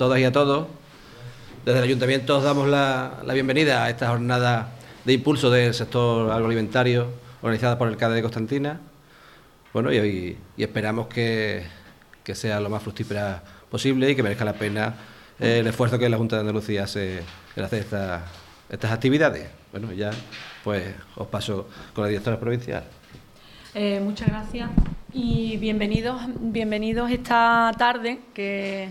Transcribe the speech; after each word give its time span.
todas 0.00 0.18
y 0.18 0.24
a 0.24 0.32
todos. 0.32 0.66
Desde 1.62 1.78
el 1.80 1.84
Ayuntamiento 1.84 2.38
os 2.38 2.42
damos 2.42 2.66
la, 2.66 3.20
bienvenida 3.34 3.84
a 3.84 3.90
esta 3.90 4.08
jornada 4.08 4.72
de 5.04 5.12
impulso 5.12 5.50
del 5.50 5.74
sector 5.74 6.32
agroalimentario 6.32 7.08
organizada 7.42 7.76
por 7.76 7.86
el 7.86 7.98
CADE 7.98 8.14
de 8.14 8.22
Constantina. 8.22 8.80
Bueno, 9.74 9.92
y, 9.92 10.38
esperamos 10.56 11.06
que, 11.08 11.66
sea 12.32 12.60
lo 12.60 12.70
más 12.70 12.82
fructífera 12.82 13.42
posible 13.70 14.10
y 14.10 14.16
que 14.16 14.22
merezca 14.22 14.46
la 14.46 14.54
pena 14.54 14.94
eh, 15.38 15.58
el 15.58 15.66
esfuerzo 15.66 15.98
que 15.98 16.08
la 16.08 16.16
Junta 16.16 16.36
de 16.36 16.40
Andalucía 16.40 16.84
hace 16.84 17.20
en 17.54 17.62
hacer 17.62 17.80
estas 18.70 18.90
actividades. 18.90 19.50
Bueno, 19.70 19.92
ya 19.92 20.12
pues 20.64 20.94
os 21.14 21.26
paso 21.26 21.68
con 21.92 22.04
la 22.04 22.08
directora 22.08 22.40
provincial. 22.40 22.84
Eh, 23.74 24.00
muchas 24.02 24.28
gracias 24.28 24.70
y 25.12 25.58
bienvenidos, 25.58 26.22
bienvenidos 26.40 27.10
esta 27.10 27.70
tarde 27.76 28.20
que 28.32 28.88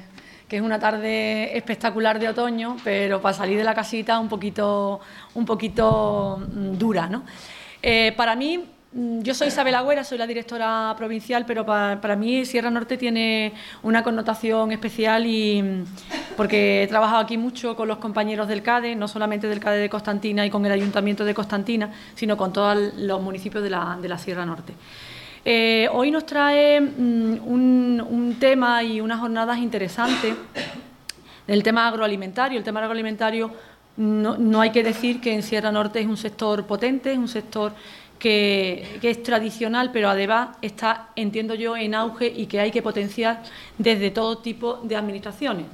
que 0.50 0.58
es 0.58 0.64
una 0.64 0.80
tarde 0.80 1.56
espectacular 1.56 2.20
de 2.20 2.28
otoño, 2.28 2.76
pero 2.84 3.22
para 3.22 3.36
salir 3.36 3.58
de 3.58 3.64
la 3.64 3.76
casita 3.76 4.20
un 4.20 4.28
poquito, 4.28 5.00
un 5.36 5.46
poquito 5.46 6.40
mm, 6.40 6.74
dura. 6.74 7.08
¿no? 7.08 7.24
Eh, 7.84 8.14
para 8.18 8.36
mí, 8.36 8.66
mm, 8.92 9.20
yo 9.20 9.36
soy 9.36 9.50
Isabel 9.50 9.76
Agüera, 9.76 10.04
soy 10.04 10.18
la 10.18 10.26
directora 10.26 10.96
provincial, 10.98 11.46
pero 11.46 11.68
para, 11.68 12.16
mí 12.16 12.46
Sierra 12.46 12.72
Norte 12.72 12.98
tiene 12.98 13.54
una 13.84 14.04
connotación 14.04 14.72
especial 14.72 15.28
y 15.28 15.62
mm, 15.62 15.86
porque 16.36 16.82
he 16.82 16.88
trabajado 16.88 17.20
aquí 17.20 17.38
mucho 17.38 17.76
con 17.76 17.88
los 17.88 18.00
compañeros 18.00 18.48
del 18.48 18.64
CADE, 18.64 18.96
no 18.96 19.08
solamente 19.08 19.48
del 19.48 19.60
CADE 19.60 19.78
de 19.78 19.90
Constantina 19.90 20.48
y 20.48 20.50
con 20.50 20.66
el 20.66 20.72
Ayuntamiento 20.72 21.26
de 21.26 21.36
Constantina, 21.36 21.94
sino 22.16 22.36
con 22.36 22.52
todos 22.52 22.96
los 22.96 23.22
municipios 23.22 23.64
de 23.64 23.70
la, 23.70 24.00
de 24.02 24.10
la 24.10 24.18
Sierra 24.18 24.48
Norte. 24.48 24.74
Eh, 25.46 25.88
hoy 25.94 26.12
nos 26.12 26.26
trae 26.26 26.82
mm, 26.82 27.40
un, 27.46 28.36
tema 28.40 28.84
y 28.84 29.02
unas 29.02 29.20
jornadas 29.20 29.58
interesantes. 29.58 30.36
El 31.48 31.64
tema 31.64 31.88
agroalimentario. 31.88 32.58
El 32.58 32.64
tema 32.64 32.80
agroalimentario 32.82 33.52
no, 33.98 34.62
hay 34.62 34.72
que 34.72 34.84
decir 34.84 35.20
que 35.20 35.34
en 35.34 35.44
Sierra 35.44 35.72
Norte 35.72 36.00
es 36.00 36.08
un 36.08 36.18
sector 36.18 36.66
potente, 36.66 37.12
es 37.12 37.18
un 37.18 37.28
sector 37.28 37.74
que, 38.18 39.00
es 39.02 39.24
tradicional, 39.24 39.92
pero 39.92 40.10
además 40.10 40.50
está, 40.62 41.10
entiendo 41.16 41.56
yo, 41.56 41.76
en 41.76 41.96
auge 41.96 42.28
y 42.28 42.46
que 42.46 42.60
hay 42.60 42.72
que 42.72 42.82
potenciar 42.82 43.44
desde 43.78 44.12
todo 44.12 44.38
tipo 44.38 44.76
de 44.84 44.96
administraciones. 44.96 45.66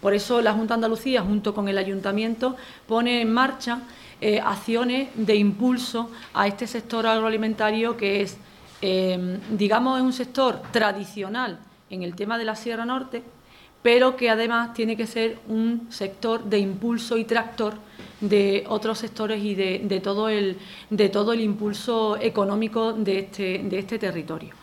Por 0.00 0.14
eso 0.14 0.40
la 0.40 0.52
Junta 0.52 0.74
de 0.74 0.78
Andalucía, 0.78 1.22
junto 1.22 1.54
con 1.54 1.68
el 1.68 1.78
Ayuntamiento, 1.78 2.56
pone 2.88 3.20
en 3.20 3.32
marcha 3.32 3.82
eh, 4.20 4.40
acciones 4.40 5.08
de 5.14 5.36
impulso 5.36 6.10
a 6.34 6.48
este 6.48 6.66
sector 6.66 7.06
agroalimentario 7.06 7.96
que 7.96 8.22
es 8.22 8.38
Em, 8.82 9.38
digamos, 9.56 9.98
es 9.98 10.04
un 10.04 10.12
sector 10.12 10.60
tradicional 10.72 11.60
en 11.88 12.02
el 12.02 12.16
tema 12.16 12.36
de 12.36 12.44
la 12.44 12.56
Sierra 12.56 12.84
Norte, 12.84 13.22
pero 13.80 14.16
que 14.16 14.28
además 14.28 14.74
tiene 14.74 14.96
que 14.96 15.06
ser 15.06 15.38
un 15.48 15.86
sector 15.90 16.44
de 16.44 16.58
impulso 16.58 17.16
y 17.16 17.24
tractor 17.24 17.74
de 18.20 18.64
otros 18.68 18.98
sectores 18.98 19.42
y 19.42 19.54
de, 19.54 20.00
todo, 20.02 20.28
el, 20.28 20.58
de 20.90 21.08
todo 21.08 21.32
el 21.32 21.40
impulso 21.40 22.16
económico 22.20 22.92
de 22.92 23.20
este, 23.20 23.60
de 23.64 23.78
este 23.78 23.98
territorio. 23.98 24.54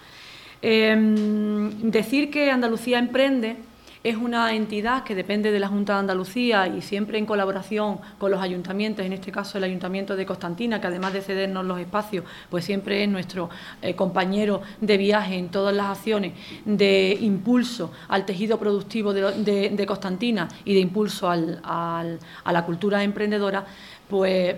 Em, 0.61 1.89
decir 1.89 2.29
que 2.29 2.51
Andalucía 2.51 2.99
emprende 2.99 3.55
es 4.01 4.15
una 4.15 4.53
entidad 4.53 5.03
que 5.03 5.13
depende 5.13 5.51
de 5.51 5.59
la 5.59 5.67
Junta 5.67 5.93
de 5.93 5.99
Andalucía 5.99 6.67
y 6.67 6.81
siempre 6.81 7.17
en 7.17 7.25
colaboración 7.25 7.99
con 8.17 8.31
los 8.31 8.41
ayuntamientos, 8.41 9.05
en 9.05 9.11
este 9.11 9.31
caso 9.31 9.57
el 9.57 9.65
Ayuntamiento 9.65 10.15
de 10.15 10.25
Constantina, 10.25 10.79
que 10.79 10.87
además 10.87 11.11
de 11.11 11.21
cedernos 11.21 11.65
los 11.65 11.79
espacios, 11.79 12.23
pues 12.49 12.63
siempre 12.63 13.03
es 13.03 13.09
nuestro 13.09 13.49
eh, 13.81 13.95
compañero 13.95 14.61
de 14.79 14.97
viaje 14.97 15.35
en 15.35 15.49
todas 15.49 15.75
las 15.75 15.97
acciones 15.97 16.31
de 16.63 17.17
impulso 17.19 17.91
al 18.07 18.25
tejido 18.25 18.57
productivo 18.57 19.13
de, 19.13 19.85
Constantina 19.85 20.47
y 20.63 20.73
de 20.73 20.79
impulso 20.79 21.29
a 21.29 22.03
la 22.51 22.65
cultura 22.65 23.03
emprendedora, 23.03 23.65
pues 24.07 24.55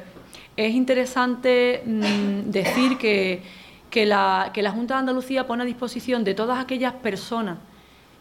es 0.56 0.74
interesante 0.76 1.82
mm, 1.84 2.52
decir 2.52 2.98
que, 3.00 3.42
que 3.90 4.06
la 4.06 4.72
Junta 4.72 4.96
de 4.96 5.00
Andalucía 5.00 5.48
pone 5.48 5.64
a 5.64 5.66
disposición 5.66 6.24
de 6.24 6.36
todas 6.36 6.60
aquellas 6.60 6.94
personas 6.94 7.58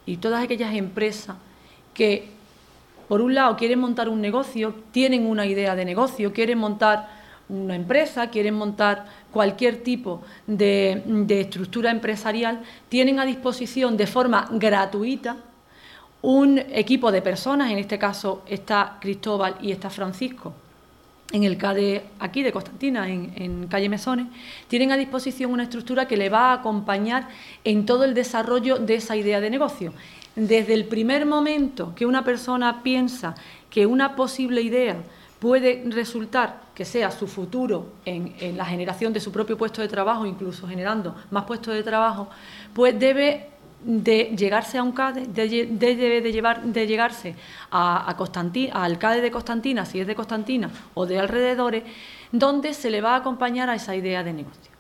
y 0.07 0.17
todas 0.17 0.43
aquellas 0.43 0.75
empresas 0.75 1.37
que, 1.95 2.29
por 3.09 3.21
un 3.21 3.35
lado, 3.35 3.57
quieren 3.57 3.79
montar 3.79 4.09
un 4.09 4.21
negocio, 4.21 4.75
tienen 4.93 5.27
una 5.27 5.47
idea 5.47 5.75
de 5.75 5.85
negocio, 5.85 6.33
quieren 6.33 6.59
montar 6.59 7.21
una 7.51 7.75
empresa, 7.75 8.31
quieren 8.31 8.55
montar 8.55 9.07
cualquier 9.33 9.83
tipo 9.83 10.23
de, 10.47 11.03
estructura 11.29 11.91
empresarial, 11.91 12.61
tienen 12.89 13.19
a 13.19 13.27
disposición 13.27 13.97
de 13.97 14.07
forma 14.07 14.49
gratuita 14.53 15.37
un 16.23 16.59
equipo 16.59 17.11
de 17.11 17.23
personas, 17.23 17.71
en 17.71 17.79
este 17.79 17.99
caso 17.99 18.43
está 18.47 18.99
Cristóbal 19.01 19.57
y 19.61 19.73
está 19.73 19.91
Francisco, 19.91 20.53
en 21.33 21.45
el 21.45 21.57
CADE 21.57 22.05
aquí 22.19 22.43
de 22.43 22.53
Constantina, 22.53 23.09
en, 23.09 23.67
calle 23.69 23.89
Mesones, 23.89 24.27
tienen 24.69 24.93
a 24.93 24.97
disposición 24.97 25.53
una 25.53 25.65
estructura 25.65 26.07
que 26.07 26.17
le 26.17 26.29
va 26.29 26.51
a 26.51 26.55
acompañar 26.55 27.29
en 27.65 27.87
todo 27.87 28.05
el 28.05 28.15
desarrollo 28.15 28.79
de 28.79 28.97
esa 28.97 29.17
idea 29.17 29.41
de 29.41 29.51
negocio. 29.51 29.93
Desde 30.35 30.75
el 30.75 30.87
primer 30.87 31.27
momento 31.27 31.95
que 31.95 32.07
una 32.07 32.25
persona 32.25 32.83
piensa 32.83 33.35
que 33.69 33.87
una 33.87 34.17
posible 34.17 34.63
idea 34.63 34.97
puede 35.39 35.83
resultar 35.87 36.63
que 36.75 36.85
sea 36.85 37.11
su 37.11 37.27
futuro 37.27 37.93
en 38.05 38.57
la 38.57 38.65
generación 38.65 39.13
de 39.13 39.21
su 39.21 39.33
propio 39.33 39.57
puesto 39.57 39.83
de 39.83 39.89
trabajo, 39.89 40.27
incluso 40.27 40.67
generando 40.67 41.15
más 41.31 41.45
puestos 41.45 41.75
de 41.75 41.83
trabajo, 41.83 42.29
pues 42.75 42.99
debe 42.99 43.49
de 43.83 44.35
llegarse 44.37 44.79
a 44.79 44.83
un 44.83 44.93
CADE, 44.93 45.27
de, 45.27 45.67
de, 45.67 46.33
llevar, 46.33 46.63
de 46.63 46.87
llegarse 46.87 47.35
a, 47.71 48.11
a 48.11 48.83
al 48.83 48.99
CADE 48.99 49.21
de 49.21 49.31
Constantina, 49.31 49.87
si 49.87 50.01
es 50.01 50.07
de 50.07 50.15
Constantina 50.15 50.71
o 50.95 51.07
de 51.07 51.19
alrededores, 51.19 51.85
donde 52.33 52.75
se 52.75 52.91
le 52.91 53.01
va 53.01 53.15
a 53.15 53.17
acompañar 53.17 53.71
a 53.71 53.75
esa 53.75 53.97
idea 53.97 54.23
de 54.23 54.33
negocio. 54.33 54.71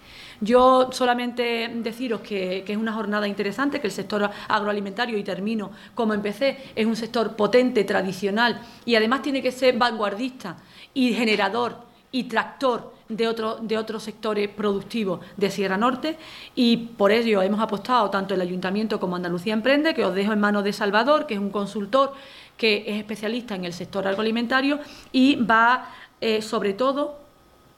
Yo 0.42 0.88
solamente 0.92 1.70
deciros 1.76 2.22
que, 2.22 2.62
que, 2.64 2.72
es 2.72 2.78
una 2.78 2.94
jornada 2.94 3.28
interesante, 3.28 3.80
que 3.80 3.88
el 3.88 3.92
sector 3.92 4.30
agroalimentario, 4.48 5.18
y 5.18 5.22
termino 5.22 5.70
como 5.94 6.14
empecé, 6.14 6.72
es 6.74 6.86
un 6.86 6.96
sector 6.96 7.36
potente, 7.36 7.84
tradicional 7.84 8.62
y 8.86 8.94
además 8.94 9.20
tiene 9.20 9.42
que 9.42 9.52
ser 9.52 9.76
vanguardista 9.76 10.56
y 10.94 11.12
generador 11.12 11.76
y 12.10 12.24
tractor 12.24 12.99
de, 13.10 13.28
otro, 13.28 13.58
de 13.60 13.76
otros 13.76 14.02
sectores 14.02 14.48
productivos 14.48 15.20
de 15.36 15.50
Sierra 15.50 15.76
Norte 15.76 16.16
y 16.54 16.76
por 16.96 17.12
ello 17.12 17.42
hemos 17.42 17.60
apostado 17.60 18.08
tanto 18.08 18.34
el 18.34 18.40
Ayuntamiento 18.40 18.98
como 18.98 19.16
Andalucía 19.16 19.52
Emprende, 19.52 19.94
que 19.94 20.04
os 20.04 20.14
dejo 20.14 20.32
en 20.32 20.40
manos 20.40 20.64
de 20.64 20.72
Salvador, 20.72 21.26
que 21.26 21.34
es 21.34 21.40
un 21.40 21.50
consultor 21.50 22.12
que 22.56 22.84
es 22.86 22.96
especialista 22.96 23.54
en 23.54 23.64
el 23.64 23.72
sector 23.72 24.06
agroalimentario 24.06 24.78
y 25.12 25.36
va 25.36 25.90
eh, 26.20 26.42
sobre 26.42 26.74
todo 26.74 27.18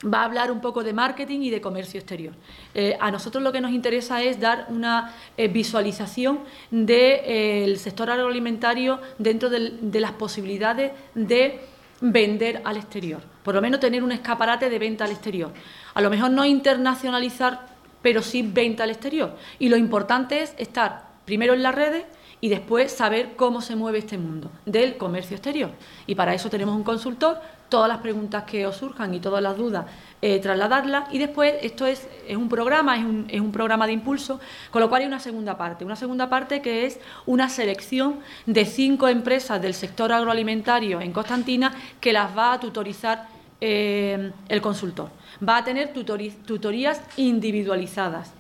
va 0.05 0.23
a 0.23 0.25
hablar 0.25 0.51
un 0.51 0.61
poco 0.61 0.83
de 0.83 0.93
marketing 0.93 1.43
y 1.43 1.51
de 1.51 1.61
comercio 1.61 2.01
exterior. 2.01 2.35
Eh, 2.75 2.97
a 3.01 3.11
nosotros 3.13 3.43
lo 3.43 3.53
que 3.53 3.61
nos 3.61 3.71
interesa 3.71 4.21
es 4.23 4.41
dar 4.41 4.67
una 4.69 5.15
eh, 5.37 5.47
visualización 5.47 6.41
del 6.71 7.79
sector 7.79 8.11
agroalimentario 8.11 9.01
dentro 9.19 9.49
de 9.49 10.01
las 10.01 10.13
posibilidades 10.13 10.93
de 11.15 11.61
vender 12.03 12.61
al 12.65 12.77
exterior, 12.77 13.23
por 13.43 13.55
lo 13.55 13.63
menos 13.63 13.81
tener 13.81 14.03
un 14.03 14.13
escaparate 14.13 14.69
de 14.69 14.79
venta 14.79 15.05
al 15.05 15.13
exterior. 15.13 15.53
A 15.95 16.01
lo 16.01 16.11
mejor 16.11 16.31
no 16.31 16.45
internacionalizar, 16.45 17.69
pero 18.03 18.21
sí 18.23 18.43
venta 18.43 18.83
al 18.83 18.91
exterior. 18.91 19.37
Y 19.59 19.69
lo 19.69 19.77
importante 19.77 20.43
es 20.43 20.55
estar 20.59 21.05
primero 21.25 21.55
en 21.55 21.63
las 21.63 21.75
redes 21.75 22.05
y 22.43 22.49
después 22.49 22.91
saber 22.91 23.35
cómo 23.37 23.63
se 23.63 23.77
mueve 23.77 23.99
este 23.99 24.19
mundo 24.19 24.51
del 24.67 24.97
comercio 24.97 25.37
exterior. 25.37 25.71
Y 26.09 26.17
para 26.17 26.35
eso 26.35 26.51
tenemos 26.51 26.75
un 26.75 26.83
consultor, 26.83 27.41
todas 27.69 27.89
las 27.89 27.99
preguntas 27.99 28.43
que 28.43 28.67
os 28.67 28.77
surjan 28.77 29.15
y 29.15 29.21
todas 29.21 29.41
las 29.41 29.57
dudas 29.57 29.87
eh, 30.21 30.41
trasladarlas 30.41 31.05
y 31.15 31.19
después 31.19 31.55
esto 31.63 31.87
es, 31.87 32.09
es 32.27 32.37
un 32.37 32.49
programa, 32.49 32.97
es 32.97 33.05
un, 33.05 33.27
es 33.29 33.41
un, 33.41 33.53
programa 33.53 33.87
de 33.87 33.93
impulso, 33.93 34.41
con 34.73 34.83
lo 34.83 34.89
cual 34.89 35.03
hay 35.03 35.07
una 35.07 35.21
segunda 35.21 35.57
parte, 35.57 35.85
una 35.85 35.95
segunda 35.95 36.29
parte 36.29 36.61
que 36.61 36.85
es 36.85 36.99
una 37.27 37.49
selección 37.49 38.19
de 38.45 38.65
cinco 38.65 39.07
empresas 39.07 39.63
del 39.63 39.75
sector 39.75 40.13
agroalimentario 40.13 41.01
en 41.01 41.13
Constantina 41.13 41.73
que 42.01 42.13
las 42.13 42.37
va 42.37 42.55
a 42.55 42.61
tutorizar 42.61 43.29
eh, 43.61 44.33
el 44.49 44.61
consultor. 44.61 45.11
Va 45.49 45.59
a 45.59 45.65
tener 45.65 45.93
tutorías 45.93 47.01
individualizadas, 47.17 48.33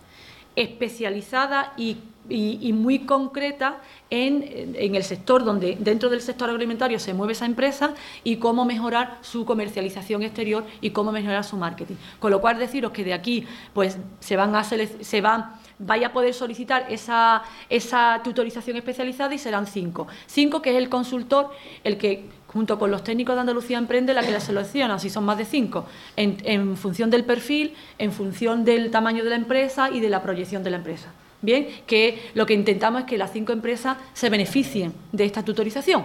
especializadas 0.56 1.68
y 1.76 1.98
y, 2.32 2.72
muy 2.72 3.00
concreta 3.00 3.78
en, 4.10 4.74
el 4.76 5.04
sector 5.04 5.44
donde 5.44 5.76
dentro 5.78 6.08
del 6.08 6.20
sector 6.20 6.48
agroalimentario 6.48 6.98
se 6.98 7.12
mueve 7.14 7.34
esa 7.34 7.46
empresa 7.46 7.94
y 8.24 8.36
cómo 8.36 8.64
mejorar 8.64 9.18
su 9.20 9.44
comercialización 9.44 10.22
exterior 10.22 10.64
y 10.80 10.90
cómo 10.90 11.12
mejorar 11.12 11.44
su 11.44 11.56
marketing. 11.56 11.96
Con 12.18 12.30
lo 12.30 12.40
cual 12.40 12.58
deciros 12.58 12.92
que 12.92 13.04
de 13.04 13.14
aquí 13.14 13.46
pues 13.74 13.98
se 14.20 14.36
van 14.36 14.54
a 14.54 14.64
se 14.64 15.20
van 15.20 15.52
vaya 15.78 16.08
a 16.08 16.12
poder 16.12 16.32
solicitar 16.32 16.86
esa, 16.90 17.42
esa 17.68 18.20
tutorización 18.22 18.76
especializada 18.76 19.34
y 19.34 19.38
serán 19.38 19.66
cinco. 19.66 20.06
Cinco 20.26 20.62
que 20.62 20.70
es 20.70 20.76
el 20.76 20.88
consultor 20.88 21.50
el 21.84 21.98
que 21.98 22.30
junto 22.46 22.78
con 22.78 22.90
los 22.90 23.02
técnicos 23.02 23.34
de 23.34 23.40
Andalucía 23.40 23.78
Emprende, 23.78 24.12
la 24.12 24.22
que 24.22 24.30
la 24.30 24.38
selecciona, 24.38 24.98
si 24.98 25.08
son 25.08 25.24
más 25.24 25.38
de 25.38 25.46
cinco, 25.46 25.86
en 26.16 26.76
función 26.76 27.08
del 27.08 27.24
perfil, 27.24 27.74
en 27.98 28.12
función 28.12 28.64
del 28.64 28.90
tamaño 28.90 29.24
de 29.24 29.30
la 29.30 29.36
empresa 29.36 29.90
y 29.90 30.00
de 30.00 30.10
la 30.10 30.22
proyección 30.22 30.62
de 30.62 30.70
la 30.70 30.76
empresa. 30.76 31.08
Bien, 31.42 31.66
que 31.86 32.30
lo 32.34 32.46
que 32.46 32.54
intentamos 32.54 33.02
es 33.02 33.06
que 33.06 33.18
las 33.18 33.32
cinco 33.32 33.52
empresas 33.52 33.96
se 34.14 34.30
beneficien 34.30 34.94
de 35.10 35.24
esta 35.24 35.44
tutorización. 35.44 36.04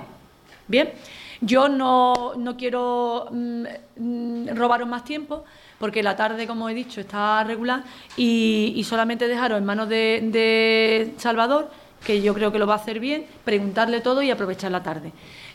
Bien, 0.68 0.92
yo 1.42 1.70
no, 1.70 2.34
quiero 2.58 3.28
mm, 3.32 3.64
mm, 3.98 4.48
robaros 4.56 4.88
más 4.88 5.04
tiempo 5.04 5.46
porque 5.80 6.02
la 6.02 6.16
tarde, 6.16 6.48
como 6.48 6.68
he 6.70 6.74
dicho, 6.74 7.02
está 7.02 7.44
regular 7.44 7.84
y, 8.18 8.84
solamente 8.84 9.28
dejaros 9.28 9.60
en 9.60 9.66
manos 9.66 9.88
de, 9.88 11.14
Salvador, 11.18 11.70
que 12.04 12.22
yo 12.22 12.34
creo 12.34 12.52
que 12.52 12.58
lo 12.58 12.66
va 12.66 12.74
a 12.74 12.78
hacer 12.78 13.00
bien, 13.00 13.26
preguntarle 13.44 14.02
todo 14.02 14.24
y 14.24 14.32
aprovechar 14.32 14.72
la 14.72 14.82
tarde. 14.82 15.12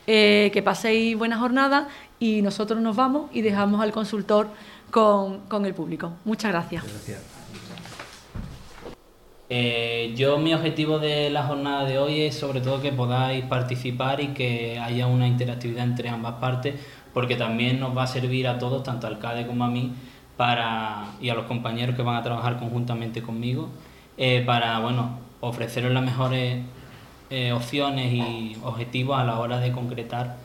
Eh, 0.07 0.51
que 0.53 0.63
paséis 0.63 1.17
buena 1.17 1.39
jornada 1.39 1.89
y 2.19 2.43
nosotros 2.43 2.81
nos 2.81 2.97
vamos 2.97 3.31
y 3.33 3.43
dejamos 3.43 3.81
al 3.81 3.93
consultor 3.93 4.49
con, 4.91 5.65
el 5.65 5.75
público. 5.75 6.13
Muchas 6.25 6.53
gracias. 6.53 6.85
Eh, 9.55 10.15
yo 10.17 10.39
mi 10.39 10.55
objetivo 10.55 10.99
de 10.99 11.29
la 11.29 11.43
jornada 11.43 11.85
de 11.85 11.99
hoy 11.99 12.23
es 12.23 12.35
sobre 12.35 12.63
todo 12.63 12.81
que 12.81 12.91
podáis 12.91 13.45
participar 13.45 14.23
y 14.23 14.29
que 14.29 14.79
haya 14.79 15.07
una 15.07 15.29
interactividad 15.29 15.85
entre 15.85 16.09
ambas 16.09 16.37
partes, 16.37 16.77
porque 17.13 17.37
también 17.37 17.79
nos 17.79 17.95
va 17.95 18.05
a 18.05 18.07
servir 18.07 18.49
a 18.49 18.59
todos, 18.59 18.83
tanto 18.83 19.07
al 19.09 19.19
CADE 19.19 19.47
como 19.47 19.65
a 19.65 19.69
mí, 19.69 19.93
para, 20.39 21.05
y 21.21 21.29
a 21.29 21.35
los 21.35 21.45
compañeros 21.45 21.95
que 21.97 22.01
van 22.01 22.17
a 22.17 22.23
trabajar 22.23 22.59
conjuntamente 22.59 23.21
conmigo, 23.21 23.69
eh, 24.17 24.43
para 24.47 24.79
bueno, 24.79 25.19
ofreceros 25.41 25.93
las 25.93 26.03
mejores 26.03 26.63
eh, 27.29 27.53
opciones 27.53 28.11
y 28.11 28.57
objetivos 28.63 29.19
a 29.19 29.25
la 29.25 29.39
hora 29.39 29.59
de 29.59 29.71
concretar 29.71 30.37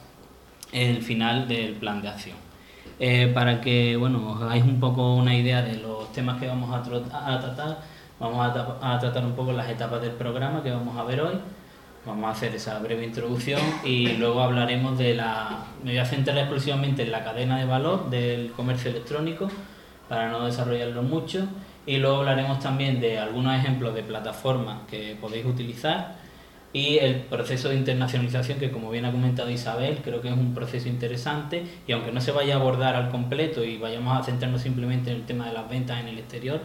el 0.74 1.02
final 1.02 1.48
del 1.48 1.76
plan 1.76 2.02
de 2.02 2.10
acción. 2.10 2.36
para 3.34 3.62
que 3.62 3.96
bueno, 3.96 4.34
os 4.34 4.42
hagáis 4.42 4.66
un 4.66 4.82
poco 4.82 5.16
una 5.16 5.34
idea 5.34 5.62
de 5.62 5.78
los 5.78 6.12
temas 6.12 6.42
que 6.42 6.48
vamos 6.48 6.76
a 6.76 6.84
tratar, 6.84 7.78
Vamos 8.20 8.48
a, 8.82 9.00
tratar 9.00 9.24
un 9.24 9.34
poco 9.34 9.52
las 9.52 9.70
etapas 9.70 10.02
del 10.02 10.12
programa 10.12 10.64
que 10.64 10.72
vamos 10.72 10.98
a 10.98 11.04
ver 11.04 11.22
hoy. 11.22 11.36
Vamos 12.04 12.26
a 12.26 12.32
hacer 12.32 12.56
esa 12.56 12.80
breve 12.80 13.04
introducción 13.04 13.62
y 13.84 14.14
luego 14.14 14.42
hablaremos 14.42 14.98
de 14.98 15.14
la... 15.14 15.66
Me 15.84 15.92
voy 15.92 16.00
a 16.00 16.06
centrar 16.06 16.38
exclusivamente 16.38 17.04
en 17.04 17.12
la 17.12 17.24
cadena 17.24 17.60
de 17.60 17.66
valor 17.66 18.10
del 18.10 18.52
comercio 18.54 18.90
electrónico 18.90 19.50
para 20.10 20.30
no 20.30 20.46
desarrollarlo 20.46 21.04
mucho 21.04 21.48
y 21.86 21.98
luego 21.98 22.18
hablaremos 22.18 22.60
también 22.60 23.00
de 23.00 23.20
algunos 23.20 23.56
ejemplos 23.56 23.94
de 23.94 24.02
plataformas 24.02 24.80
que 24.90 25.16
podéis 25.20 25.46
utilizar 25.46 26.16
y 26.74 26.98
el 26.98 27.22
proceso 27.22 27.70
de 27.70 27.76
internacionalización 27.76 28.58
que 28.58 28.72
como 28.72 28.90
bien 28.90 29.06
ha 29.06 29.12
comentado 29.12 29.50
Isabel 29.50 30.00
creo 30.04 30.22
que 30.22 30.30
es 30.30 30.34
un 30.34 30.54
proceso 30.54 30.90
interesante 30.90 31.66
y 31.88 31.92
aunque 31.92 32.12
no 32.12 32.22
se 32.22 32.32
vaya 32.32 32.56
a 32.56 32.58
abordar 32.58 32.96
al 32.96 33.10
completo 33.10 33.64
y 33.64 33.78
vayamos 33.78 34.18
a 34.20 34.24
centrarnos 34.24 34.62
simplemente 34.62 35.12
en 35.12 35.18
el 35.18 35.26
tema 35.26 35.48
de 35.48 35.54
las 35.54 35.70
ventas 35.70 36.00
en 36.00 36.08
el 36.08 36.18
exterior, 36.18 36.62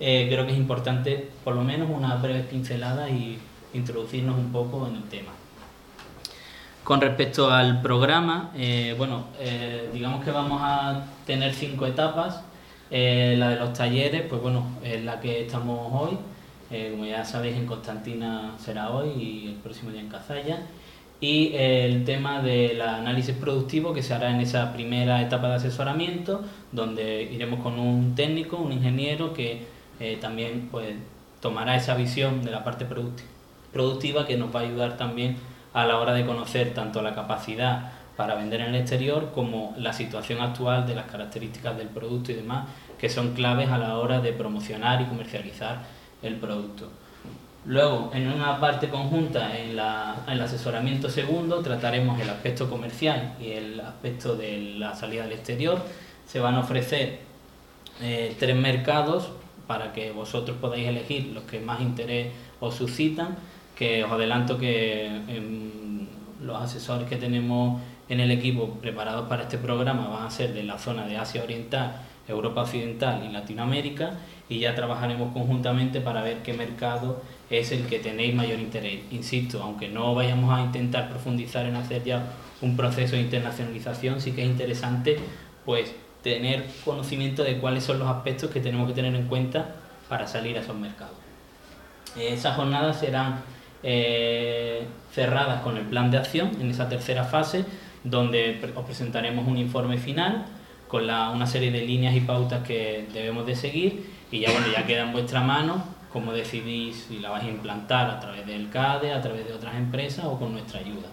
eh, 0.00 0.26
creo 0.28 0.46
que 0.46 0.52
es 0.52 0.58
importante 0.58 1.30
por 1.44 1.54
lo 1.54 1.62
menos 1.62 1.88
una 1.90 2.16
breve 2.16 2.40
pincelada 2.40 3.08
y 3.08 3.38
introducirnos 3.74 4.36
un 4.36 4.50
poco 4.50 4.86
en 4.88 4.96
el 4.96 5.04
tema. 5.04 5.30
Con 6.84 7.00
respecto 7.00 7.50
al 7.50 7.80
programa, 7.80 8.50
eh, 8.56 8.94
bueno, 8.98 9.26
eh, 9.38 9.88
digamos 9.92 10.24
que 10.24 10.32
vamos 10.32 10.60
a 10.62 11.04
tener 11.26 11.54
cinco 11.54 11.86
etapas. 11.86 12.42
la 12.90 13.48
de 13.48 13.56
los 13.56 13.72
talleres, 13.72 14.22
pues 14.28 14.42
bueno, 14.42 14.66
es 14.82 15.02
la 15.04 15.20
que 15.20 15.42
estamos 15.42 15.88
hoy. 15.92 16.18
como 16.90 17.04
ya 17.06 17.24
sabéis, 17.24 17.56
en 17.56 17.66
Constantina 17.66 18.56
será 18.58 18.90
hoy 18.90 19.10
y 19.10 19.46
el 19.48 19.54
próximo 19.54 19.90
día 19.92 20.00
en 20.00 20.08
Cazalla. 20.08 20.58
Y 21.20 21.52
el 21.54 22.04
tema 22.04 22.42
del 22.42 22.82
análisis 22.82 23.36
productivo 23.36 23.94
que 23.94 24.02
se 24.02 24.12
hará 24.12 24.30
en 24.30 24.40
esa 24.40 24.72
primera 24.72 25.22
etapa 25.22 25.48
de 25.50 25.54
asesoramiento, 25.54 26.42
donde 26.72 27.22
iremos 27.22 27.60
con 27.60 27.78
un 27.78 28.16
técnico, 28.16 28.56
un 28.56 28.72
ingeniero 28.72 29.32
que 29.32 29.71
eh, 30.02 30.18
también 30.20 30.68
pues, 30.68 30.96
tomará 31.40 31.76
esa 31.76 31.94
visión 31.94 32.42
de 32.44 32.50
la 32.50 32.64
parte 32.64 32.86
productiva 33.72 34.26
que 34.26 34.36
nos 34.36 34.52
va 34.52 34.58
a 34.58 34.62
ayudar 34.64 34.96
también 34.96 35.36
a 35.72 35.86
la 35.86 35.98
hora 35.98 36.12
de 36.12 36.26
conocer 36.26 36.74
tanto 36.74 37.02
la 37.02 37.14
capacidad 37.14 37.92
para 38.16 38.34
vender 38.34 38.62
en 38.62 38.74
el 38.74 38.80
exterior 38.80 39.30
como 39.32 39.74
la 39.78 39.92
situación 39.92 40.40
actual 40.40 40.88
de 40.88 40.96
las 40.96 41.06
características 41.06 41.76
del 41.76 41.86
producto 41.86 42.32
y 42.32 42.34
demás, 42.34 42.66
que 42.98 43.08
son 43.08 43.34
claves 43.34 43.70
a 43.70 43.78
la 43.78 43.96
hora 43.96 44.20
de 44.20 44.32
promocionar 44.32 45.00
y 45.02 45.04
comercializar 45.04 45.82
el 46.20 46.34
producto. 46.34 46.90
Luego, 47.64 48.10
en 48.12 48.26
una 48.26 48.58
parte 48.58 48.88
conjunta, 48.88 49.56
en, 49.56 49.70
el 49.70 50.40
asesoramiento 50.40 51.08
segundo, 51.08 51.60
trataremos 51.60 52.20
el 52.20 52.28
aspecto 52.28 52.68
comercial 52.68 53.34
y 53.40 53.52
el 53.52 53.78
aspecto 53.78 54.34
de 54.34 54.74
la 54.78 54.96
salida 54.96 55.22
al 55.22 55.32
exterior. 55.32 55.80
Se 56.26 56.40
van 56.40 56.56
a 56.56 56.60
ofrecer 56.60 57.20
eh, 58.00 58.34
tres 58.36 58.56
mercados 58.56 59.30
para 59.72 59.90
que 59.94 60.12
vosotros 60.12 60.58
podáis 60.60 60.86
elegir 60.86 61.28
los 61.28 61.44
que 61.44 61.58
más 61.58 61.80
interés 61.80 62.30
os 62.60 62.74
suscitan, 62.74 63.36
que 63.74 64.04
os 64.04 64.12
adelanto 64.12 64.58
que 64.58 65.06
em, 65.06 66.06
los 66.42 66.60
asesores 66.60 67.08
que 67.08 67.16
tenemos 67.16 67.80
en 68.10 68.20
el 68.20 68.30
equipo 68.30 68.68
preparados 68.82 69.30
para 69.30 69.44
este 69.44 69.56
programa 69.56 70.08
van 70.08 70.26
a 70.26 70.30
ser 70.30 70.52
de 70.52 70.62
la 70.62 70.76
zona 70.76 71.06
de 71.06 71.16
Asia 71.16 71.42
Oriental, 71.42 72.02
Europa 72.28 72.64
Occidental 72.64 73.24
y 73.26 73.32
Latinoamérica 73.32 74.10
y 74.46 74.58
ya 74.58 74.74
trabajaremos 74.74 75.32
conjuntamente 75.32 76.02
para 76.02 76.20
ver 76.20 76.42
qué 76.42 76.52
mercado 76.52 77.22
es 77.48 77.72
el 77.72 77.86
que 77.86 77.98
tenéis 77.98 78.34
mayor 78.34 78.60
interés. 78.60 79.00
Insisto, 79.10 79.62
aunque 79.62 79.88
no 79.88 80.14
vayamos 80.14 80.52
a 80.52 80.60
intentar 80.60 81.08
profundizar 81.08 81.64
en 81.64 81.76
hacer 81.76 82.04
ya 82.04 82.26
un 82.60 82.76
proceso 82.76 83.16
de 83.16 83.22
internacionalización, 83.22 84.20
sí 84.20 84.32
que 84.32 84.42
es 84.42 84.48
interesante 84.48 85.16
pues 85.64 85.94
tener 86.22 86.66
conocimiento 86.84 87.44
de 87.44 87.58
cuáles 87.58 87.84
son 87.84 87.98
los 87.98 88.08
aspectos 88.08 88.50
que 88.50 88.60
tenemos 88.60 88.88
que 88.88 88.94
tener 88.94 89.14
en 89.14 89.26
cuenta 89.26 89.74
para 90.08 90.26
salir 90.26 90.56
a 90.56 90.60
esos 90.60 90.76
mercados. 90.76 91.16
Esas 92.16 92.56
jornadas 92.56 93.00
serán 93.00 93.42
eh, 93.82 94.86
cerradas 95.12 95.62
con 95.62 95.76
el 95.76 95.84
plan 95.84 96.10
de 96.10 96.18
acción 96.18 96.50
en 96.60 96.70
esa 96.70 96.88
tercera 96.88 97.24
fase, 97.24 97.64
donde 98.04 98.60
os 98.74 98.84
presentaremos 98.84 99.46
un 99.46 99.58
informe 99.58 99.98
final 99.98 100.46
con 100.88 101.04
una 101.04 101.46
serie 101.46 101.70
de 101.70 101.86
líneas 101.86 102.14
y 102.14 102.20
pautas 102.20 102.66
que 102.66 103.06
debemos 103.14 103.46
de 103.46 103.56
seguir 103.56 104.10
y 104.30 104.40
ya 104.40 104.50
bueno 104.50 104.66
ya 104.70 104.84
queda 104.86 105.04
en 105.04 105.12
vuestra 105.12 105.40
mano 105.40 105.82
cómo 106.12 106.32
decidís 106.32 107.06
si 107.08 107.18
la 107.18 107.30
vais 107.30 107.44
a 107.44 107.48
implantar 107.48 108.10
a 108.10 108.20
través 108.20 108.46
del 108.46 108.68
CADE, 108.68 109.12
a 109.12 109.22
través 109.22 109.46
de 109.46 109.54
otras 109.54 109.74
empresas 109.76 110.26
o 110.26 110.38
con 110.38 110.52
nuestra 110.52 110.80
ayuda. 110.80 111.08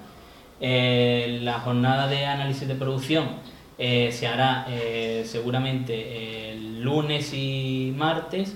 Eh, 0.60 1.40
la 1.42 1.60
jornada 1.62 2.08
de 2.08 2.26
análisis 2.26 2.68
de 2.68 2.76
producción 2.76 3.28
eh, 3.82 4.12
se 4.12 4.28
hará 4.28 4.66
eh, 4.68 5.24
seguramente 5.26 6.52
el 6.52 6.82
lunes 6.82 7.34
y 7.34 7.94
martes. 7.96 8.54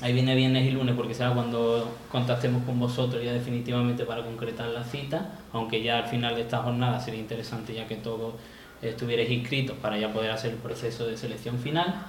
Ahí 0.00 0.12
viene 0.12 0.36
viernes 0.36 0.64
y 0.66 0.70
lunes 0.70 0.94
porque 0.94 1.14
será 1.14 1.34
cuando 1.34 1.92
contactemos 2.08 2.62
con 2.62 2.78
vosotros 2.78 3.24
ya 3.24 3.32
definitivamente 3.32 4.04
para 4.04 4.22
concretar 4.22 4.68
la 4.68 4.84
cita, 4.84 5.32
aunque 5.52 5.82
ya 5.82 5.98
al 5.98 6.06
final 6.06 6.36
de 6.36 6.42
esta 6.42 6.58
jornada 6.58 7.00
sería 7.00 7.18
interesante 7.18 7.74
ya 7.74 7.88
que 7.88 7.96
todos 7.96 8.34
estuvierais 8.80 9.28
inscritos 9.28 9.76
para 9.78 9.98
ya 9.98 10.12
poder 10.12 10.30
hacer 10.30 10.52
el 10.52 10.58
proceso 10.58 11.04
de 11.04 11.16
selección 11.16 11.58
final. 11.58 12.06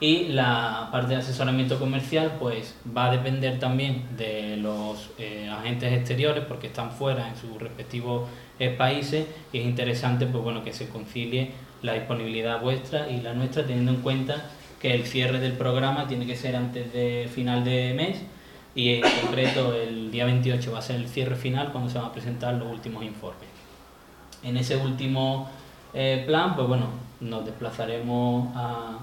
Y 0.00 0.28
la 0.28 0.88
parte 0.90 1.14
de 1.14 1.20
asesoramiento 1.20 1.78
comercial 1.78 2.36
pues 2.38 2.74
va 2.96 3.06
a 3.06 3.10
depender 3.10 3.58
también 3.58 4.04
de 4.16 4.56
los 4.56 5.10
eh, 5.18 5.48
agentes 5.52 5.92
exteriores 5.92 6.44
porque 6.46 6.68
están 6.68 6.90
fuera 6.90 7.28
en 7.28 7.36
sus 7.36 7.60
respectivos 7.60 8.28
países 8.76 9.26
y 9.52 9.58
es 9.58 9.64
interesante 9.64 10.26
pues 10.26 10.44
bueno 10.44 10.62
que 10.62 10.74
se 10.74 10.88
concilie 10.88 11.52
la 11.82 11.94
disponibilidad 11.94 12.60
vuestra 12.60 13.08
y 13.08 13.20
la 13.22 13.32
nuestra 13.32 13.66
teniendo 13.66 13.92
en 13.92 14.02
cuenta 14.02 14.50
que 14.80 14.94
el 14.94 15.06
cierre 15.06 15.38
del 15.38 15.52
programa 15.52 16.08
tiene 16.08 16.26
que 16.26 16.36
ser 16.36 16.56
antes 16.56 16.92
de 16.92 17.28
final 17.32 17.64
de 17.64 17.94
mes 17.94 18.22
y 18.74 18.94
en 18.94 19.02
concreto 19.22 19.74
el 19.74 20.10
día 20.10 20.24
28 20.24 20.72
va 20.72 20.78
a 20.78 20.82
ser 20.82 20.96
el 20.96 21.08
cierre 21.08 21.36
final 21.36 21.72
cuando 21.72 21.90
se 21.90 21.98
van 21.98 22.08
a 22.08 22.12
presentar 22.12 22.54
los 22.54 22.70
últimos 22.70 23.04
informes. 23.04 23.48
En 24.42 24.56
ese 24.56 24.76
último 24.76 25.50
eh, 25.92 26.24
plan, 26.26 26.54
pues 26.54 26.68
bueno, 26.68 26.86
nos 27.20 27.44
desplazaremos 27.44 28.48
a, 28.54 28.98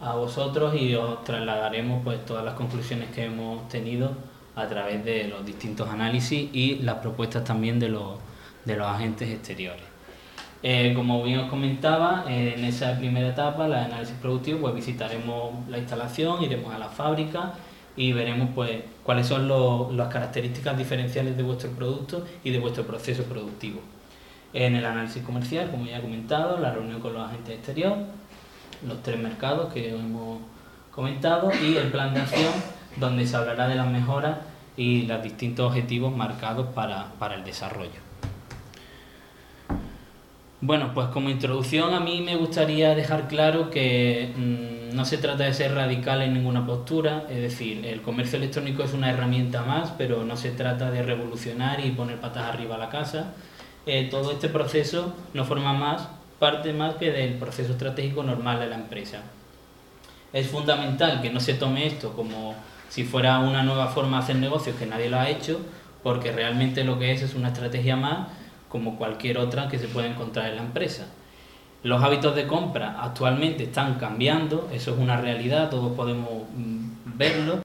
a 0.00 0.14
vosotros 0.14 0.74
y 0.74 0.94
os 0.94 1.24
trasladaremos 1.24 2.02
pues 2.04 2.24
todas 2.24 2.44
las 2.44 2.54
conclusiones 2.54 3.10
que 3.10 3.24
hemos 3.24 3.68
tenido 3.68 4.12
a 4.56 4.66
través 4.66 5.04
de 5.04 5.28
los 5.28 5.44
distintos 5.44 5.88
análisis 5.88 6.48
y 6.52 6.76
las 6.76 6.96
propuestas 6.96 7.44
también 7.44 7.78
de 7.78 7.88
los 7.88 8.18
de 8.64 8.76
los 8.76 8.86
agentes 8.86 9.28
exteriores. 9.28 9.84
Eh, 10.62 10.94
como 10.94 11.22
bien 11.22 11.40
os 11.40 11.50
comentaba, 11.50 12.24
eh, 12.26 12.54
en 12.56 12.64
esa 12.64 12.96
primera 12.98 13.28
etapa, 13.28 13.68
la 13.68 13.84
análisis 13.84 14.16
productivo, 14.16 14.60
pues 14.60 14.74
visitaremos 14.74 15.68
la 15.68 15.78
instalación, 15.78 16.42
iremos 16.42 16.74
a 16.74 16.78
la 16.78 16.88
fábrica 16.88 17.52
y 17.96 18.12
veremos 18.12 18.48
pues 18.54 18.82
cuáles 19.02 19.26
son 19.26 19.46
las 19.96 20.08
características 20.08 20.76
diferenciales 20.78 21.36
de 21.36 21.42
vuestro 21.42 21.70
producto 21.70 22.24
y 22.42 22.50
de 22.50 22.58
vuestro 22.58 22.84
proceso 22.84 23.24
productivo. 23.24 23.80
En 24.54 24.76
el 24.76 24.86
análisis 24.86 25.22
comercial, 25.22 25.70
como 25.70 25.84
ya 25.84 25.98
he 25.98 26.00
comentado, 26.00 26.58
la 26.58 26.72
reunión 26.72 27.00
con 27.00 27.12
los 27.12 27.28
agentes 27.28 27.56
exteriores, 27.56 28.06
los 28.86 29.02
tres 29.02 29.18
mercados 29.18 29.72
que 29.72 29.90
hemos 29.90 30.40
comentado 30.90 31.50
y 31.62 31.76
el 31.76 31.90
plan 31.90 32.14
de 32.14 32.20
acción 32.20 32.52
donde 32.96 33.26
se 33.26 33.36
hablará 33.36 33.68
de 33.68 33.74
las 33.74 33.88
mejoras 33.88 34.38
y 34.76 35.02
los 35.02 35.22
distintos 35.22 35.66
objetivos 35.66 36.16
marcados 36.16 36.68
para 36.74 37.34
el 37.34 37.44
desarrollo. 37.44 38.04
Bueno, 40.66 40.92
pues 40.94 41.08
como 41.08 41.28
introducción 41.28 41.92
a 41.92 42.00
mí 42.00 42.22
me 42.22 42.36
gustaría 42.36 42.94
dejar 42.94 43.28
claro 43.28 43.68
que 43.68 44.32
mm, 44.34 44.96
no 44.96 45.04
se 45.04 45.18
trata 45.18 45.44
de 45.44 45.52
ser 45.52 45.74
radical 45.74 46.22
en 46.22 46.32
ninguna 46.32 46.64
postura, 46.64 47.24
es 47.28 47.42
decir, 47.42 47.84
el 47.84 48.00
comercio 48.00 48.38
electrónico 48.38 48.82
es 48.82 48.94
una 48.94 49.10
herramienta 49.10 49.60
más, 49.60 49.92
pero 49.98 50.24
no 50.24 50.38
se 50.38 50.52
trata 50.52 50.90
de 50.90 51.02
revolucionar 51.02 51.84
y 51.84 51.90
poner 51.90 52.18
patas 52.18 52.44
arriba 52.44 52.76
a 52.76 52.78
la 52.78 52.88
casa. 52.88 53.34
Eh, 53.84 54.08
todo 54.10 54.32
este 54.32 54.48
proceso 54.48 55.14
no 55.34 55.44
forma 55.44 55.74
más 55.74 56.08
parte 56.44 56.74
más 56.74 56.96
que 56.96 57.10
del 57.10 57.38
proceso 57.38 57.72
estratégico 57.72 58.22
normal 58.22 58.60
de 58.60 58.66
la 58.66 58.74
empresa. 58.74 59.22
Es 60.30 60.46
fundamental 60.48 61.22
que 61.22 61.30
no 61.30 61.40
se 61.40 61.54
tome 61.54 61.86
esto 61.86 62.12
como 62.12 62.54
si 62.90 63.02
fuera 63.02 63.38
una 63.38 63.62
nueva 63.62 63.86
forma 63.86 64.18
de 64.18 64.24
hacer 64.24 64.36
negocios 64.36 64.76
que 64.76 64.84
nadie 64.84 65.08
lo 65.08 65.18
ha 65.18 65.30
hecho, 65.30 65.58
porque 66.02 66.32
realmente 66.32 66.84
lo 66.84 66.98
que 66.98 67.12
es 67.12 67.22
es 67.22 67.34
una 67.34 67.48
estrategia 67.48 67.96
más 67.96 68.28
como 68.68 68.98
cualquier 68.98 69.38
otra 69.38 69.68
que 69.68 69.78
se 69.78 69.88
puede 69.88 70.08
encontrar 70.08 70.50
en 70.50 70.56
la 70.56 70.62
empresa. 70.64 71.06
Los 71.82 72.02
hábitos 72.02 72.36
de 72.36 72.46
compra 72.46 72.98
actualmente 73.00 73.64
están 73.64 73.94
cambiando, 73.94 74.68
eso 74.70 74.92
es 74.92 74.98
una 74.98 75.16
realidad, 75.16 75.70
todos 75.70 75.96
podemos 75.96 76.42
mm, 76.54 77.16
verlo 77.16 77.63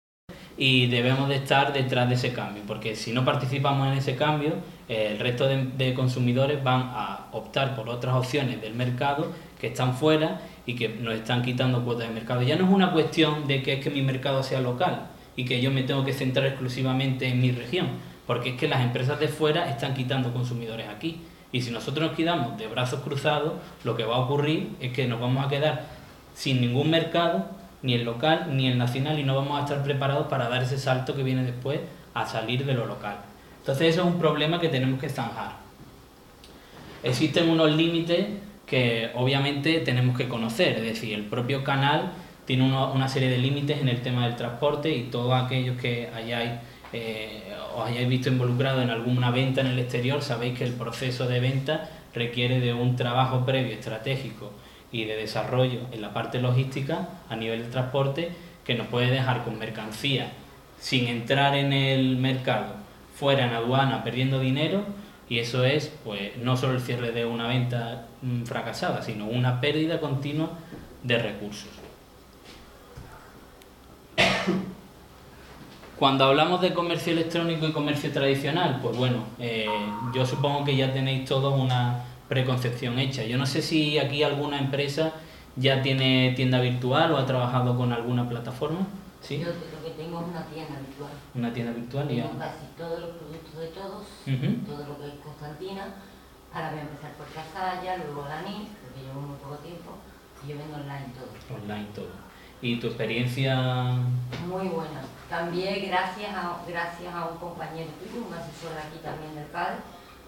y 0.62 0.88
debemos 0.88 1.30
de 1.30 1.36
estar 1.36 1.72
detrás 1.72 2.10
de 2.10 2.16
ese 2.16 2.34
cambio, 2.34 2.62
porque 2.68 2.94
si 2.94 3.14
no 3.14 3.24
participamos 3.24 3.88
en 3.88 3.94
ese 3.94 4.18
cambio, 4.18 4.56
el 4.90 5.18
resto 5.18 5.48
de, 5.48 5.94
consumidores 5.94 6.62
van 6.62 6.82
a 6.94 7.28
optar 7.32 7.78
por 7.78 7.88
otras 7.88 8.14
opciones 8.14 8.62
del 8.62 8.74
mercado 8.74 9.32
que 9.58 9.68
están 9.68 9.96
fuera 9.96 10.42
y 10.66 10.76
que 10.76 10.90
nos 10.90 11.14
están 11.14 11.44
quitando 11.44 11.86
cuotas 11.86 12.10
de 12.10 12.14
mercado. 12.14 12.42
Ya 12.42 12.58
no 12.58 12.66
es 12.66 12.72
una 12.72 12.92
cuestión 12.92 13.48
de 13.48 13.64
que 13.64 13.74
es 13.74 13.80
que 13.80 13.90
mi 13.90 14.02
mercado 14.02 14.44
sea 14.44 14.60
local 14.60 15.08
y 15.38 15.46
que 15.46 15.62
yo 15.62 15.72
me 15.72 15.84
tengo 15.84 16.04
que 16.04 16.12
centrar 16.12 16.48
exclusivamente 16.48 17.30
en 17.30 17.40
mi 17.40 17.52
región, 17.52 17.88
porque 18.28 18.50
es 18.50 18.56
que 18.58 18.68
las 18.68 18.82
empresas 18.82 19.18
de 19.18 19.30
fuera 19.30 19.70
están 19.70 19.94
quitando 19.94 20.34
consumidores 20.34 20.90
aquí. 20.90 21.22
Y 21.54 21.62
si 21.62 21.72
nosotros 21.72 22.10
nos 22.10 22.18
quedamos 22.18 22.58
de 22.58 22.68
brazos 22.68 23.00
cruzados, 23.00 23.54
lo 23.86 23.96
que 23.96 24.04
va 24.04 24.18
a 24.18 24.20
ocurrir 24.20 24.72
es 24.82 24.92
que 24.92 25.08
nos 25.08 25.22
vamos 25.22 25.46
a 25.46 25.48
quedar 25.48 25.86
sin 26.34 26.60
ningún 26.60 26.90
mercado, 26.90 27.46
ni 27.82 27.94
el 27.94 28.04
local 28.04 28.48
ni 28.52 28.68
el 28.68 28.78
nacional, 28.78 29.20
y 29.20 29.24
no 29.24 29.36
vamos 29.36 29.60
a 29.60 29.64
estar 29.64 29.84
preparados 29.84 30.28
para 30.28 30.50
dar 30.50 30.64
ese 30.64 30.78
salto 30.78 31.16
que 31.16 31.24
viene 31.24 31.44
después 31.44 31.80
a 32.14 32.26
salir 32.26 32.66
de 32.66 32.74
lo 32.74 32.86
local. 32.86 33.18
Entonces 33.60 33.94
eso 33.94 34.02
es 34.02 34.08
un 34.08 34.20
problema 34.20 34.60
que 34.60 34.70
tenemos 34.70 35.00
que 35.00 35.10
zanjar. 35.10 35.58
Existen 37.04 37.50
unos 37.50 37.72
límites 37.72 38.28
que 38.66 39.12
obviamente 39.16 39.80
tenemos 39.80 40.18
que 40.18 40.28
conocer, 40.28 40.78
es 40.78 40.84
decir, 40.84 41.14
el 41.14 41.26
propio 41.26 41.64
canal 41.64 42.12
tiene 42.46 42.64
una 42.64 43.08
serie 43.08 43.30
de 43.30 43.38
límites 43.38 43.80
en 43.80 43.90
el 43.90 44.02
tema 44.02 44.26
del 44.26 44.36
transporte 44.36 44.90
y 44.90 45.04
todos 45.04 45.34
aquellos 45.34 45.78
que 45.78 46.10
hayáis 46.16 46.52
eh, 46.92 47.54
os 47.76 47.88
hayáis 47.88 48.10
visto 48.10 48.30
involucrado 48.30 48.82
en 48.82 48.90
alguna 48.90 49.30
venta 49.30 49.62
en 49.62 49.68
el 49.68 49.80
exterior, 49.80 50.22
sabéis 50.22 50.58
que 50.58 50.64
el 50.64 50.74
proceso 50.74 51.28
de 51.28 51.40
venta 51.40 51.90
requiere 52.14 52.60
de 52.60 52.74
un 52.74 52.96
trabajo 52.96 53.46
previo 53.46 53.74
estratégico 53.74 54.52
y 54.92 55.06
de 55.06 55.16
desarrollo 55.16 55.82
en 55.92 56.02
la 56.02 56.14
parte 56.14 56.42
logística 56.42 57.10
a 57.30 57.36
nivel 57.36 57.64
de 57.64 57.70
transporte 57.70 58.32
que 58.66 58.76
nos 58.76 58.88
puede 58.88 59.12
dejar 59.12 59.44
con 59.44 59.60
mercancía 59.60 60.32
sin 60.80 61.08
entrar 61.08 61.56
en 61.56 61.74
el 61.74 62.18
mercado, 62.18 62.76
fuera 63.16 63.46
en 63.46 63.54
aduana 63.54 64.04
perdiendo 64.04 64.40
dinero 64.40 64.84
y 65.28 65.40
eso 65.40 65.64
es 65.64 65.92
pues 66.04 66.38
no 66.38 66.58
solo 66.58 66.74
el 66.74 66.82
cierre 66.82 67.12
de 67.12 67.26
una 67.26 67.48
venta 67.48 68.08
mm, 68.22 68.44
fracasada, 68.44 69.02
sino 69.02 69.26
una 69.26 69.62
pérdida 69.62 70.00
continua 70.00 70.50
de 71.04 71.18
recursos. 71.20 71.70
Cuando 76.00 76.24
hablamos 76.24 76.62
de 76.62 76.74
comercio 76.74 77.12
electrónico 77.12 77.68
y 77.68 77.74
comercio 77.74 78.10
tradicional, 78.12 78.80
pues 78.82 78.96
bueno, 78.96 79.26
eh, 79.38 79.68
yo 80.14 80.26
supongo 80.26 80.64
que 80.64 80.78
ya 80.78 80.94
tenéis 80.94 81.28
todos 81.28 81.60
una 81.60 82.06
preconcepción 82.30 82.98
hecha. 83.00 83.24
Yo 83.24 83.38
no 83.38 83.46
sé 83.46 83.62
si 83.62 83.98
aquí 83.98 84.24
alguna 84.24 84.60
empresa 84.60 85.14
ya 85.56 85.82
tiene 85.82 86.34
tienda 86.36 86.62
virtual 86.62 87.12
o 87.12 87.18
ha 87.18 87.26
trabajado 87.26 87.76
con 87.76 87.92
alguna 87.92 88.30
plataforma. 88.30 88.88
¿Sí? 89.22 89.40
Yo 89.40 89.48
lo 89.48 89.84
que 89.84 89.92
tengo 90.02 90.22
es 90.22 90.28
una 90.28 90.46
tienda 90.46 90.80
virtual. 90.80 91.12
Una 91.36 91.54
tienda 91.54 91.74
virtual 91.74 92.12
y 92.12 92.22
casi 92.22 92.66
todos 92.78 93.00
los 93.02 93.10
productos 93.18 93.60
de 93.60 93.68
todos, 93.68 94.06
todo 94.66 94.88
lo 94.88 94.98
que 95.00 95.08
es 95.08 95.14
Constantina. 95.22 95.96
Ahora 96.54 96.72
voy 96.72 96.80
a 96.80 96.82
empezar 96.84 97.12
por 97.14 97.28
Casalla, 97.28 97.98
luego 97.98 98.26
la 98.28 98.42
NIS, 98.42 98.70
porque 98.82 99.06
llevo 99.06 99.22
muy 99.22 99.38
poco 99.38 99.58
tiempo, 99.58 99.98
y 100.44 100.50
yo 100.50 100.58
vendo 100.58 100.78
online 100.78 101.14
todo. 101.14 101.30
Online 101.62 101.88
todo. 101.94 102.10
¿Y 102.62 102.80
tu 102.80 102.88
experiencia? 102.88 104.02
Muy 104.48 104.68
buena. 104.68 105.02
Cambié 105.30 105.80
gracias 105.88 106.32
a, 106.34 106.58
gracias 106.68 107.14
a 107.14 107.26
un 107.28 107.38
compañero 107.38 107.92
tuyo, 108.02 108.26
un 108.26 108.34
asesor 108.34 108.74
aquí 108.78 108.98
también 109.04 109.36
del 109.36 109.52
CAD, 109.52 109.78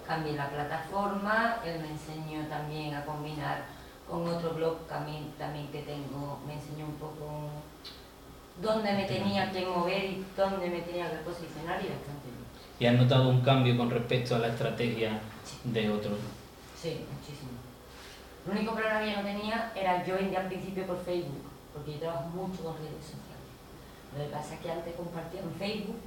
cambié 0.08 0.34
la 0.34 0.50
plataforma, 0.50 1.58
él 1.66 1.80
me 1.80 1.92
enseñó 1.92 2.48
también 2.48 2.94
a 2.94 3.06
combinar 3.06 3.64
con 4.10 4.28
otro 4.28 4.54
blog 4.54 4.88
también, 4.88 5.32
también 5.38 5.68
que 5.68 5.84
tengo, 5.84 6.40
me 6.46 6.54
enseñó 6.54 6.86
un 6.86 6.96
poco 6.96 7.50
dónde 8.62 8.92
me 8.94 9.06
tenía 9.06 9.52
que 9.52 9.66
mover 9.66 10.04
y 10.04 10.26
dónde 10.36 10.70
me 10.70 10.82
tenía 10.82 11.10
que 11.10 11.18
posicionar 11.18 11.80
y 11.82 11.90
bastante 11.90 12.28
bien. 12.28 12.42
¿Y 12.80 12.86
has 12.86 12.96
notado 12.96 13.30
un 13.30 13.42
cambio 13.42 13.78
con 13.78 13.90
respecto 13.90 14.36
a 14.36 14.40
la 14.40 14.48
estrategia 14.50 15.20
de 15.64 15.90
otros? 15.90 16.18
Sí, 16.76 17.06
muchísimo. 17.14 17.52
El 18.46 18.58
único 18.58 18.74
problema 18.74 19.00
que 19.02 19.12
yo 19.12 19.18
no 19.18 19.24
tenía 19.24 19.72
era 19.76 20.04
yo 20.06 20.16
vendía 20.16 20.42
al 20.42 20.48
principio 20.48 20.86
por 20.88 21.04
Facebook 21.06 21.46
porque 21.74 21.94
yo 21.94 22.00
trabajo 22.00 22.30
mucho 22.30 22.64
con 22.64 22.76
redes 22.76 23.06
sociales. 23.06 23.32
Lo 24.18 24.24
que 24.26 24.30
pasa 24.32 24.56
es 24.56 24.60
que 24.60 24.72
antes 24.72 24.96
compartía 24.96 25.42
en 25.42 25.54
Facebook 25.56 26.02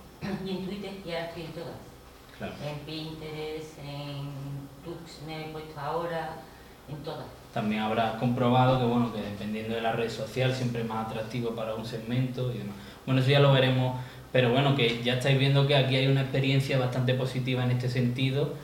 y 0.44 0.50
en 0.50 0.66
Twitter 0.66 0.92
y 1.04 1.12
ahora 1.12 1.26
estoy 1.26 1.42
en 1.44 1.52
todas. 1.52 1.93
En 2.40 2.78
Pinterest, 2.84 3.78
en 3.78 4.28
Tux 4.84 5.22
me 5.26 5.42
he 5.42 5.52
puesto 5.52 5.78
ahora, 5.78 6.36
en 6.88 6.96
todas. 7.04 7.26
También 7.52 7.82
habrás 7.82 8.16
comprobado 8.16 8.78
que 8.80 8.84
bueno 8.84 9.12
que 9.12 9.22
dependiendo 9.22 9.76
de 9.76 9.80
la 9.80 9.92
red 9.92 10.10
social 10.10 10.52
siempre 10.52 10.82
es 10.82 10.88
más 10.88 11.06
atractivo 11.06 11.50
para 11.50 11.74
un 11.74 11.86
segmento 11.86 12.50
y 12.52 12.58
demás. 12.58 12.74
Bueno, 13.06 13.20
eso 13.20 13.30
ya 13.30 13.38
lo 13.38 13.52
veremos, 13.52 13.96
pero 14.32 14.50
bueno, 14.50 14.74
que 14.74 15.02
ya 15.04 15.14
estáis 15.14 15.38
viendo 15.38 15.66
que 15.66 15.76
aquí 15.76 15.94
hay 15.94 16.08
una 16.08 16.22
experiencia 16.22 16.78
bastante 16.78 17.14
positiva 17.14 17.62
en 17.62 17.70
este 17.70 17.88
sentido 17.88 18.54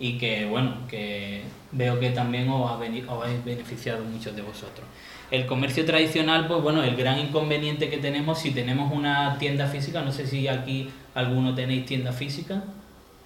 y 0.00 0.18
que 0.18 0.46
bueno, 0.46 0.88
que 0.88 1.44
veo 1.70 2.00
que 2.00 2.10
también 2.10 2.48
os, 2.48 2.68
ha 2.68 2.74
os 2.74 3.24
habéis 3.24 3.44
beneficiado 3.44 4.02
muchos 4.04 4.34
de 4.34 4.42
vosotros. 4.42 4.84
El 5.30 5.46
comercio 5.46 5.84
tradicional, 5.84 6.48
pues 6.48 6.60
bueno, 6.60 6.82
el 6.82 6.96
gran 6.96 7.20
inconveniente 7.20 7.88
que 7.88 7.98
tenemos, 7.98 8.40
si 8.40 8.50
tenemos 8.50 8.92
una 8.92 9.38
tienda 9.38 9.68
física, 9.68 10.02
no 10.02 10.10
sé 10.10 10.26
si 10.26 10.48
aquí 10.48 10.90
alguno 11.14 11.54
tenéis 11.54 11.86
tienda 11.86 12.10
física, 12.10 12.64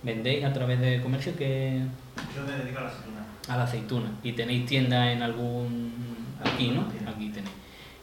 vendéis 0.04 0.44
a 0.44 0.52
través 0.52 0.80
de 0.80 1.00
comercio 1.00 1.34
que... 1.36 1.80
Yo 2.34 2.42
me 2.44 2.52
dedico 2.52 2.78
a 2.78 2.82
la 2.82 2.88
aceituna. 2.88 3.26
A 3.48 3.56
la 3.56 3.64
aceituna. 3.64 4.10
Y 4.22 4.32
tenéis 4.32 4.66
tienda 4.66 5.10
en 5.10 5.22
algún... 5.22 5.92
Aquí, 6.44 6.68
¿no? 6.68 6.82
Aquí 7.10 7.30
tenéis. 7.30 7.54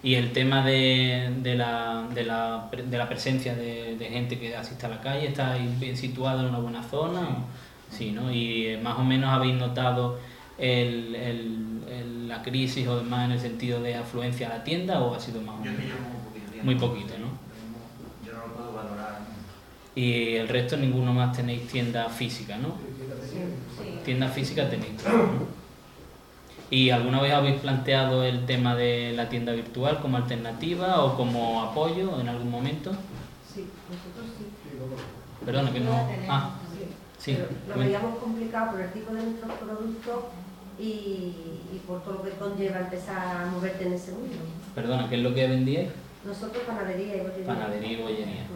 Y 0.04 0.16
el 0.16 0.32
tema 0.32 0.66
de, 0.66 1.32
de, 1.44 1.56
la, 1.56 2.08
de, 2.14 2.24
la, 2.24 2.70
de 2.72 2.98
la 2.98 3.08
presencia 3.08 3.56
de, 3.56 3.96
de, 3.98 4.06
gente 4.06 4.40
que 4.40 4.56
asiste 4.56 4.88
a 4.88 4.90
la 4.90 5.00
calle, 5.00 5.28
¿estáis 5.28 5.80
bien 5.80 5.96
situado 5.96 6.40
en 6.40 6.48
una 6.48 6.58
buena 6.58 6.82
zona? 6.82 7.22
Sí. 7.92 7.98
sí, 7.98 8.12
¿no? 8.12 8.32
Y 8.32 8.66
eh, 8.66 8.80
más 8.82 8.98
o 8.98 9.04
menos 9.04 9.30
habéis 9.30 9.56
notado 9.56 10.18
el, 10.58 11.16
el, 11.16 12.28
la 12.28 12.42
crisis 12.42 12.88
o 12.88 12.98
demás 12.98 13.26
en 13.26 13.34
el 13.34 13.40
sentido 13.40 13.82
de 13.82 13.96
afluencia 13.96 14.48
a 14.48 14.58
la 14.58 14.64
tienda 14.64 15.02
o 15.02 15.14
ha 15.14 15.20
sido 15.20 15.42
más 15.42 15.56
o 15.56 15.60
menos? 15.60 15.76
poquito. 16.24 16.64
Muy 16.64 16.76
poquito, 16.76 17.14
¿no? 17.20 17.28
Yo 18.26 18.34
no 18.34 18.48
lo 18.48 18.54
puedo 18.54 18.74
valorar. 18.74 19.20
Y 20.02 20.36
el 20.36 20.48
resto 20.48 20.78
ninguno 20.78 21.14
más 21.14 21.38
tenéis 21.38 21.68
tienda 21.68 22.10
física, 22.10 22.58
¿no? 22.58 22.70
Sí. 23.30 24.00
Tienda 24.04 24.28
física 24.30 24.68
tenéis. 24.68 24.94
¿Y 26.72 26.90
alguna 26.90 27.22
vez 27.22 27.34
habéis 27.34 27.62
planteado 27.62 28.24
el 28.24 28.48
tema 28.48 28.76
de 28.76 29.14
la 29.16 29.30
tienda 29.30 29.54
virtual 29.54 30.00
como 30.02 30.18
alternativa 30.18 31.04
o 31.04 31.16
como 31.16 31.62
apoyo 31.62 32.20
en 32.20 32.30
algún 32.30 32.50
momento? 32.50 32.90
Sí, 33.54 33.68
nosotros 33.92 34.36
sí. 34.40 34.48
Perdona, 35.46 35.72
que 35.72 35.82
no... 35.82 36.10
Ah, 36.28 36.56
sí. 37.20 37.38
lo 37.68 37.80
veíamos 37.80 38.18
complicado 38.18 38.72
por 38.72 38.82
el 38.82 38.92
tipo 38.94 39.14
de 39.14 39.22
nuestros 39.22 39.52
productos 39.52 40.24
y, 40.80 41.32
por 41.86 42.02
todo 42.04 42.16
lo 42.16 42.24
que 42.24 42.32
conlleva 42.32 42.80
empezar 42.80 43.38
a 43.38 43.52
moverte 43.52 43.86
en 43.86 43.94
ese 43.94 44.14
mundo. 44.14 44.38
Perdona, 44.74 45.08
¿qué 45.08 45.18
es 45.18 45.22
lo 45.22 45.36
que 45.36 45.48
vendíais? 45.48 45.90
Nosotros 46.26 46.64
panadería 46.66 47.18
y 47.18 47.20
bollería. 47.20 47.46
Panadería 47.46 47.92
y 47.92 48.02
bollería. 48.02 48.48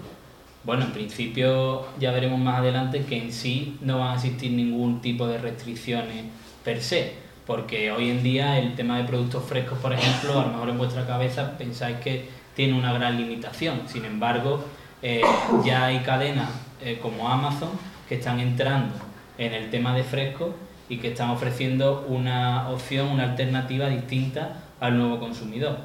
Bueno, 0.66 0.86
en 0.86 0.94
principio 0.94 1.86
ya 2.00 2.12
veremos 2.12 2.40
más 2.40 2.58
adelante 2.58 3.06
que 3.06 3.22
en 3.22 3.32
sí 3.32 3.78
no 3.82 4.00
van 4.00 4.10
a 4.10 4.16
existir 4.16 4.52
ningún 4.52 5.00
tipo 5.00 5.28
de 5.28 5.38
restricciones 5.38 6.26
per 6.64 6.82
se, 6.82 7.14
porque 7.46 7.92
hoy 7.92 8.10
en 8.10 8.24
día 8.24 8.58
el 8.58 8.74
tema 8.74 8.98
de 8.98 9.04
productos 9.04 9.44
frescos, 9.44 9.78
por 9.78 9.94
ejemplo, 9.94 10.40
a 10.40 10.46
lo 10.46 10.54
mejor 10.54 10.70
en 10.70 10.78
vuestra 10.80 11.06
cabeza 11.06 11.56
pensáis 11.60 11.98
que 11.98 12.28
tiene 12.56 12.74
una 12.74 12.92
gran 12.94 13.16
limitación. 13.16 13.82
Sin 13.86 14.06
embargo, 14.06 14.66
eh, 15.04 15.22
ya 15.64 15.86
hay 15.86 16.00
cadenas 16.00 16.50
eh, 16.82 16.98
como 17.00 17.30
Amazon 17.30 17.70
que 18.10 18.16
están 18.16 18.40
entrando 18.40 18.96
en 19.38 19.54
el 19.54 19.70
tema 19.70 19.94
de 19.94 20.04
frescos 20.04 20.50
y 20.90 20.98
que 20.98 21.10
están 21.10 21.30
ofreciendo 21.30 22.06
una 22.08 22.70
opción, 22.70 23.10
una 23.10 23.26
alternativa 23.26 23.88
distinta 23.88 24.64
al 24.80 24.98
nuevo 24.98 25.20
consumidor. 25.20 25.78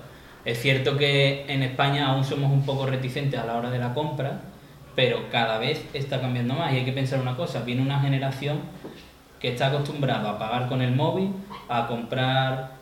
Es 0.47 0.63
cierto 0.63 0.97
que 0.97 1.45
en 1.49 1.63
España 1.63 2.07
aún 2.07 2.25
somos 2.25 2.51
un 2.51 2.65
poco 2.65 2.87
reticentes 2.87 3.39
a 3.39 3.45
la 3.45 3.57
hora 3.57 3.71
de 3.71 3.79
la 3.79 3.93
compra, 3.93 4.41
pero 4.95 5.31
cada 5.31 5.59
vez 5.59 5.85
está 5.93 6.21
cambiando 6.21 6.55
más 6.55 6.73
y 6.73 6.77
hay 6.77 6.85
que 6.85 6.93
pensar 6.93 7.21
una 7.21 7.37
cosa, 7.37 7.63
viene 7.63 7.83
una 7.83 8.01
generación 8.01 8.61
que 9.39 9.49
está 9.49 9.69
acostumbrada 9.69 10.31
a 10.31 10.39
pagar 10.39 10.69
con 10.69 10.83
el 10.83 10.95
móvil, 10.95 11.33
a 11.69 11.87
comprar 11.87 12.73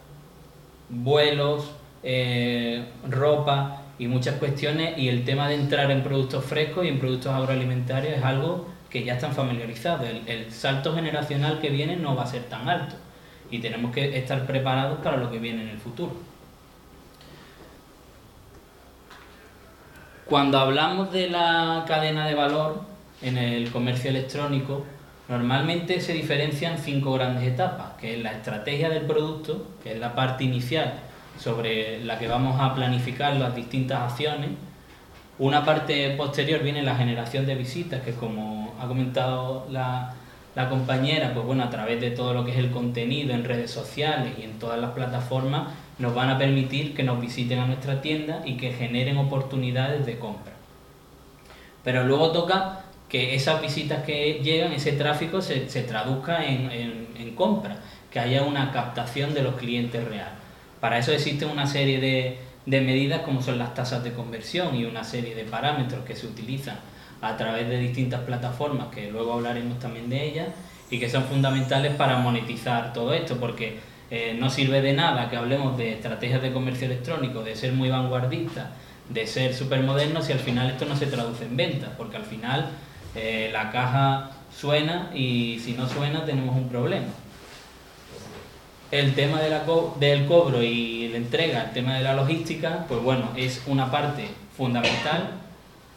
vuelos, 0.89 1.71
eh, 2.03 2.85
ropa 3.09 3.83
y 3.99 4.07
muchas 4.07 4.37
cuestiones 4.37 4.99
y 4.99 5.09
el 5.09 5.25
tema 5.25 5.49
de 5.49 5.57
entrar 5.57 5.91
en 5.91 6.03
productos 6.03 6.45
frescos 6.45 6.85
y 6.85 6.89
en 6.89 6.99
productos 6.99 7.33
agroalimentarios 7.33 8.15
es 8.15 8.25
algo 8.25 8.69
que 8.91 9.05
ya 9.05 9.15
están 9.15 9.33
familiarizados. 9.33 10.09
El, 10.09 10.27
el 10.27 10.53
salto 10.53 10.95
generacional 10.95 11.61
que 11.61 11.71
viene 11.71 11.97
no 11.97 12.17
va 12.17 12.25
a 12.25 12.27
ser 12.27 12.45
tan 12.45 12.69
alto 12.69 12.97
y 13.51 13.59
tenemos 13.61 13.93
que 13.93 14.19
estar 14.19 14.47
preparados 14.47 14.99
para 15.01 15.17
lo 15.17 15.31
que 15.31 15.39
viene 15.39 15.63
en 15.63 15.69
el 15.69 15.79
futuro. 15.79 16.28
Cuando 20.29 20.59
hablamos 20.59 21.11
de 21.11 21.31
la 21.31 21.87
cadena 21.89 22.27
de 22.27 22.35
valor 22.35 22.83
en 23.23 23.39
el 23.39 23.71
comercio 23.71 24.11
electrónico, 24.11 24.85
normalmente 25.27 26.03
se 26.03 26.13
diferencian 26.13 26.77
cinco 26.77 27.15
grandes 27.15 27.45
etapas, 27.45 27.93
que 27.99 28.15
es 28.15 28.23
la 28.23 28.33
estrategia 28.33 28.91
del 28.91 29.07
producto, 29.07 29.67
que 29.83 29.93
es 29.93 29.99
la 29.99 30.15
parte 30.15 30.45
inicial 30.45 30.93
sobre 31.39 32.05
la 32.05 32.19
que 32.19 32.29
vamos 32.29 32.61
a 32.61 32.75
planificar 32.75 33.37
las 33.37 33.57
distintas 33.57 34.13
acciones. 34.13 34.51
Una 35.39 35.65
parte 35.65 36.11
posterior 36.11 36.63
viene 36.63 36.83
la 36.83 36.95
generación 36.95 37.47
de 37.47 37.55
visitas, 37.55 38.03
que 38.03 38.13
como 38.13 38.75
ha 38.79 38.87
comentado 38.87 39.67
la, 39.71 40.13
compañera, 40.69 41.33
pues 41.33 41.47
bueno, 41.47 41.65
a 41.65 41.71
través 41.71 42.03
de 42.03 42.11
todo 42.11 42.35
lo 42.35 42.45
que 42.45 42.51
es 42.51 42.59
el 42.59 42.71
contenido 42.71 43.33
en 43.33 43.45
redes 43.45 43.71
sociales 43.71 44.35
y 44.39 44.43
en 44.43 44.59
todas 44.59 44.79
las 44.79 44.91
plataformas, 44.91 45.69
nos 45.99 46.15
van 46.15 46.31
a 46.31 46.39
permitir 46.39 46.95
que 46.95 47.03
nos 47.03 47.21
visiten 47.21 47.59
a 47.59 47.67
nuestra 47.67 48.01
tienda 48.01 48.43
y 48.45 48.57
que 48.57 48.73
generen 48.73 49.19
oportunidades 49.19 50.07
de 50.07 50.19
compra. 50.19 50.53
Pero 51.83 52.05
luego 52.05 52.33
toca 52.33 52.85
que 53.09 53.35
esas 53.35 53.61
visitas 53.61 54.05
que 54.05 54.41
llegan, 54.43 54.73
ese 54.73 54.93
tráfico 54.93 55.41
se, 55.41 55.69
se 55.69 55.83
traduzca 55.83 56.45
en, 56.45 56.71
en, 56.71 57.35
compra, 57.35 57.77
que 58.11 58.19
haya 58.19 58.43
una 58.43 58.73
captación 58.73 59.33
de 59.33 59.43
los 59.43 59.55
clientes 59.55 60.03
reales. 60.05 60.35
Para 60.81 60.99
eso 60.99 61.13
existe 61.13 61.47
una 61.47 61.67
serie 61.67 62.01
de, 62.01 62.39
de 62.67 62.81
medidas 62.81 63.23
como 63.23 63.43
son 63.43 63.59
las 63.59 63.75
tasas 63.75 64.03
de 64.03 64.13
conversión 64.13 64.75
y 64.75 64.85
una 64.85 65.05
serie 65.05 65.35
de 65.35 65.45
parámetros 65.45 66.05
que 66.05 66.17
se 66.17 66.27
utilizan 66.27 66.77
a 67.21 67.37
través 67.37 67.69
de 67.69 67.79
distintas 67.79 68.21
plataformas, 68.23 68.89
que 68.89 69.11
luego 69.11 69.35
hablaremos 69.35 69.79
también 69.79 70.11
de 70.11 70.25
ellas, 70.25 70.49
y 70.91 70.99
que 70.99 71.09
son 71.09 71.25
fundamentales 71.25 71.95
para 71.95 72.19
monetizar 72.19 72.93
todo 72.93 73.15
esto, 73.15 73.39
porque 73.39 73.79
eh, 74.11 74.37
no 74.39 74.49
sirve 74.49 74.81
de 74.81 74.95
nada 74.95 75.29
que 75.29 75.37
hablemos 75.37 75.77
de 75.77 75.93
estrategias 75.93 76.41
de 76.41 76.53
comercio 76.53 76.87
electrónico, 76.87 77.43
de 77.43 77.55
ser 77.55 77.73
muy 77.73 77.91
vanguardistas, 77.91 78.69
de 79.09 79.27
ser 79.27 79.55
súper 79.55 79.83
modernos, 79.83 80.27
si 80.27 80.33
al 80.33 80.39
final 80.39 80.71
esto 80.71 80.87
no 80.87 80.97
se 80.97 81.07
traduce 81.07 81.45
en 81.45 81.57
ventas, 81.57 81.91
porque 81.97 82.17
al 82.17 82.25
final 82.25 82.71
eh, 83.15 83.51
la 83.53 83.71
caja 83.71 84.31
suena 84.57 85.11
y 85.15 85.61
si 85.65 85.73
no 85.73 85.89
suena 85.89 86.25
tenemos 86.25 86.57
un 86.57 86.69
problema. 86.69 87.07
El 88.91 89.15
tema 89.15 89.41
del 89.41 90.27
cobro 90.27 90.63
y 90.63 91.09
la 91.09 91.19
entrega, 91.19 91.65
el 91.65 91.73
tema 91.73 91.95
de 91.95 92.03
la 92.03 92.15
logística, 92.15 92.87
pues 92.89 93.03
bueno, 93.03 93.31
es 93.37 93.63
una 93.67 93.91
parte 93.91 94.29
fundamental 94.57 95.33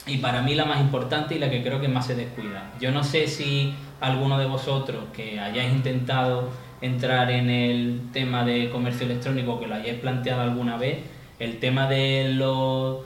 y 0.06 0.18
para 0.18 0.42
mí 0.42 0.56
la 0.56 0.66
más 0.66 0.82
importante 0.82 1.36
y 1.36 1.40
la 1.40 1.50
que 1.50 1.64
creo 1.64 1.80
que 1.80 1.88
más 1.88 2.08
se 2.08 2.16
descuida. 2.16 2.72
Yo 2.82 2.92
no 2.92 3.06
sé 3.06 3.28
si 3.28 3.74
alguno 4.02 4.38
de 4.38 4.48
vosotros 4.48 5.06
que 5.14 5.40
hayáis 5.40 5.72
intentado 5.72 6.50
entrar 6.82 7.30
en 7.32 7.50
el 7.50 8.10
tema 8.12 8.44
de 8.44 8.70
comercio 8.70 9.06
electrónico, 9.06 9.60
que 9.60 9.68
lo 9.68 9.76
hayáis 9.76 10.00
planteado 10.00 10.42
alguna 10.42 10.78
vez, 10.78 11.00
el 11.40 11.60
tema 11.60 11.88
de 11.88 12.34
los 12.34 13.02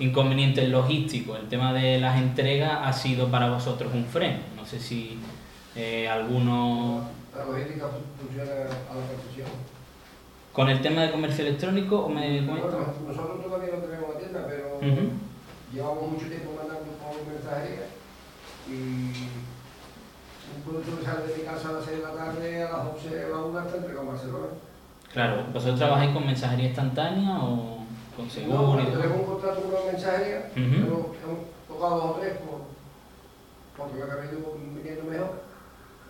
inconvenientes 0.00 0.68
logísticos, 0.68 1.38
el 1.38 1.48
tema 1.48 1.72
de 1.72 2.00
las 2.00 2.18
entregas 2.18 2.80
ha 2.82 2.92
sido 2.92 3.28
para 3.28 3.48
vosotros 3.48 3.92
un 3.94 4.04
freno. 4.04 4.40
No 4.56 4.66
sé 4.66 4.80
si 4.80 5.18
eh, 5.76 6.08
alguno... 6.08 7.08
La 7.36 7.44
logística 7.44 7.86
funciona 8.18 8.50
a 8.50 8.94
la 8.94 9.06
perfección. 9.06 9.48
¿Con 10.52 10.68
el 10.68 10.80
tema 10.82 11.02
de 11.02 11.12
comercio 11.12 11.46
electrónico 11.46 12.00
o 12.00 12.08
me 12.08 12.40
Bueno, 12.40 12.64
nosotros 13.06 13.44
todavía 13.44 13.70
no 13.72 13.78
tenemos 13.78 14.14
la 14.14 14.18
tienda, 14.18 14.46
pero 14.48 14.78
Ujú. 14.78 15.10
llevamos 15.72 16.10
mucho 16.10 16.26
tiempo 16.26 16.50
mandando 16.56 16.90
por 16.98 17.32
mensajería 17.32 17.86
y 18.68 19.29
un 20.70 20.82
producto 20.82 21.00
que 21.00 21.04
sale 21.06 21.26
de 21.26 21.36
mi 21.38 21.42
casa 21.42 21.68
a 21.68 21.72
las 21.72 21.84
6 21.84 21.98
de 21.98 22.04
la 22.04 22.12
tarde, 22.14 22.62
a 22.62 22.70
las 22.70 22.86
11 22.94 23.24
a 23.24 23.28
la 23.28 23.38
1 23.38 23.58
está 23.60 23.76
entregado 23.76 24.02
en 24.02 24.08
Barcelona. 24.08 24.46
Claro, 25.12 25.44
¿vosotros 25.52 25.78
trabajáis 25.78 26.12
con 26.12 26.26
mensajería 26.26 26.66
instantánea 26.66 27.38
o 27.42 27.78
con 28.16 28.24
No, 28.26 28.30
seguro? 28.30 28.66
cuando 28.66 28.84
todo? 28.90 29.00
tenemos 29.00 29.18
un 29.20 29.24
contrato 29.26 29.60
con 29.62 29.70
una 29.70 29.92
mensajería, 29.92 30.50
Ujú. 30.52 30.62
hemos, 30.62 31.06
hemos 31.22 31.38
tocado 31.68 31.94
dos 31.96 32.04
o 32.04 32.20
tres 32.20 32.32
por, 32.38 32.60
porque 33.76 33.94
me 33.98 34.38
ido 34.38 34.54
viniendo 34.76 35.04
mejor. 35.10 35.42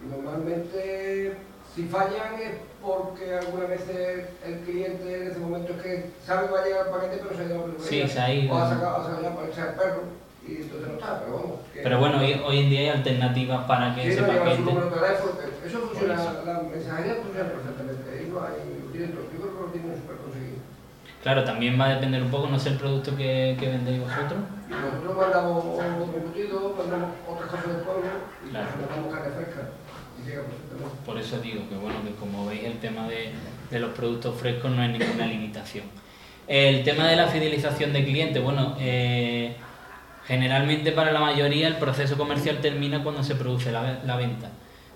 Y 0.03 0.07
normalmente, 0.11 1.37
si 1.75 1.85
fallan 1.85 2.35
es 2.40 2.53
porque 2.83 3.35
algunas 3.35 3.68
veces 3.68 4.29
el 4.44 4.61
cliente 4.61 5.23
en 5.23 5.31
ese 5.31 5.38
momento 5.38 5.73
es 5.75 5.83
que 5.83 6.11
sabe 6.27 6.46
que 6.49 6.53
va 6.53 6.61
a 6.61 6.64
llegar 6.64 6.87
el 6.87 6.92
paquete, 6.92 7.20
pero 7.23 7.37
se 7.37 7.42
ha 7.42 7.46
ido 7.46 7.64
a 7.64 7.68
la 7.68 7.75
Sí, 7.85 8.09
se 8.09 8.20
ha 8.20 8.35
ido. 8.35 8.55
O 8.55 8.59
ha 8.59 8.68
sacado, 8.68 8.96
ha 8.96 9.05
sacado 9.05 9.44
el 9.44 9.75
perro 9.75 10.03
y 10.46 10.57
entonces 10.62 10.88
no 10.88 10.94
está, 10.94 11.20
pero 11.20 11.33
vamos. 11.37 11.57
Pero 11.74 11.98
bueno, 11.98 12.18
hoy, 12.18 12.40
hoy 12.44 12.59
en 12.61 12.70
día 12.70 12.81
hay 12.81 12.88
alternativas 12.88 13.64
para 13.66 13.94
que 13.94 14.03
Sí, 14.03 14.20
no 14.20 14.26
su 14.26 14.33
paquete... 14.33 14.62
que 15.62 15.68
eso 15.68 15.79
funciona, 15.81 16.14
la 16.46 16.62
mensajería 16.62 17.14
funciona 17.22 17.48
perfectamente. 17.50 18.29
No 18.31 18.40
hay, 18.42 18.53
todo. 18.55 19.22
yo 19.33 19.38
creo 19.40 19.55
que 19.57 19.61
lo 19.62 19.66
tienen 19.72 19.96
súper 19.96 20.16
conseguido. 20.16 20.59
Claro, 21.22 21.44
también 21.44 21.79
va 21.79 21.85
a 21.87 21.94
depender 21.94 22.22
un 22.22 22.31
poco, 22.31 22.46
no 22.48 22.59
sé 22.59 22.70
el 22.70 22.76
producto 22.79 23.14
que, 23.16 23.57
que 23.61 23.68
vendéis 23.68 24.00
vosotros. 24.00 24.40
Nosotros 24.70 25.16
mandamos 25.16 25.64
embutidos, 26.14 26.76
mandamos 26.79 27.11
otras 27.29 27.50
cosas 27.50 27.66
del 27.68 27.83
pueblo 27.85 28.07
y 28.46 28.50
Claro. 28.50 28.68
mandamos 28.81 29.14
carne 29.14 29.35
fresca 29.35 29.61
y 30.18 30.29
llega 30.29 30.42
perfectamente. 30.42 30.96
Por 31.05 31.18
eso 31.18 31.38
digo 31.40 31.68
que 31.68 31.74
bueno, 31.76 31.96
que 32.03 32.14
como 32.14 32.46
veis 32.46 32.64
el 32.64 32.79
tema 32.79 33.07
de, 33.07 33.33
de 33.70 33.79
los 33.81 33.90
productos 33.92 34.35
frescos 34.40 34.70
no 34.70 34.83
es 34.83 34.90
ninguna 34.98 35.26
limitación. 35.26 35.85
El 36.48 36.83
tema 36.85 37.07
de 37.09 37.16
la 37.16 37.26
fidelización 37.29 37.92
de 37.92 38.05
clientes, 38.05 38.42
bueno, 38.42 38.74
eh, 38.81 39.55
generalmente 40.31 40.93
para 40.93 41.12
la 41.12 41.21
mayoría 41.21 41.66
el 41.69 41.77
proceso 41.77 42.16
comercial 42.16 42.61
termina 42.61 43.03
cuando 43.03 43.23
se 43.25 43.35
produce 43.35 43.73
la, 43.73 43.83
ve- 43.83 43.99
la 44.07 44.16
venta. 44.16 44.51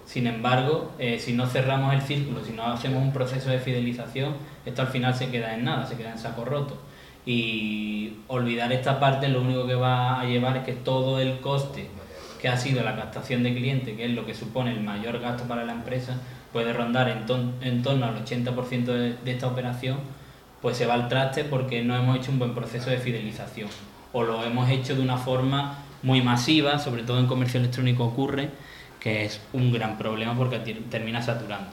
Sin 0.07 0.27
embargo, 0.29 0.93
eh, 0.99 1.19
si 1.19 1.33
no 1.33 1.47
cerramos 1.47 1.93
el 1.93 2.03
círculo, 2.03 2.45
si 2.45 2.53
no 2.53 2.65
hacemos 2.67 3.03
un 3.03 3.13
proceso 3.13 3.51
de 3.51 3.59
fidelización, 3.59 4.35
esto 4.65 4.83
al 4.83 4.89
final 4.89 5.15
se 5.15 5.31
queda 5.31 5.55
en 5.55 5.65
nada, 5.65 5.87
se 5.87 5.97
queda 5.97 6.13
en 6.13 6.19
saco 6.19 6.45
roto. 6.45 6.79
Y 7.27 8.19
olvidar 8.29 8.73
esta 8.73 9.01
parte 9.01 9.29
lo 9.29 9.41
único 9.41 9.67
que 9.67 9.75
va 9.75 10.21
a 10.21 10.25
llevar 10.27 10.59
es 10.59 10.65
que 10.65 10.73
todo 10.75 11.19
el 11.21 11.41
coste 11.41 11.89
que 12.41 12.49
ha 12.49 12.57
sido 12.57 12.85
la 12.85 12.95
captación 12.97 13.43
de 13.43 13.55
clientes, 13.55 13.97
que 13.97 14.05
es 14.05 14.11
lo 14.13 14.27
que 14.27 14.35
supone 14.35 14.71
el 14.73 14.81
mayor 14.83 15.19
gasto 15.21 15.45
para 15.45 15.65
la 15.65 15.73
empresa, 15.73 16.17
puede 16.53 16.73
rondar 16.73 17.09
en, 17.09 17.83
torno 17.83 18.07
al 18.07 18.25
80% 18.25 18.85
de, 18.93 19.15
de 19.17 19.31
esta 19.33 19.47
operación, 19.49 19.99
pues 20.61 20.77
se 20.77 20.87
va 20.87 20.95
al 20.95 21.09
traste 21.09 21.45
porque 21.45 21.83
no 21.83 21.97
hemos 21.97 22.17
hecho 22.19 22.31
un 22.31 22.39
buen 22.39 22.55
proceso 22.55 22.91
de 22.91 22.99
fidelización. 22.99 23.69
O 24.15 24.23
lo 24.23 24.43
hemos 24.43 24.71
hecho 24.71 24.95
de 24.95 25.03
una 25.03 25.19
forma 25.19 25.81
muy 26.03 26.23
masiva, 26.23 26.79
sobre 26.79 27.03
todo 27.03 27.19
en 27.19 27.27
comercio 27.27 27.61
electrónico 27.61 28.05
ocurre, 28.05 28.49
que 28.99 29.27
es 29.27 29.41
un 29.53 29.71
gran 29.71 29.99
problema 29.99 30.35
porque 30.35 30.59
termina 30.59 31.21
saturando. 31.21 31.71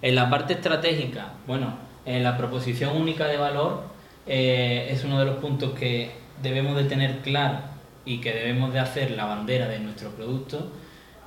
En 0.00 0.14
la 0.14 0.30
parte 0.30 0.52
estratégica, 0.52 1.32
bueno, 1.48 1.74
en 2.04 2.22
la 2.22 2.36
proposición 2.36 2.96
única 2.96 3.26
de 3.26 3.36
valor 3.36 3.82
eh, 4.26 4.88
es 4.90 5.02
uno 5.02 5.18
de 5.18 5.24
los 5.24 5.38
puntos 5.38 5.72
que 5.76 6.12
debemos 6.40 6.76
de 6.76 6.84
tener 6.84 7.18
claro 7.18 7.58
y 8.04 8.18
que 8.18 8.32
debemos 8.32 8.72
de 8.72 8.78
hacer 8.78 9.10
la 9.10 9.24
bandera 9.24 9.66
de 9.66 9.80
nuestro 9.80 10.10
producto 10.10 10.70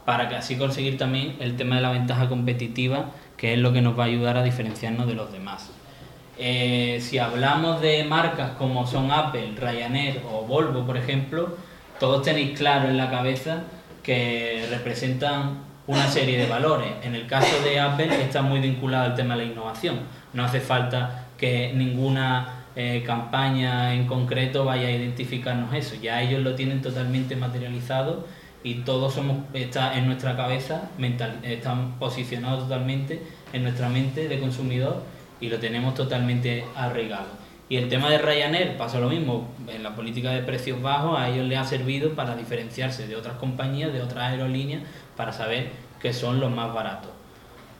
para 0.05 0.29
así 0.37 0.57
conseguir 0.57 0.97
también 0.97 1.35
el 1.39 1.55
tema 1.55 1.75
de 1.75 1.81
la 1.81 1.91
ventaja 1.91 2.29
competitiva, 2.29 3.11
que 3.37 3.53
es 3.53 3.59
lo 3.59 3.73
que 3.73 3.81
nos 3.81 3.97
va 3.97 4.03
a 4.03 4.07
ayudar 4.07 4.37
a 4.37 4.43
diferenciarnos 4.43 5.07
de 5.07 5.13
los 5.13 5.31
demás. 5.31 5.69
Eh, 6.43 6.99
si 7.01 7.19
hablamos 7.19 7.81
de 7.81 8.03
marcas 8.03 8.53
como 8.57 8.87
son 8.87 9.11
Apple, 9.11 9.53
Ryanair 9.55 10.23
o 10.27 10.41
Volvo, 10.41 10.87
por 10.87 10.97
ejemplo, 10.97 11.55
todos 11.99 12.23
tenéis 12.23 12.57
claro 12.57 12.89
en 12.89 12.97
la 12.97 13.11
cabeza 13.11 13.61
que 14.01 14.65
representan 14.71 15.59
una 15.85 16.07
serie 16.07 16.39
de 16.39 16.47
valores. 16.47 16.93
En 17.03 17.13
el 17.13 17.27
caso 17.27 17.61
de 17.63 17.79
Apple 17.79 18.23
está 18.23 18.41
muy 18.41 18.59
vinculado 18.59 19.05
al 19.05 19.15
tema 19.15 19.35
de 19.35 19.45
la 19.45 19.51
innovación. 19.51 19.99
No 20.33 20.43
hace 20.43 20.61
falta 20.61 21.27
que 21.37 21.73
ninguna 21.75 22.63
eh, 22.75 23.03
campaña 23.05 23.93
en 23.93 24.07
concreto 24.07 24.65
vaya 24.65 24.87
a 24.87 24.91
identificarnos 24.91 25.71
eso. 25.75 25.93
Ya 26.01 26.23
ellos 26.23 26.41
lo 26.41 26.55
tienen 26.55 26.81
totalmente 26.81 27.35
materializado 27.35 28.25
y 28.63 28.79
todos 28.79 29.13
somos 29.13 29.37
en 29.53 30.05
nuestra 30.07 30.35
cabeza, 30.35 30.89
mental, 30.97 31.37
están 31.43 31.99
posicionados 31.99 32.63
totalmente 32.63 33.21
en 33.53 33.61
nuestra 33.61 33.89
mente 33.89 34.27
de 34.27 34.39
consumidor 34.39 35.03
y 35.41 35.49
lo 35.49 35.59
tenemos 35.59 35.93
totalmente 35.95 36.63
arraigado. 36.75 37.41
Y 37.67 37.77
el 37.77 37.89
tema 37.89 38.09
de 38.09 38.17
Ryanair 38.17 38.77
pasa 38.77 38.99
lo 38.99 39.09
mismo, 39.09 39.47
en 39.67 39.81
la 39.81 39.95
política 39.95 40.31
de 40.31 40.41
precios 40.41 40.81
bajos 40.81 41.17
a 41.17 41.29
ellos 41.29 41.47
les 41.47 41.57
ha 41.57 41.63
servido 41.63 42.15
para 42.15 42.35
diferenciarse 42.35 43.07
de 43.07 43.15
otras 43.15 43.35
compañías, 43.35 43.91
de 43.91 44.01
otras 44.01 44.31
aerolíneas, 44.31 44.83
para 45.15 45.31
saber 45.31 45.69
que 46.01 46.13
son 46.13 46.39
los 46.39 46.51
más 46.51 46.73
baratos. 46.73 47.11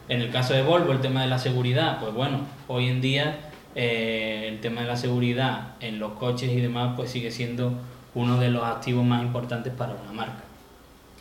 En 0.07 0.21
el 0.21 0.31
caso 0.31 0.53
de 0.53 0.61
Volvo, 0.61 0.91
el 0.91 1.01
tema 1.01 1.21
de 1.21 1.27
la 1.27 1.37
seguridad, 1.37 1.99
pues 1.99 2.13
bueno, 2.13 2.39
hoy 2.67 2.87
en 2.87 3.01
día 3.01 3.51
eh, 3.75 4.47
el 4.47 4.59
tema 4.59 4.81
de 4.81 4.87
la 4.87 4.97
seguridad 4.97 5.73
en 5.79 5.99
los 5.99 6.13
coches 6.13 6.51
y 6.51 6.59
demás, 6.59 6.93
pues 6.95 7.11
sigue 7.11 7.31
siendo 7.31 7.73
uno 8.15 8.37
de 8.37 8.49
los 8.49 8.63
activos 8.63 9.05
más 9.05 9.21
importantes 9.21 9.73
para 9.73 9.93
una 9.93 10.11
marca. 10.11 10.43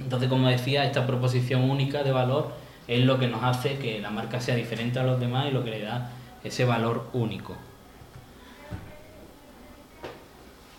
Entonces, 0.00 0.28
como 0.28 0.48
decía, 0.48 0.84
esta 0.84 1.06
proposición 1.06 1.68
única 1.68 2.02
de 2.02 2.12
valor 2.12 2.52
es 2.88 3.04
lo 3.04 3.18
que 3.18 3.28
nos 3.28 3.42
hace 3.44 3.78
que 3.78 4.00
la 4.00 4.10
marca 4.10 4.40
sea 4.40 4.56
diferente 4.56 4.98
a 4.98 5.04
los 5.04 5.20
demás 5.20 5.46
y 5.48 5.52
lo 5.52 5.62
que 5.62 5.70
le 5.70 5.82
da 5.82 6.10
ese 6.44 6.64
valor 6.64 7.08
único. 7.12 7.56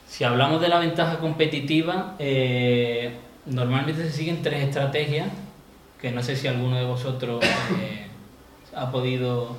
Si 0.08 0.24
hablamos 0.24 0.62
de 0.62 0.68
la 0.68 0.80
ventaja 0.80 1.20
competitiva, 1.20 2.16
eh, 2.20 3.18
normalmente 3.46 4.04
se 4.04 4.12
siguen 4.12 4.42
tres 4.42 4.64
estrategias, 4.66 5.30
que 6.00 6.12
no 6.12 6.22
sé 6.22 6.36
si 6.36 6.48
alguno 6.48 6.76
de 6.76 6.86
vosotros 6.86 7.44
eh, 7.80 8.08
ha 8.76 8.92
podido 8.92 9.56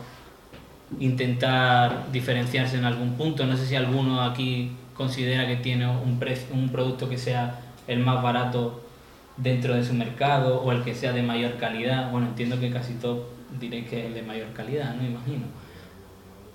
intentar 1.01 2.11
diferenciarse 2.13 2.77
en 2.77 2.85
algún 2.85 3.15
punto. 3.15 3.47
No 3.47 3.57
sé 3.57 3.67
si 3.67 3.77
alguno 3.77 4.23
aquí 4.23 4.73
considera 4.95 5.47
que 5.47 5.57
tiene 5.57 5.89
un, 5.89 6.21
un 6.53 6.69
producto 6.69 7.09
que 7.09 7.19
sea 7.19 7.61
el 7.87 8.01
más 8.01 8.23
barato 8.23 8.83
dentro 9.37 9.75
de 9.75 9.85
su 9.85 9.95
mercado 9.95 10.61
o 10.61 10.73
el 10.73 10.83
que 10.83 10.95
sea 10.95 11.13
de 11.13 11.23
mayor 11.23 11.57
calidad. 11.57 12.11
Bueno, 12.11 12.27
entiendo 12.29 12.61
que 12.61 12.71
casi 12.71 12.95
todos 12.95 13.21
diréis 13.59 13.89
que 13.89 14.01
es 14.01 14.07
el 14.07 14.15
de 14.15 14.23
mayor 14.23 14.53
calidad, 14.53 14.95
no 14.95 15.05
imagino. 15.05 15.62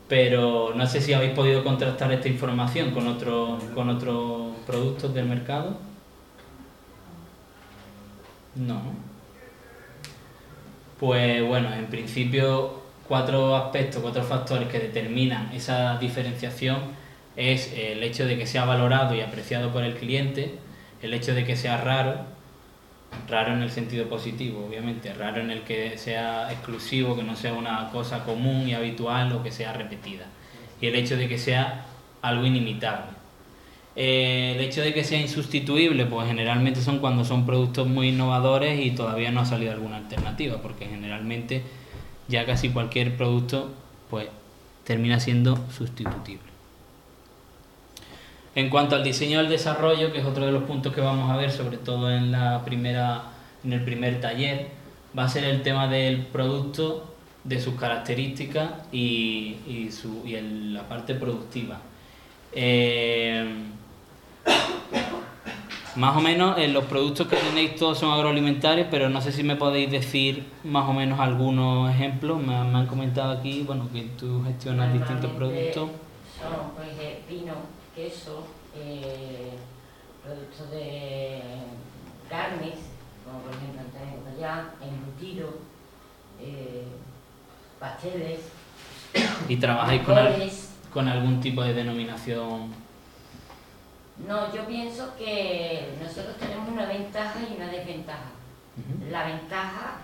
Pero 0.07 0.73
no 0.75 0.87
sé 0.87 1.01
si 1.01 1.13
habéis 1.13 1.33
podido 1.33 1.63
contrastar 1.63 2.11
esta 2.11 2.29
información 2.29 2.91
con 2.91 3.07
otros 3.07 3.61
con 3.75 3.89
otros 3.89 4.53
productos 4.65 5.13
del 5.13 5.25
mercado. 5.25 5.77
No. 8.55 8.81
Pues 10.99 11.45
bueno, 11.45 11.73
en 11.73 11.87
principio 11.87 12.81
cuatro 13.07 13.55
aspectos, 13.55 14.01
cuatro 14.01 14.23
factores 14.23 14.67
que 14.67 14.79
determinan 14.79 15.51
esa 15.53 15.97
diferenciación 15.97 16.79
es 17.35 17.71
el 17.73 18.03
hecho 18.03 18.25
de 18.25 18.37
que 18.37 18.47
sea 18.47 18.65
valorado 18.65 19.15
y 19.15 19.21
apreciado 19.21 19.71
por 19.71 19.83
el 19.83 19.95
cliente, 19.95 20.57
el 21.01 21.13
hecho 21.13 21.33
de 21.35 21.45
que 21.45 21.55
sea 21.55 21.81
raro, 21.81 22.21
raro 23.29 23.53
en 23.53 23.61
el 23.61 23.71
sentido 23.71 24.07
positivo, 24.07 24.65
obviamente, 24.67 25.13
raro 25.13 25.41
en 25.41 25.51
el 25.51 25.61
que 25.61 25.97
sea 25.97 26.51
exclusivo, 26.51 27.15
que 27.15 27.23
no 27.23 27.35
sea 27.35 27.53
una 27.53 27.89
cosa 27.91 28.23
común 28.23 28.67
y 28.67 28.73
habitual 28.73 29.31
o 29.33 29.43
que 29.43 29.51
sea 29.51 29.73
repetida, 29.73 30.25
y 30.81 30.87
el 30.87 30.95
hecho 30.95 31.17
de 31.17 31.27
que 31.27 31.37
sea 31.37 31.85
algo 32.21 32.45
inimitable. 32.45 33.17
Eh, 33.95 34.53
el 34.55 34.61
hecho 34.61 34.81
de 34.81 34.93
que 34.93 35.03
sea 35.03 35.19
insustituible, 35.19 36.05
pues 36.05 36.27
generalmente 36.27 36.81
son 36.81 36.99
cuando 36.99 37.25
son 37.25 37.47
productos 37.47 37.87
muy 37.87 38.09
innovadores 38.09 38.79
y 38.85 38.91
todavía 38.91 39.31
no 39.31 39.41
ha 39.41 39.45
salido 39.45 39.71
alguna 39.71 39.97
alternativa, 39.97 40.61
porque 40.61 40.85
generalmente 40.85 41.63
ya 42.27 42.45
casi 42.45 42.69
cualquier 42.69 43.17
producto 43.17 43.73
pues 44.09 44.27
termina 44.83 45.19
siendo 45.19 45.57
sustitutible. 45.71 46.46
En 48.57 48.69
cuanto 48.71 48.95
al 48.95 49.03
diseño 49.03 49.37
del 49.37 49.49
desarrollo, 49.49 50.11
que 50.11 50.17
es 50.17 50.25
otro 50.25 50.43
de 50.47 50.51
los 50.51 50.63
puntos 50.63 50.91
que 50.91 50.99
vamos 50.99 51.29
a 51.29 51.37
ver, 51.37 51.51
sobre 51.51 51.77
todo 51.77 52.09
en 52.11 52.31
la 52.31 52.63
primera, 52.65 53.21
en 53.63 53.71
el 53.73 53.83
primer 53.83 54.19
taller, 54.19 54.69
va 55.15 55.25
a 55.25 55.29
ser 55.29 55.43
el 55.43 55.61
tema 55.61 55.87
del 55.87 56.25
producto, 56.25 57.13
de 57.43 57.61
sus 57.61 57.75
características 57.75 58.71
y, 58.91 59.57
y, 59.67 59.89
su, 59.91 60.23
y 60.25 60.33
el- 60.33 60.73
la 60.73 60.87
parte 60.89 61.13
productiva. 61.13 61.77
Eh, 62.51 63.45
más 65.95 66.17
o 66.17 66.21
menos 66.21 66.57
eh, 66.57 66.67
los 66.67 66.85
productos 66.85 67.27
que 67.27 67.35
tenéis 67.35 67.75
todos 67.75 67.99
son 67.99 68.11
agroalimentarios, 68.11 68.87
pero 68.89 69.07
no 69.07 69.21
sé 69.21 69.31
si 69.31 69.43
me 69.43 69.55
podéis 69.55 69.91
decir 69.91 70.45
más 70.63 70.89
o 70.89 70.93
menos 70.93 71.19
algunos 71.19 71.91
ejemplos. 71.91 72.41
Me, 72.41 72.55
han- 72.55 72.71
me 72.73 72.79
han 72.79 72.87
comentado 72.87 73.37
aquí, 73.37 73.61
bueno, 73.67 73.87
que 73.93 74.01
tú 74.19 74.43
gestionas 74.45 74.91
distintos 74.93 75.29
productos. 75.33 75.89
Son, 76.41 76.71
pues, 76.75 76.87
eh, 76.99 77.21
vino, 77.29 77.53
queso, 78.01 78.45
eh, 78.75 79.53
productos 80.23 80.69
de 80.69 81.41
carnes, 82.29 82.75
como 83.25 83.39
por 83.39 83.51
ejemplo 83.55 83.81
tenemos 83.91 84.27
allá, 84.37 84.69
embutido, 84.81 85.49
eh, 86.39 86.85
pasteles, 87.79 88.39
Y 89.49 89.57
trabajáis 89.57 90.03
con, 90.03 90.17
al- 90.17 90.51
con 90.93 91.07
algún 91.07 91.41
tipo 91.41 91.63
de 91.63 91.73
denominación. 91.73 92.71
No, 94.27 94.53
yo 94.53 94.65
pienso 94.67 95.15
que 95.17 95.93
nosotros 96.01 96.37
tenemos 96.37 96.69
una 96.69 96.85
ventaja 96.85 97.39
y 97.49 97.55
una 97.55 97.67
desventaja. 97.67 98.29
Ujú. 98.77 99.09
La 99.11 99.25
ventaja, 99.25 99.97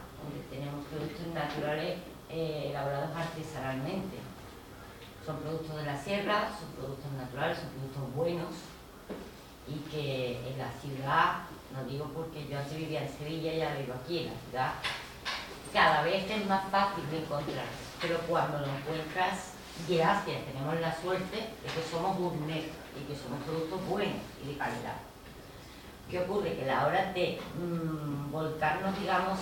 tenemos 0.49 0.85
productos 0.85 1.27
naturales 1.33 1.97
eh, 2.29 2.67
elaborados 2.71 3.09
artesanalmente. 3.15 4.17
Son 5.25 5.37
productos 5.37 5.75
de 5.77 5.85
la 5.85 5.97
sierra, 6.01 6.49
son 6.59 6.69
productos 6.75 7.11
naturales, 7.13 7.57
son 7.57 7.69
productos 7.69 8.15
buenos 8.15 8.49
y 9.67 9.75
que 9.89 10.49
en 10.49 10.57
la 10.57 10.69
ciudad, 10.81 11.47
no 11.73 11.83
digo 11.89 12.05
porque 12.13 12.45
yo 12.49 12.59
antes 12.59 12.75
vivía 12.77 13.03
en 13.03 13.17
Sevilla 13.17 13.53
y 13.53 13.61
ahora 13.61 13.77
vivo 13.79 13.93
aquí, 14.03 14.19
en 14.19 14.25
la 14.25 14.39
ciudad, 14.49 14.73
cada 15.71 16.03
vez 16.03 16.29
es 16.29 16.45
más 16.45 16.69
fácil 16.69 17.09
de 17.09 17.19
encontrar, 17.19 17.65
pero 18.01 18.17
cuando 18.27 18.59
lo 18.59 18.65
encuentras, 18.65 19.53
gracias, 19.87 20.45
tenemos 20.45 20.79
la 20.81 20.93
suerte 21.01 21.37
de 21.37 21.67
que 21.73 21.89
somos 21.89 22.17
gourmet 22.17 22.65
y 22.99 23.07
que 23.07 23.15
somos 23.15 23.39
productos 23.45 23.79
buenos 23.87 24.19
y 24.43 24.49
de 24.49 24.57
calidad. 24.57 24.97
¿Qué 26.11 26.19
ocurre? 26.19 26.55
Que 26.57 26.63
a 26.69 26.75
la 26.75 26.87
hora 26.87 27.13
de 27.13 27.39
mm, 27.57 28.29
volcarnos, 28.31 28.99
digamos, 28.99 29.39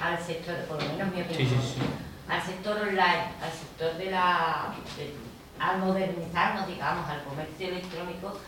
al 0.00 0.18
sector, 0.22 0.54
por 0.66 0.80
lo 0.80 0.88
menos 0.92 1.08
mi 1.12 1.16
Sí, 1.24 1.32
opinión, 1.34 1.60
sí, 1.62 1.74
sí. 1.74 1.80
Al 2.28 2.42
sector 2.42 2.76
online, 2.80 3.32
al 3.42 3.52
sector 3.52 3.94
de 3.94 4.10
la. 4.10 4.74
de- 4.96 5.14
al 5.58 5.78
modernizarnos, 5.78 6.66
digamos, 6.66 7.08
al 7.08 7.22
comercio 7.24 7.68
electrónico, 7.68 8.38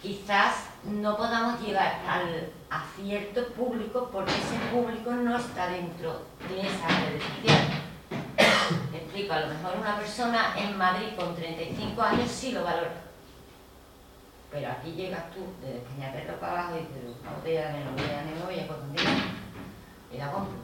quizás 0.00 0.66
no 0.84 1.16
podamos 1.16 1.60
llegar 1.60 2.00
al, 2.08 2.48
a 2.70 2.84
cierto 2.94 3.48
público 3.54 4.08
porque 4.12 4.30
ese 4.30 4.56
público 4.72 5.10
no 5.10 5.36
está 5.36 5.66
dentro 5.68 6.22
de 6.48 6.60
esa 6.60 6.86
red 6.86 7.20
social. 7.20 7.68
Explico, 8.92 9.32
a 9.32 9.40
lo 9.40 9.46
mejor 9.48 9.72
una 9.80 9.96
persona 9.96 10.54
en 10.56 10.78
Madrid 10.78 11.08
con 11.18 11.34
35 11.34 12.00
años 12.02 12.30
sí 12.30 12.52
lo 12.52 12.62
valora. 12.62 12.92
Pero 14.52 14.70
aquí 14.70 14.92
llegas 14.92 15.28
tú 15.32 15.40
desde 15.60 15.80
Peñaperro 15.80 16.38
para 16.38 16.52
abajo 16.52 16.76
y 16.76 16.80
dices, 16.86 17.16
una 17.20 17.32
botella 17.32 17.66
de 17.66 17.72
Nelo, 17.80 17.90
botella 17.90 18.18
de 18.18 18.24
Nelo, 18.26 18.52
y 18.52 18.58
es 18.60 18.66
contundente. 18.68 19.10
Y 20.12 20.18
la 20.18 20.30
compro. 20.30 20.54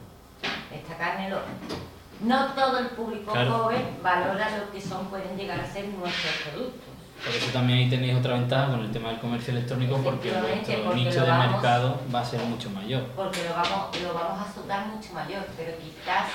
Esta 0.73 0.97
carne 0.97 1.29
lo... 1.29 1.39
No 2.23 2.45
todo 2.53 2.77
el 2.79 2.87
público 2.87 3.31
Claro. 3.31 3.51
joven 3.51 3.97
valora 4.03 4.49
lo 4.57 4.71
que 4.71 4.79
son, 4.81 5.07
pueden 5.07 5.35
llegar 5.37 5.59
a 5.59 5.65
ser 5.65 5.85
nuestros 5.87 6.33
productos. 6.51 6.81
Por 7.25 7.35
eso 7.35 7.51
también 7.51 7.79
ahí 7.79 7.89
tenéis 7.89 8.15
otra 8.17 8.33
ventaja 8.33 8.71
con 8.71 8.79
el 8.81 8.91
tema 8.91 9.09
del 9.09 9.19
comercio 9.19 9.53
electrónico, 9.53 9.97
porque 10.03 10.31
porque 10.31 10.95
nicho 10.95 11.21
de 11.21 11.29
vamos- 11.29 11.51
mercado 11.51 11.99
va 12.13 12.21
a 12.21 12.25
ser 12.25 12.41
mucho 12.41 12.69
mayor. 12.71 13.03
porque 13.15 13.43
lo 13.43 13.51
vamos, 13.55 14.01
lo 14.01 14.13
vamos 14.13 14.47
a 14.49 14.53
soltar 14.53 14.87
mucho 14.87 15.13
mayor, 15.13 15.45
pero 15.55 15.71
quizás 15.77 16.25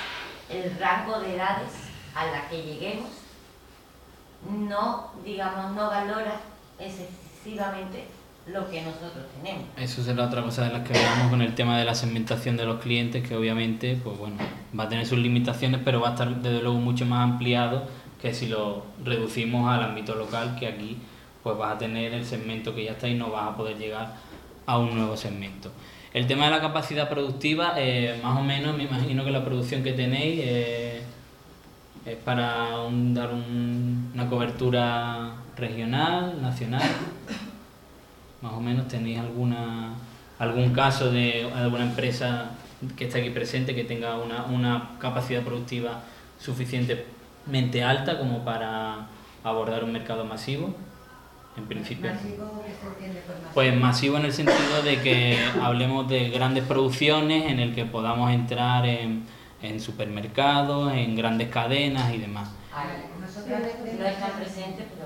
el 0.49 0.77
rango 0.79 1.19
de 1.21 1.35
edades 1.37 1.73
a 2.15 2.27
la 2.27 2.49
que 2.49 2.63
lleguemos 2.63 3.11
no, 4.49 5.11
digamos, 5.25 5.73
no 5.73 5.89
valora 5.89 6.37
excesivamente 6.79 8.07
lo 8.53 8.71
que 8.71 8.81
nosotros 8.83 9.25
tenemos. 9.37 9.65
Eso 9.77 10.03
será 10.03 10.25
otra 10.25 10.43
cosa 10.43 10.65
de 10.67 10.73
las 10.73 10.87
que 10.89 10.97
hablamos 10.97 11.31
con 11.31 11.43
el 11.43 11.55
tema 11.55 11.79
de 11.79 11.85
la 11.85 11.95
segmentación 11.95 12.57
de 12.57 12.65
los 12.65 12.81
clientes, 12.81 13.27
que 13.27 13.35
obviamente, 13.35 13.99
pues 14.03 14.17
bueno, 14.19 14.37
va 14.79 14.85
a 14.85 14.89
tener 14.89 15.05
sus 15.07 15.19
limitaciones, 15.19 15.81
pero 15.85 16.01
va 16.01 16.09
a 16.09 16.13
estar 16.13 16.35
desde 16.43 16.63
luego 16.63 16.79
mucho 16.79 17.07
más 17.07 17.25
ampliado 17.25 17.85
que 18.23 18.33
si 18.33 18.47
lo 18.47 18.85
reducimos 19.05 19.69
al 19.69 19.83
ámbito 19.83 20.15
local, 20.15 20.57
que 20.59 20.69
aquí 20.69 20.97
pues 21.43 21.57
vas 21.59 21.75
a 21.75 21.79
tener 21.79 22.13
el 22.15 22.25
segmento 22.25 22.75
que 22.75 22.85
ya 22.85 22.93
está 22.93 23.09
y 23.09 23.15
no 23.15 23.31
vas 23.31 23.49
a 23.53 23.57
poder 23.57 23.79
llegar 23.79 24.15
a 24.67 24.79
un 24.79 24.97
nuevo 24.97 25.17
segmento. 25.17 25.71
El 26.15 26.27
tema 26.27 26.47
de 26.47 26.51
la 26.53 26.61
capacidad 26.61 27.09
productiva, 27.09 27.75
eh, 27.77 28.19
más 28.23 28.39
o 28.39 28.43
menos, 28.43 28.77
me 28.77 28.85
imagino 28.85 29.25
que 29.25 29.31
la 29.31 29.45
producción 29.45 29.83
que 29.83 29.93
tenéis 29.93 30.41
eh, 30.43 31.03
es 32.07 32.17
para 32.17 32.69
dar 33.13 33.33
un- 33.35 34.11
una 34.15 34.29
cobertura 34.29 35.33
regional, 35.57 36.41
nacional. 36.41 36.83
Más 38.47 38.55
o 38.55 38.61
menos 38.61 38.87
tenéis 38.87 39.19
alguna 39.19 39.91
algún 40.39 40.73
caso 40.73 41.11
de 41.11 41.51
alguna 41.53 41.83
empresa 41.83 42.51
que 42.97 43.07
está 43.07 43.19
aquí 43.19 43.31
presente 43.31 43.75
que 43.75 43.83
tenga 43.83 44.17
una, 44.19 44.45
una 44.45 44.91
capacidad 45.01 45.43
productiva 45.43 46.03
suficientemente 46.39 47.83
alta 47.83 48.19
como 48.21 48.45
para 48.45 49.09
abordar 49.43 49.83
un 49.83 49.93
mercado 49.93 50.25
masivo. 50.25 50.75
En 51.57 51.65
principio. 51.65 52.11
Pues 53.55 53.75
masivo 53.75 54.19
en 54.19 54.27
el 54.27 54.33
sentido 54.33 54.83
de 54.85 55.01
que 55.01 55.39
hablemos 55.63 56.09
de 56.09 56.29
grandes 56.31 56.63
producciones 56.65 57.51
en 57.51 57.59
el 57.59 57.75
que 57.75 57.85
podamos 57.87 58.31
entrar 58.31 58.87
en, 58.87 59.25
en 59.63 59.81
supermercados, 59.81 60.93
en 60.93 61.17
grandes 61.17 61.49
cadenas 61.49 62.13
y 62.15 62.19
demás. 62.19 62.51
Hay- 62.73 63.09
Nosotros 63.21 63.59
no 63.99 64.07
están 64.07 64.31
presentes, 64.39 64.85
pero 64.95 65.06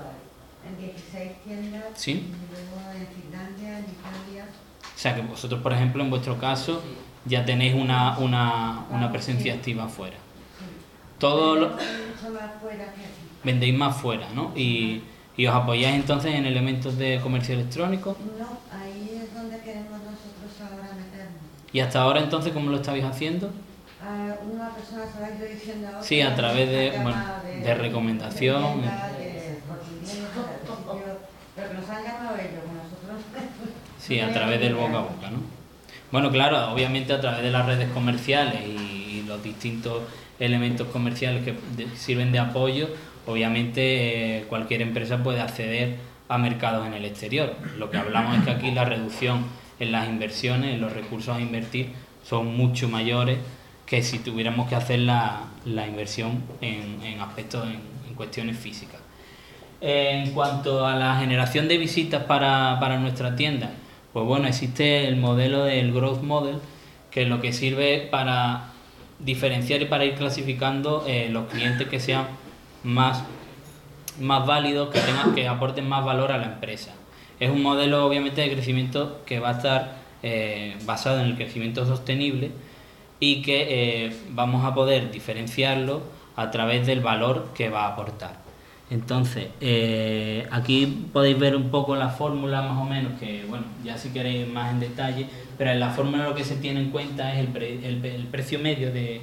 En 0.71 0.77
16 0.85 1.31
tiendas, 1.43 1.83
¿Sí? 1.95 2.11
y 2.11 2.51
luego 2.51 2.91
en 2.95 3.07
Finlandia, 3.21 3.79
en 3.79 3.85
Italia. 3.85 4.45
O 4.95 4.99
sea 4.99 5.15
que 5.15 5.21
vosotros, 5.21 5.61
por 5.61 5.73
ejemplo, 5.73 6.03
en 6.03 6.09
vuestro 6.09 6.37
caso, 6.37 6.81
ya 7.25 7.45
tenéis 7.45 7.73
una, 7.75 8.17
una, 8.19 8.85
una 8.91 9.11
presencia 9.11 9.53
activa 9.53 9.85
afuera. 9.85 10.17
Todo 11.19 11.55
lo, 11.55 11.77
que 11.77 11.83
aquí. 11.83 13.01
vendéis 13.43 13.77
más 13.77 13.95
fuera, 13.97 14.27
¿no? 14.33 14.51
Y, 14.55 15.03
y 15.37 15.45
os 15.45 15.55
apoyáis 15.55 15.95
entonces 15.95 16.33
en 16.33 16.45
elementos 16.45 16.97
de 16.97 17.19
comercio 17.21 17.53
electrónico. 17.55 18.17
No, 18.39 18.57
ahí 18.75 19.21
es 19.23 19.33
donde 19.33 19.59
queremos 19.59 19.99
nosotros 19.99 20.51
ahora 20.61 20.93
meternos. 20.95 21.41
Y 21.73 21.79
hasta 21.79 22.01
ahora 22.01 22.21
entonces, 22.21 22.53
¿cómo 22.53 22.69
lo 22.71 22.77
estabais 22.77 23.03
haciendo? 23.05 23.51
Ah, 24.03 24.33
una 24.51 24.69
persona 24.71 25.03
se 25.05 25.37
ido 25.37 25.47
diciendo 25.53 25.87
a 25.87 25.91
otra, 25.91 26.03
Sí, 26.03 26.21
a 26.21 26.35
través 26.35 26.69
de, 26.69 26.91
bueno, 27.03 27.23
de 27.43 27.59
de 27.59 27.75
recomendación. 27.75 28.81
de 28.81 28.87
Corte 29.67 29.91
Inglés, 29.91 30.11
de 30.11 30.15
sitio, 30.15 31.19
pero 31.55 31.73
nos 31.73 31.89
han 31.89 32.03
llamado 32.03 32.35
ellos, 32.35 32.63
nosotros 32.73 33.21
Sí, 33.99 34.19
a 34.19 34.33
través 34.33 34.59
del 34.59 34.75
boca 34.75 34.97
a 34.97 35.01
boca, 35.01 35.29
¿no? 35.29 35.39
Bueno, 36.11 36.29
claro, 36.31 36.71
obviamente 36.71 37.13
a 37.13 37.21
través 37.21 37.41
de 37.41 37.51
las 37.51 37.65
redes 37.65 37.89
comerciales 37.91 38.61
y, 38.67 39.23
los 39.27 39.43
distintos 39.43 40.03
elementos 40.39 40.87
comerciales 40.87 41.45
que 41.45 41.55
sirven 41.95 42.33
de 42.33 42.39
apoyo, 42.39 42.89
obviamente 43.25 44.39
eh, 44.39 44.43
cualquier 44.49 44.81
empresa 44.81 45.23
puede 45.23 45.39
acceder 45.39 45.95
a 46.27 46.37
mercados 46.37 46.85
en 46.85 46.93
el 46.93 47.05
exterior. 47.05 47.55
Lo 47.77 47.89
que 47.89 47.97
hablamos 47.97 48.37
es 48.37 48.43
que 48.43 48.51
aquí 48.51 48.71
la 48.71 48.83
reducción 48.83 49.45
en 49.79 49.93
las 49.93 50.09
inversiones, 50.09 50.73
en 50.73 50.81
los 50.81 50.91
recursos 50.91 51.37
a 51.37 51.39
invertir, 51.39 51.93
son 52.27 52.57
mucho 52.57 52.89
mayores 52.89 53.37
que 53.85 54.03
si 54.03 54.19
tuviéramos 54.19 54.67
que 54.67 54.75
hacer 54.75 54.99
la, 54.99 55.43
la 55.63 55.87
inversión 55.87 56.43
en, 56.59 57.01
en 57.03 57.21
aspectos, 57.21 57.65
en 57.69 58.15
cuestiones 58.15 58.57
físicas. 58.57 58.99
En 59.81 60.31
cuanto 60.33 60.85
a 60.85 60.95
la 60.95 61.15
generación 61.15 61.67
de 61.67 61.79
visitas 61.79 62.23
para, 62.25 62.77
para 62.79 62.99
nuestra 62.99 63.35
tienda, 63.35 63.71
pues 64.13 64.25
bueno, 64.25 64.47
existe 64.47 65.07
el 65.07 65.15
modelo 65.15 65.63
del 65.63 65.91
Growth 65.91 66.21
Model, 66.21 66.57
que 67.09 67.25
lo 67.25 67.41
que 67.41 67.51
sirve 67.51 68.07
para 68.11 68.71
diferenciar 69.17 69.81
y 69.81 69.85
para 69.85 70.05
ir 70.05 70.13
clasificando 70.15 71.03
eh, 71.07 71.29
los 71.31 71.47
clientes 71.47 71.87
que 71.87 71.99
sean 71.99 72.27
más, 72.83 73.23
más 74.19 74.45
válidos, 74.45 74.89
que 74.89 74.99
tengan, 74.99 75.33
que 75.33 75.47
aporten 75.47 75.87
más 75.89 76.05
valor 76.05 76.31
a 76.31 76.37
la 76.37 76.45
empresa. 76.45 76.93
Es 77.39 77.49
un 77.49 77.63
modelo 77.63 78.05
obviamente 78.05 78.41
de 78.41 78.51
crecimiento 78.51 79.21
que 79.25 79.39
va 79.39 79.49
a 79.49 79.53
estar 79.53 79.95
eh, 80.21 80.77
basado 80.85 81.21
en 81.21 81.27
el 81.27 81.35
crecimiento 81.35 81.85
sostenible 81.87 82.51
y 83.19 83.41
que 83.41 84.05
eh, 84.05 84.15
vamos 84.29 84.63
a 84.63 84.75
poder 84.75 85.09
diferenciarlo 85.09 86.03
a 86.35 86.51
través 86.51 86.85
del 86.85 87.01
valor 87.01 87.49
que 87.55 87.69
va 87.69 87.85
a 87.85 87.93
aportar. 87.93 88.50
Entonces, 88.91 89.47
eh, 89.61 90.45
aquí 90.51 91.07
podéis 91.13 91.39
ver 91.39 91.55
un 91.55 91.69
poco 91.69 91.95
la 91.95 92.09
fórmula 92.09 92.61
más 92.61 92.77
o 92.77 92.83
menos, 92.83 93.17
que 93.19 93.45
bueno, 93.47 93.63
ya 93.85 93.97
si 93.97 94.09
queréis 94.09 94.47
más 94.47 94.71
en 94.71 94.81
detalle, 94.81 95.27
pero 95.57 95.71
en 95.71 95.79
la 95.79 95.91
fórmula 95.91 96.25
lo 96.27 96.35
que 96.35 96.43
se 96.43 96.57
tiene 96.57 96.81
en 96.81 96.89
cuenta 96.91 97.33
es 97.33 97.39
el, 97.39 97.47
pre- 97.47 97.87
el- 97.87 98.03
el 98.05 98.25
precio 98.27 98.59
medio 98.59 98.91
de, 98.91 99.21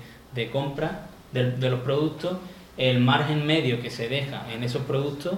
compra 0.51 1.09
de, 1.33 1.51
de 1.53 1.69
los 1.71 1.81
productos, 1.81 2.39
el 2.79 3.01
margen 3.01 3.45
medio 3.47 3.81
que 3.83 3.91
se 3.91 4.09
deja 4.09 4.47
en 4.55 4.63
esos 4.65 4.83
productos 4.83 5.35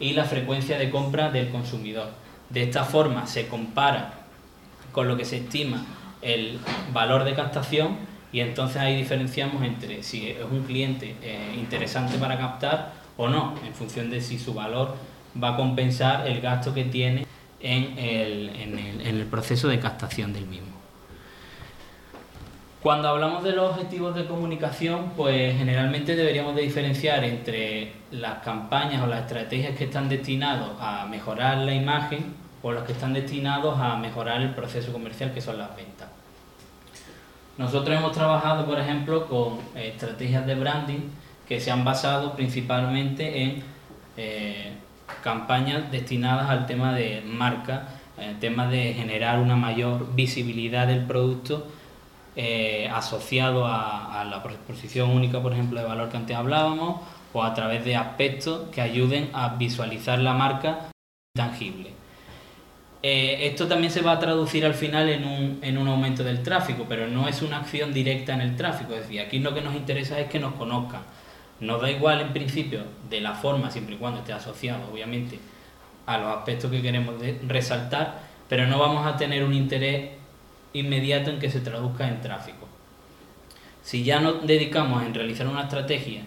y 0.00 0.14
la 0.14 0.24
frecuencia 0.24 0.78
de 0.78 0.88
compra 0.90 1.30
del 1.30 1.50
consumidor. 1.50 2.08
De 2.48 2.62
esta 2.62 2.84
forma 2.84 3.26
se 3.26 3.48
compara 3.48 4.14
con 4.92 5.08
lo 5.08 5.16
que 5.18 5.24
se 5.26 5.36
estima 5.38 5.84
el 6.22 6.58
valor 6.94 7.24
de 7.24 7.34
captación 7.34 7.96
y 8.32 8.40
entonces 8.40 8.78
ahí 8.78 8.96
diferenciamos 8.96 9.62
entre 9.62 10.02
si 10.02 10.28
es 10.30 10.38
un 10.50 10.62
cliente 10.62 11.16
eh, 11.22 11.54
interesante 11.58 12.16
para 12.16 12.38
captar 12.38 13.03
o 13.16 13.28
no, 13.28 13.54
en 13.66 13.72
función 13.74 14.10
de 14.10 14.20
si 14.20 14.38
su 14.38 14.54
valor 14.54 14.94
va 15.42 15.54
a 15.54 15.56
compensar 15.56 16.26
el 16.26 16.40
gasto 16.40 16.72
que 16.74 16.84
tiene 16.84 17.26
en 17.60 17.98
el, 17.98 18.50
en 18.56 18.78
el- 18.78 19.00
en 19.00 19.16
el 19.20 19.26
proceso 19.26 19.68
de 19.68 19.78
captación 19.80 20.32
del 20.32 20.46
mismo. 20.46 20.68
Cuando 22.82 23.08
hablamos 23.08 23.42
de 23.42 23.52
los 23.52 23.70
objetivos 23.70 24.14
de 24.14 24.26
comunicación, 24.26 25.12
pues 25.16 25.56
generalmente 25.56 26.14
deberíamos 26.16 26.54
de 26.54 26.62
diferenciar 26.62 27.24
entre 27.24 27.92
las 28.10 28.40
campañas 28.42 29.02
o 29.02 29.06
las 29.06 29.20
estrategias 29.22 29.74
que 29.74 29.84
están 29.84 30.10
destinados 30.10 30.72
a 30.80 31.06
mejorar 31.06 31.56
la 31.58 31.72
imagen 31.74 32.34
o 32.62 32.72
los 32.72 32.84
que 32.84 32.92
están 32.92 33.14
destinados 33.14 33.78
a 33.80 33.96
mejorar 33.96 34.42
el 34.42 34.50
proceso 34.50 34.92
comercial, 34.92 35.32
que 35.32 35.40
son 35.40 35.56
las 35.56 35.74
ventas. 35.74 36.08
Nosotros 37.56 37.96
hemos 37.96 38.12
trabajado, 38.12 38.66
por 38.66 38.78
ejemplo, 38.78 39.26
con 39.28 39.60
estrategias 39.74 40.46
de 40.46 40.54
branding 40.54 41.00
que 41.48 41.60
se 41.60 41.70
han 41.70 41.84
basado 41.84 42.34
principalmente 42.34 43.42
en 43.42 43.62
eh, 44.16 44.72
campañas 45.22 45.90
destinadas 45.90 46.50
al 46.50 46.66
tema 46.66 46.94
de 46.94 47.22
marca, 47.26 47.88
el 48.18 48.38
tema 48.38 48.68
de 48.68 48.94
generar 48.94 49.40
una 49.40 49.56
mayor 49.56 50.14
visibilidad 50.14 50.86
del 50.86 51.04
producto 51.04 51.66
eh, 52.36 52.88
asociado 52.92 53.66
a, 53.66 54.24
la 54.28 54.42
posición 54.42 55.10
única, 55.10 55.42
por 55.42 55.52
ejemplo, 55.52 55.80
de 55.80 55.86
valor 55.86 56.08
que 56.08 56.16
antes 56.16 56.36
hablábamos, 56.36 57.00
o 57.32 57.42
a 57.42 57.52
través 57.52 57.84
de 57.84 57.96
aspectos 57.96 58.70
que 58.70 58.80
ayuden 58.80 59.30
a 59.32 59.56
visualizar 59.56 60.18
la 60.18 60.32
marca 60.32 60.90
tangible. 61.36 61.90
Eh, 63.02 63.48
esto 63.48 63.68
también 63.68 63.92
se 63.92 64.00
va 64.00 64.12
a 64.12 64.18
traducir 64.18 64.64
al 64.64 64.74
final 64.74 65.10
en 65.10 65.24
un, 65.24 65.58
en 65.62 65.76
un 65.76 65.88
aumento 65.88 66.24
del 66.24 66.42
tráfico, 66.42 66.86
pero 66.88 67.06
no 67.06 67.28
es 67.28 67.42
una 67.42 67.58
acción 67.58 67.92
directa 67.92 68.32
en 68.32 68.40
el 68.40 68.56
tráfico. 68.56 68.94
Es 68.94 69.00
decir, 69.02 69.20
aquí 69.20 69.40
lo 69.40 69.52
que 69.52 69.60
nos 69.60 69.74
interesa 69.74 70.18
es 70.18 70.28
que 70.28 70.38
nos 70.38 70.54
conozcan. 70.54 71.02
Nos 71.64 71.80
da 71.80 71.90
igual 71.90 72.20
en 72.20 72.32
principio 72.32 72.82
de 73.08 73.20
la 73.20 73.34
forma, 73.34 73.70
siempre 73.70 73.94
y 73.94 73.98
cuando 73.98 74.20
esté 74.20 74.32
asociado, 74.32 74.90
obviamente, 74.92 75.38
a 76.06 76.18
los 76.18 76.36
aspectos 76.36 76.70
que 76.70 76.82
queremos 76.82 77.14
resaltar, 77.48 78.20
pero 78.48 78.66
no 78.66 78.78
vamos 78.78 79.06
a 79.06 79.16
tener 79.16 79.42
un 79.42 79.54
interés 79.54 80.10
inmediato 80.74 81.30
en 81.30 81.38
que 81.38 81.50
se 81.50 81.60
traduzca 81.60 82.06
en 82.06 82.20
tráfico. 82.20 82.68
Si 83.82 84.04
ya 84.04 84.20
nos 84.20 84.46
dedicamos 84.46 85.02
en 85.04 85.14
realizar 85.14 85.46
una 85.46 85.62
estrategia 85.62 86.22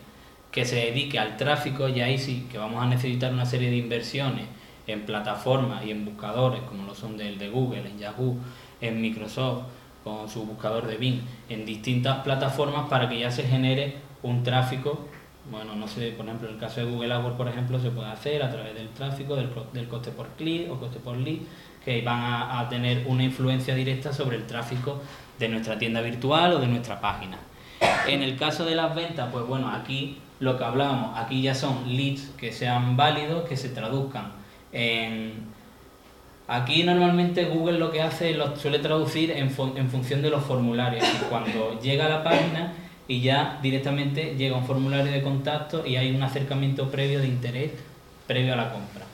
que 0.51 0.65
se 0.65 0.77
dedique 0.77 1.19
al 1.19 1.37
tráfico, 1.37 1.87
ya 1.87 2.05
ahí 2.05 2.17
sí 2.17 2.47
que 2.51 2.57
vamos 2.57 2.81
a 2.81 2.87
necesitar 2.87 3.31
una 3.31 3.45
serie 3.45 3.69
de 3.69 3.77
inversiones 3.77 4.45
en 4.87 5.01
plataformas 5.01 5.85
y 5.85 5.91
en 5.91 6.05
buscadores, 6.05 6.61
como 6.61 6.85
lo 6.85 6.95
son 6.95 7.17
del 7.17 7.37
de 7.37 7.49
Google, 7.49 7.87
en 7.87 7.99
Yahoo, 7.99 8.37
en 8.81 9.01
Microsoft, 9.01 9.65
con 10.03 10.29
su 10.29 10.45
buscador 10.45 10.87
de 10.87 10.97
Bing, 10.97 11.21
en 11.49 11.65
distintas 11.65 12.19
plataformas 12.19 12.89
para 12.89 13.09
que 13.09 13.19
ya 13.19 13.29
se 13.29 13.43
genere 13.43 13.97
un 14.23 14.43
tráfico. 14.43 15.07
Bueno, 15.49 15.75
no 15.75 15.87
sé, 15.87 16.11
por 16.11 16.25
ejemplo, 16.25 16.49
en 16.49 16.55
el 16.55 16.59
caso 16.59 16.81
de 16.81 16.91
Google 16.91 17.13
AdWords, 17.13 17.37
por 17.37 17.47
ejemplo, 17.47 17.79
se 17.79 17.89
puede 17.89 18.09
hacer 18.09 18.43
a 18.43 18.51
través 18.51 18.75
del 18.75 18.89
tráfico, 18.89 19.35
del, 19.35 19.49
del 19.71 19.87
coste 19.87 20.11
por 20.11 20.27
clic 20.29 20.69
o 20.69 20.77
coste 20.77 20.99
por 20.99 21.15
lead, 21.15 21.39
que 21.85 22.01
van 22.01 22.19
a, 22.19 22.67
tener 22.69 23.05
una 23.07 23.23
influencia 23.23 23.73
directa 23.73 24.11
sobre 24.11 24.35
el 24.35 24.45
tráfico 24.45 25.01
de 25.39 25.47
nuestra 25.47 25.79
tienda 25.79 26.01
virtual 26.01 26.53
o 26.53 26.59
de 26.59 26.67
nuestra 26.67 26.99
página. 26.99 27.37
En 28.07 28.23
el 28.23 28.35
caso 28.35 28.65
de 28.65 28.75
las 28.75 28.93
ventas, 28.93 29.29
pues 29.31 29.45
bueno, 29.45 29.69
aquí 29.69 30.17
lo 30.41 30.57
que 30.57 30.65
hablábamos, 30.65 31.17
aquí 31.17 31.41
ya 31.41 31.55
son 31.55 31.95
leads 31.95 32.31
que 32.37 32.51
sean 32.51 32.97
válidos, 32.97 33.47
que 33.47 33.55
se 33.55 33.69
traduzcan 33.69 34.33
en... 34.73 35.55
Aquí 36.49 36.83
normalmente 36.83 37.45
Google 37.45 37.77
lo 37.77 37.91
que 37.91 38.01
hace 38.01 38.33
lo 38.33 38.55
suele 38.55 38.79
traducir 38.79 39.31
en, 39.31 39.53
en 39.75 39.89
función 39.89 40.21
de 40.21 40.29
los 40.29 40.43
formularios. 40.43 41.03
Decir, 41.03 41.27
Cuando 41.29 41.79
llega 41.81 42.05
a 42.05 42.09
la 42.09 42.23
página 42.23 42.73
y 43.07 43.21
ya 43.21 43.59
directamente 43.61 44.35
llega 44.35 44.57
un 44.57 44.65
formulario 44.65 45.11
de 45.11 45.21
contacto 45.21 45.85
y 45.85 45.95
hay 45.95 46.13
un 46.13 46.21
acercamiento 46.23 46.89
previo 46.91 47.19
de 47.19 47.27
interés 47.27 47.71
previo 48.27 48.53
a 48.53 48.57
la 48.57 48.71
compra. 48.71 49.05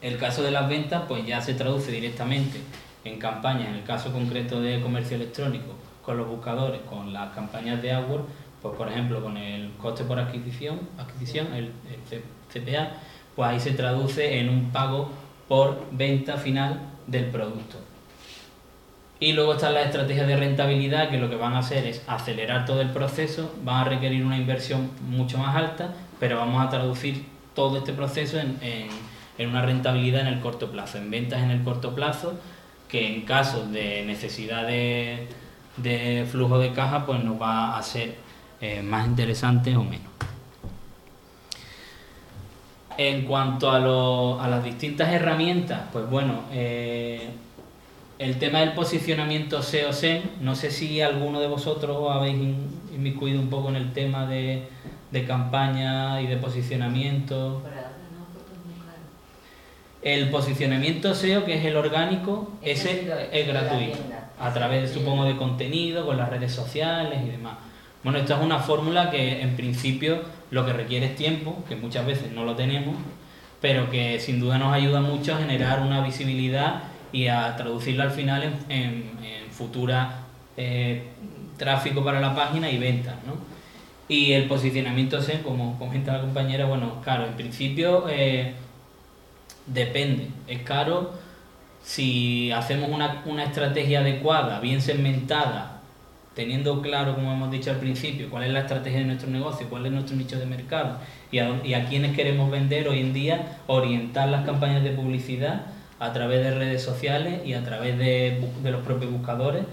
El 0.00 0.16
caso 0.16 0.42
de 0.42 0.50
las 0.50 0.68
ventas, 0.68 1.02
pues 1.06 1.26
ya 1.26 1.40
se 1.40 1.54
traduce 1.54 1.90
directamente 1.90 2.60
en 3.04 3.18
campañas, 3.18 3.68
en 3.68 3.74
el 3.74 3.84
caso 3.84 4.12
concreto 4.12 4.60
de 4.60 4.80
comercio 4.80 5.16
electrónico, 5.16 5.74
con 6.02 6.16
los 6.16 6.26
buscadores, 6.26 6.80
con 6.88 7.12
las 7.12 7.34
campañas 7.34 7.82
de 7.82 7.92
AdWords, 7.92 8.24
pues 8.62 8.74
por 8.76 8.88
ejemplo 8.88 9.22
con 9.22 9.36
el 9.36 9.72
coste 9.80 10.04
por 10.04 10.18
adquisición, 10.18 10.80
adquisición 10.98 11.52
el, 11.52 11.72
el 12.10 12.22
CPA, 12.52 12.92
pues 13.36 13.48
ahí 13.48 13.60
se 13.60 13.72
traduce 13.72 14.40
en 14.40 14.48
un 14.48 14.70
pago 14.70 15.10
por 15.46 15.86
venta 15.92 16.36
final 16.36 16.80
del 17.06 17.26
producto. 17.26 17.78
Y 19.20 19.32
luego 19.32 19.54
están 19.54 19.74
las 19.74 19.86
estrategias 19.86 20.28
de 20.28 20.36
rentabilidad 20.36 21.10
que 21.10 21.18
lo 21.18 21.28
que 21.28 21.34
van 21.36 21.54
a 21.54 21.58
hacer 21.58 21.84
es 21.86 22.02
acelerar 22.06 22.64
todo 22.66 22.80
el 22.80 22.90
proceso, 22.90 23.52
van 23.64 23.80
a 23.80 23.84
requerir 23.84 24.24
una 24.24 24.36
inversión 24.36 24.90
mucho 25.08 25.38
más 25.38 25.56
alta, 25.56 25.92
pero 26.20 26.38
vamos 26.38 26.64
a 26.64 26.68
traducir 26.70 27.24
todo 27.54 27.78
este 27.78 27.92
proceso 27.92 28.38
en, 28.38 28.58
en- 28.62 29.08
en 29.38 29.50
una 29.50 29.62
rentabilidad 29.62 30.22
en 30.22 30.26
el 30.28 30.40
corto 30.40 30.70
plazo, 30.70 30.98
en 30.98 31.10
ventas 31.12 31.40
en 31.42 31.50
el 31.52 31.62
corto 31.62 31.94
plazo, 31.94 32.34
que 32.88 33.06
en 33.14 33.22
caso 33.22 33.66
de 33.66 34.02
necesidad 34.04 34.66
de, 34.66 35.28
de 35.76 36.26
flujo 36.30 36.58
de 36.58 36.72
caja, 36.72 37.06
pues 37.06 37.22
nos 37.22 37.40
va 37.40 37.76
a 37.78 37.82
ser 37.84 38.16
eh, 38.60 38.82
más 38.82 39.06
interesante 39.06 39.76
o 39.76 39.84
menos. 39.84 40.08
En 42.96 43.24
cuanto 43.26 43.70
a, 43.70 43.78
lo- 43.78 44.40
a 44.40 44.48
las 44.48 44.64
distintas 44.64 45.12
herramientas, 45.12 45.82
pues 45.92 46.08
bueno, 46.10 46.42
eh, 46.52 47.30
el 48.18 48.38
tema 48.38 48.60
del 48.60 48.72
posicionamiento 48.72 49.62
SEO-SEM, 49.62 50.22
no 50.40 50.54
sé 50.56 50.70
si 50.70 51.00
alguno 51.00 51.40
de 51.40 51.46
vosotros 51.46 52.10
habéis 52.10 52.36
in- 52.36 52.68
inmiscuido 52.94 53.40
un 53.40 53.48
poco 53.48 53.68
en 53.68 53.76
el 53.76 53.92
tema 53.92 54.26
de, 54.26 54.64
de 55.12 55.24
campaña 55.24 56.20
y 56.20 56.26
de 56.26 56.36
posicionamiento. 56.36 57.62
El 60.02 60.30
posicionamiento 60.30 61.14
SEO, 61.14 61.44
que 61.44 61.54
es 61.58 61.64
el 61.64 61.76
orgánico, 61.76 62.52
Ese 62.62 63.08
es 63.32 63.46
gratuito, 63.46 63.98
a 64.40 64.52
través, 64.52 64.90
supongo, 64.92 65.24
de 65.24 65.36
contenido, 65.36 66.06
con 66.06 66.16
las 66.16 66.28
redes 66.28 66.52
sociales 66.52 67.18
y 67.26 67.30
demás. 67.30 67.54
Bueno, 68.04 68.18
esta 68.18 68.38
es 68.38 68.44
una 68.44 68.60
fórmula 68.60 69.10
que 69.10 69.42
en 69.42 69.56
principio 69.56 70.22
lo 70.52 70.64
que 70.64 70.72
requiere 70.72 71.06
es 71.06 71.16
tiempo, 71.16 71.64
que 71.68 71.74
muchas 71.76 72.06
veces 72.06 72.30
no 72.32 72.44
lo 72.44 72.54
tenemos, 72.54 72.94
pero 73.60 73.90
que 73.90 74.20
sin 74.20 74.38
duda 74.38 74.56
nos 74.58 74.72
ayuda 74.72 75.00
mucho 75.00 75.34
a 75.34 75.38
generar 75.38 75.80
una 75.80 76.00
visibilidad 76.04 76.84
y 77.12 77.26
a 77.28 77.56
traducirla 77.56 78.04
al 78.04 78.10
final 78.10 78.42
en, 78.42 78.54
en- 78.68 79.24
en 79.24 79.50
futura 79.50 80.20
eh, 80.56 81.04
tráfico 81.56 82.04
para 82.04 82.20
la 82.20 82.34
página 82.34 82.70
y 82.70 82.78
ventas, 82.78 83.16
¿no? 83.26 83.34
Y 84.08 84.32
el 84.32 84.44
posicionamiento 84.48 85.20
SEO, 85.20 85.42
como 85.42 85.78
comenta 85.78 86.12
la 86.14 86.20
compañera, 86.22 86.64
bueno, 86.66 87.00
claro, 87.02 87.26
en 87.26 87.34
principio 87.34 88.06
eh, 88.08 88.54
depende. 89.66 90.28
Es 90.46 90.62
caro 90.62 91.12
si 91.82 92.50
hacemos 92.52 92.90
una, 92.90 93.22
una 93.26 93.44
estrategia 93.44 94.00
adecuada, 94.00 94.60
bien 94.60 94.80
segmentada, 94.80 95.80
teniendo 96.34 96.80
claro, 96.82 97.14
como 97.14 97.32
hemos 97.32 97.50
dicho 97.50 97.70
al 97.70 97.78
principio, 97.78 98.30
cuál 98.30 98.44
es 98.44 98.52
la 98.52 98.60
estrategia 98.60 99.00
de 99.00 99.06
nuestro 99.06 99.30
negocio, 99.30 99.68
cuál 99.68 99.86
es 99.86 99.92
nuestro 99.92 100.16
nicho 100.16 100.38
de 100.38 100.46
mercado 100.46 100.98
y 101.32 101.38
a, 101.40 101.60
y 101.64 101.74
a 101.74 101.86
quiénes 101.88 102.14
queremos 102.14 102.50
vender 102.50 102.88
hoy 102.88 103.00
en 103.00 103.12
día, 103.12 103.58
orientar 103.66 104.28
las 104.28 104.44
campañas 104.44 104.82
de 104.84 104.90
publicidad 104.90 105.66
a 106.00 106.12
través 106.12 106.44
de 106.44 106.54
redes 106.54 106.82
sociales 106.82 107.40
y 107.44 107.54
a 107.54 107.64
través 107.64 107.98
de, 107.98 108.40
los 108.64 108.82
propios 108.82 109.10
buscadores, 109.10 109.64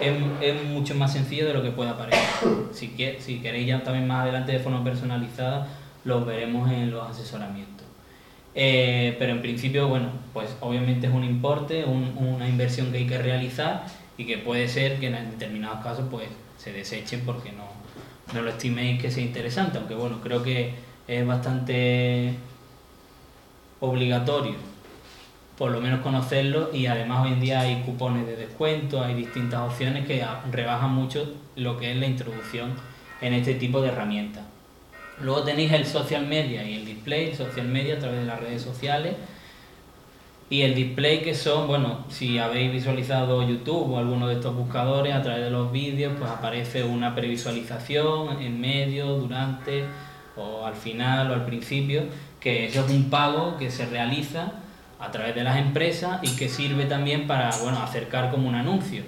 es, 0.00 0.12
es 0.40 0.64
mucho 0.64 0.94
más 0.94 1.12
sencillo 1.12 1.46
de 1.46 1.54
lo 1.54 1.62
que 1.62 1.70
pueda 1.70 1.96
parecer. 1.96 2.20
Si, 2.72 2.88
que- 2.88 3.18
si 3.20 3.38
queréis 3.40 3.66
ya 3.68 3.82
también 3.84 4.06
más 4.06 4.22
adelante 4.22 4.52
de 4.52 4.58
forma 4.58 4.82
personalizada, 4.82 5.68
los 6.04 6.24
veremos 6.26 6.70
en 6.70 6.90
los 6.90 7.08
asesoramientos. 7.08 7.86
Eh, 8.54 9.14
pero 9.18 9.32
en 9.32 9.40
principio, 9.42 9.88
bueno, 9.88 10.08
pues 10.32 10.56
obviamente 10.60 11.06
es 11.06 11.12
un 11.12 11.22
importe, 11.24 11.84
un- 11.84 12.14
una 12.18 12.48
inversión 12.48 12.90
que 12.92 12.98
hay 12.98 13.06
que 13.06 13.18
realizar 13.18 13.84
y 14.18 14.26
que 14.26 14.38
puede 14.38 14.68
ser 14.68 14.98
que 15.00 15.06
en 15.06 15.30
determinados 15.30 15.82
casos 15.82 16.06
pues 16.10 16.28
se 16.58 16.72
desechen 16.72 17.22
porque 17.26 17.52
no, 17.52 17.64
no 18.34 18.42
lo 18.42 18.50
estiméis 18.50 19.00
que 19.00 19.10
sea 19.10 19.22
interesante, 19.22 19.78
aunque 19.78 19.94
bueno, 19.94 20.20
creo 20.22 20.42
que 20.42 20.74
es 21.08 21.26
bastante 21.26 22.34
obligatorio 23.80 24.54
por 25.62 25.70
lo 25.70 25.80
menos 25.80 26.00
conocerlo 26.00 26.70
y 26.72 26.86
además 26.86 27.24
hoy 27.24 27.34
en 27.34 27.40
día 27.40 27.60
hay 27.60 27.82
cupones 27.86 28.26
de 28.26 28.34
descuento, 28.34 29.00
hay 29.00 29.14
distintas 29.14 29.60
opciones 29.60 30.04
que 30.08 30.26
rebajan 30.50 30.92
mucho 30.92 31.34
lo 31.54 31.78
que 31.78 31.92
es 31.92 31.96
la 31.98 32.06
introducción 32.06 32.72
en 33.20 33.32
este 33.32 33.54
tipo 33.54 33.80
de 33.80 33.90
herramientas. 33.90 34.42
Luego 35.20 35.44
tenéis 35.44 35.70
el 35.70 35.86
social 35.86 36.26
media 36.26 36.68
y 36.68 36.74
el 36.74 36.84
display, 36.84 37.32
social 37.32 37.68
media 37.68 37.94
a 37.94 37.98
través 38.00 38.18
de 38.18 38.26
las 38.26 38.40
redes 38.40 38.60
sociales 38.60 39.14
y 40.50 40.62
el 40.62 40.74
display 40.74 41.22
que 41.22 41.32
son, 41.32 41.68
bueno, 41.68 42.06
si 42.08 42.38
habéis 42.38 42.72
visualizado 42.72 43.48
YouTube 43.48 43.92
o 43.92 43.98
alguno 43.98 44.26
de 44.26 44.34
estos 44.34 44.56
buscadores 44.56 45.14
a 45.14 45.22
través 45.22 45.44
de 45.44 45.50
los 45.52 45.70
vídeos, 45.70 46.14
pues 46.18 46.28
aparece 46.28 46.82
una 46.82 47.14
previsualización 47.14 48.42
en 48.42 48.60
medio, 48.60 49.14
durante 49.14 49.84
o 50.36 50.66
al 50.66 50.74
final 50.74 51.30
o 51.30 51.34
al 51.34 51.46
principio, 51.46 52.02
que 52.40 52.66
es 52.66 52.76
un 52.76 53.10
pago 53.10 53.56
que 53.58 53.70
se 53.70 53.86
realiza 53.86 54.54
a 55.02 55.10
través 55.10 55.34
de 55.34 55.42
las 55.42 55.58
empresas 55.58 56.20
y 56.22 56.36
que 56.36 56.48
sirve 56.48 56.84
también 56.84 57.26
para, 57.26 57.50
bueno, 57.62 57.82
acercar 57.82 58.30
como 58.30 58.48
un 58.48 58.54
anuncio. 58.54 59.02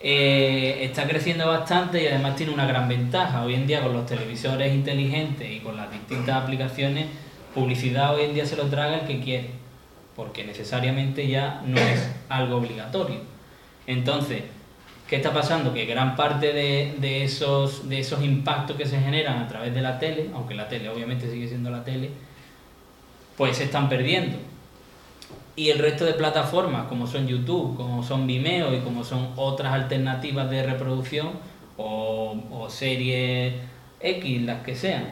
Eh, 0.00 0.78
está 0.82 1.08
creciendo 1.08 1.48
bastante 1.48 2.00
y 2.00 2.06
además 2.06 2.36
tiene 2.36 2.54
una 2.54 2.66
gran 2.66 2.88
ventaja. 2.88 3.42
Hoy 3.42 3.54
en 3.54 3.66
día 3.66 3.82
con 3.82 3.92
los 3.92 4.06
televisores 4.06 4.72
inteligentes 4.72 5.50
y 5.50 5.58
con 5.58 5.76
las 5.76 5.90
distintas 5.90 6.36
aplicaciones, 6.36 7.06
publicidad 7.52 8.14
hoy 8.14 8.26
en 8.26 8.34
día 8.34 8.46
se 8.46 8.54
lo 8.54 8.66
traga 8.66 9.00
el 9.00 9.06
que 9.08 9.20
quiere, 9.20 9.50
porque 10.14 10.44
necesariamente 10.44 11.26
ya 11.26 11.62
no 11.66 11.80
es 11.80 12.08
algo 12.28 12.58
obligatorio. 12.58 13.18
Entonces, 13.88 14.44
¿qué 15.08 15.16
está 15.16 15.32
pasando? 15.32 15.74
Que 15.74 15.84
gran 15.86 16.14
parte 16.14 16.52
de, 16.52 16.94
de 17.00 17.24
esos, 17.24 17.88
de 17.88 17.98
esos 17.98 18.22
impactos 18.22 18.76
que 18.76 18.86
se 18.86 19.00
generan 19.00 19.38
a 19.38 19.48
través 19.48 19.74
de 19.74 19.80
la 19.80 19.98
tele, 19.98 20.30
aunque 20.32 20.54
la 20.54 20.68
tele 20.68 20.88
obviamente 20.88 21.28
sigue 21.28 21.48
siendo 21.48 21.70
la 21.70 21.82
tele, 21.82 22.10
pues 23.36 23.56
se 23.56 23.64
están 23.64 23.88
perdiendo. 23.88 24.38
Y 25.58 25.70
el 25.70 25.80
resto 25.80 26.04
de 26.04 26.14
plataformas, 26.14 26.86
como 26.86 27.08
son 27.08 27.26
YouTube, 27.26 27.76
como 27.76 28.04
son 28.04 28.28
Vimeo 28.28 28.72
y 28.72 28.78
como 28.78 29.02
son 29.02 29.30
otras 29.34 29.72
alternativas 29.72 30.48
de 30.48 30.62
reproducción 30.62 31.30
o, 31.76 32.68
series 32.70 33.54
X, 33.98 34.42
las 34.42 34.62
que 34.62 34.76
sean, 34.76 35.06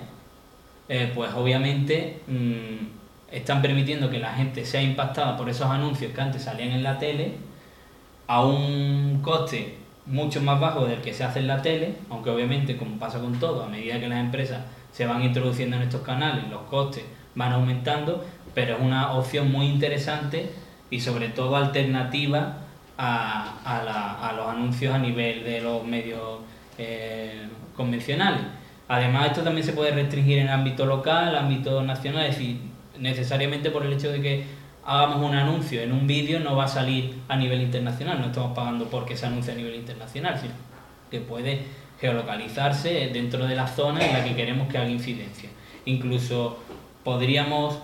eh, 0.89 1.11
pues 1.13 1.33
obviamente 1.35 2.21
mm, 2.29 3.35
están 3.35 3.61
permitiendo 3.61 4.09
que 4.09 4.21
la 4.21 4.35
gente 4.35 4.65
sea 4.65 4.81
impactada 4.81 5.37
por 5.37 5.49
esos 5.51 5.67
anuncios 5.69 6.13
que 6.13 6.21
antes 6.21 6.43
salían 6.43 6.71
en 6.71 6.85
la 6.85 7.01
tele 7.01 7.33
a 8.29 8.47
un 8.47 9.19
coste 9.23 9.79
mucho 10.07 10.41
más 10.43 10.61
bajo 10.61 10.85
del 10.85 11.01
que 11.01 11.13
se 11.13 11.25
hace 11.25 11.41
en 11.41 11.49
la 11.49 11.61
tele, 11.61 11.97
aunque 12.09 12.31
obviamente 12.31 12.77
como 12.77 13.01
pasa 13.01 13.19
con 13.19 13.37
todo, 13.41 13.65
a 13.65 13.69
medida 13.69 13.99
que 13.99 14.07
las 14.07 14.21
empresas 14.21 14.61
se 14.93 15.07
van 15.07 15.25
introduciendo 15.25 15.75
en 15.75 15.83
estos 15.83 16.03
canales, 16.03 16.49
los 16.49 16.63
costes 16.63 17.03
van 17.35 17.53
aumentando, 17.53 18.25
pero 18.57 18.77
es 18.77 18.81
una 18.81 19.13
opción 19.13 19.53
muy 19.53 19.67
interesante 19.67 20.51
y 20.91 21.01
sobre 21.01 21.29
todo 21.29 21.57
alternativa 21.57 22.57
a, 22.97 23.59
a 23.65 23.83
la- 23.85 24.29
a 24.29 24.33
los 24.33 24.49
anuncios 24.49 24.95
a 24.95 24.99
nivel 24.99 25.45
de 25.45 25.61
los 25.61 25.85
medios 25.85 26.41
eh, 26.79 27.49
convencionales. 27.77 28.41
Además, 28.89 29.27
esto 29.27 29.43
también 29.43 29.67
se 29.67 29.75
puede 29.75 29.91
restringir 29.91 30.39
en 30.39 30.49
ámbito 30.49 30.87
local, 30.87 31.37
ámbito 31.37 31.83
nacional, 31.83 32.25
es 32.27 32.39
decir, 32.39 32.61
necesariamente 32.99 33.71
por 33.71 33.85
el 33.85 33.93
hecho 33.93 34.11
de 34.11 34.23
que 34.23 34.45
hagamos 34.87 35.19
un 35.29 35.35
anuncio 35.37 35.83
en 35.83 35.93
un 35.93 36.07
vídeo 36.07 36.41
no 36.41 36.57
va 36.57 36.65
a 36.65 36.69
salir 36.69 37.15
a 37.29 37.37
nivel 37.37 37.61
internacional, 37.61 38.21
no 38.21 38.29
estamos 38.29 38.55
pagando 38.57 38.87
porque 38.87 39.17
se 39.19 39.27
anuncie 39.27 39.53
a 39.53 39.57
nivel 39.57 39.75
internacional, 39.75 40.39
sino 40.41 40.55
que 41.11 41.21
puede 41.21 41.61
geolocalizarse 42.01 43.11
dentro 43.13 43.47
de 43.47 43.55
la 43.55 43.67
zona 43.67 44.01
en 44.07 44.13
la 44.15 44.25
que 44.25 44.35
queremos 44.35 44.69
que 44.69 44.79
haga 44.79 44.89
incidencia. 44.89 45.51
Incluso 45.85 46.59
podríamos 47.05 47.79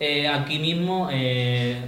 eh, 0.00 0.28
aquí 0.28 0.58
mismo 0.58 1.08
eh, 1.10 1.80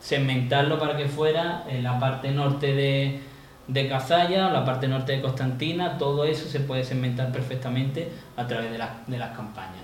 segmentarlo 0.00 0.78
para 0.78 0.96
que 0.96 1.06
fuera 1.06 1.64
en 1.68 1.82
la 1.84 1.98
parte 1.98 2.30
norte 2.32 2.74
de, 2.74 3.20
de 3.68 3.88
Cazalla, 3.88 4.50
la 4.50 4.64
parte 4.64 4.88
norte 4.88 5.12
de 5.12 5.20
Constantina, 5.22 5.98
todo 5.98 6.24
eso 6.24 6.48
se 6.48 6.60
puede 6.60 6.84
segmentar 6.84 7.30
perfectamente 7.32 8.08
a 8.36 8.46
través 8.46 8.70
de, 8.72 8.78
las- 8.78 9.06
de 9.06 9.18
las 9.18 9.36
campañas. 9.36 9.82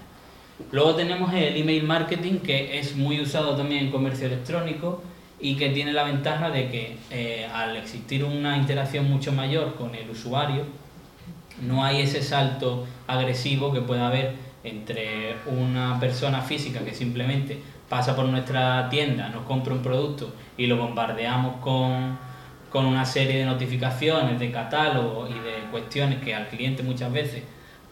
Luego 0.73 0.97
tenemos 0.97 1.33
el 1.35 1.57
email 1.57 1.85
marketing, 1.85 2.39
que 2.41 2.79
es 2.81 2.97
muy 2.97 3.21
usado 3.21 3.57
también 3.57 3.87
en 3.87 3.91
comercio 3.93 4.27
electrónico 4.27 5.03
y 5.41 5.55
que 5.57 5.69
tiene 5.69 5.93
la 5.93 6.03
ventaja 6.03 6.51
de 6.51 6.69
que 6.69 6.97
eh, 7.13 7.47
al 7.55 7.77
existir 7.77 8.25
una 8.25 8.57
interacción 8.57 9.09
mucho 9.09 9.31
mayor 9.33 9.77
con 9.77 9.95
el 9.95 10.11
usuario, 10.11 10.65
no 11.63 11.85
hay 11.85 12.01
ese 12.03 12.23
salto 12.23 12.87
agresivo 13.07 13.73
que 13.73 13.81
pueda 13.81 14.09
haber 14.09 14.35
entre 14.65 15.37
una 15.47 15.99
persona 16.01 16.41
física 16.41 16.81
que 16.81 16.95
simplemente 16.95 17.61
pasa 17.89 18.15
por 18.15 18.27
nuestra 18.27 18.89
tienda, 18.91 19.29
nos 19.29 19.45
compra 19.45 19.73
un 19.73 19.83
producto 19.83 20.35
y 20.57 20.67
lo 20.67 20.77
bombardeamos 20.77 21.57
con, 21.57 22.19
con 22.71 22.85
una 22.85 23.05
serie 23.05 23.39
de 23.39 23.45
notificaciones, 23.45 24.39
de 24.39 24.51
catálogo 24.51 25.29
y 25.29 25.35
de 25.35 25.71
cuestiones 25.71 26.23
que 26.23 26.35
al 26.35 26.49
cliente 26.49 26.83
muchas 26.83 27.13
veces 27.13 27.43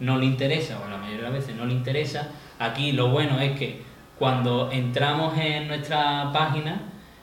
no 0.00 0.18
le 0.18 0.26
interesa 0.26 0.80
o 0.84 0.90
la 0.90 0.98
mayoría 0.98 1.18
de 1.18 1.22
las 1.22 1.32
veces 1.32 1.56
no 1.56 1.64
le 1.64 1.72
interesa. 1.72 2.28
Aquí 2.58 2.92
lo 2.92 3.08
bueno 3.08 3.40
es 3.40 3.58
que 3.58 3.82
cuando 4.18 4.70
entramos 4.70 5.36
en 5.38 5.68
nuestra 5.68 6.30
página 6.32 6.82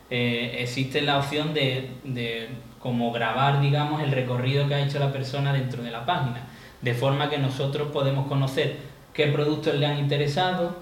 eh, 0.09 0.57
existe 0.59 1.01
la 1.01 1.17
opción 1.17 1.53
de, 1.53 1.91
de 2.03 2.49
como 2.79 3.11
grabar, 3.11 3.61
digamos, 3.61 4.01
el 4.01 4.11
recorrido 4.11 4.67
que 4.67 4.75
ha 4.75 4.85
hecho 4.85 4.99
la 4.99 5.11
persona 5.11 5.53
dentro 5.53 5.83
de 5.83 5.91
la 5.91 6.05
página, 6.05 6.47
de 6.81 6.93
forma 6.93 7.29
que 7.29 7.37
nosotros 7.37 7.91
podemos 7.91 8.27
conocer 8.27 8.92
qué 9.13 9.27
productos 9.27 9.75
le 9.75 9.85
han 9.85 9.97
interesado, 9.99 10.75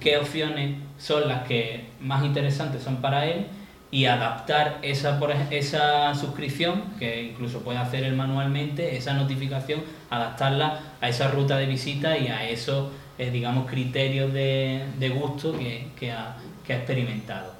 qué 0.00 0.16
opciones 0.18 0.76
son 0.98 1.28
las 1.28 1.42
que 1.46 1.84
más 2.00 2.24
interesantes 2.24 2.82
son 2.82 2.96
para 2.96 3.26
él 3.26 3.46
y 3.90 4.06
adaptar 4.06 4.78
esa, 4.82 5.18
por 5.18 5.32
esa 5.50 6.14
suscripción, 6.14 6.82
que 6.98 7.22
incluso 7.24 7.60
puede 7.60 7.78
hacer 7.78 8.04
él 8.04 8.14
manualmente, 8.14 8.96
esa 8.96 9.12
notificación, 9.14 9.80
adaptarla 10.10 10.80
a 11.00 11.08
esa 11.08 11.28
ruta 11.30 11.58
de 11.58 11.66
visita 11.66 12.16
y 12.16 12.28
a 12.28 12.48
esos, 12.48 12.90
eh, 13.18 13.30
digamos, 13.30 13.68
criterios 13.70 14.32
de, 14.32 14.82
de 14.98 15.08
gusto 15.10 15.56
que, 15.58 15.88
que 15.98 16.10
ha- 16.10 16.36
que 16.66 16.72
ha 16.72 16.76
experimentado. 16.76 17.52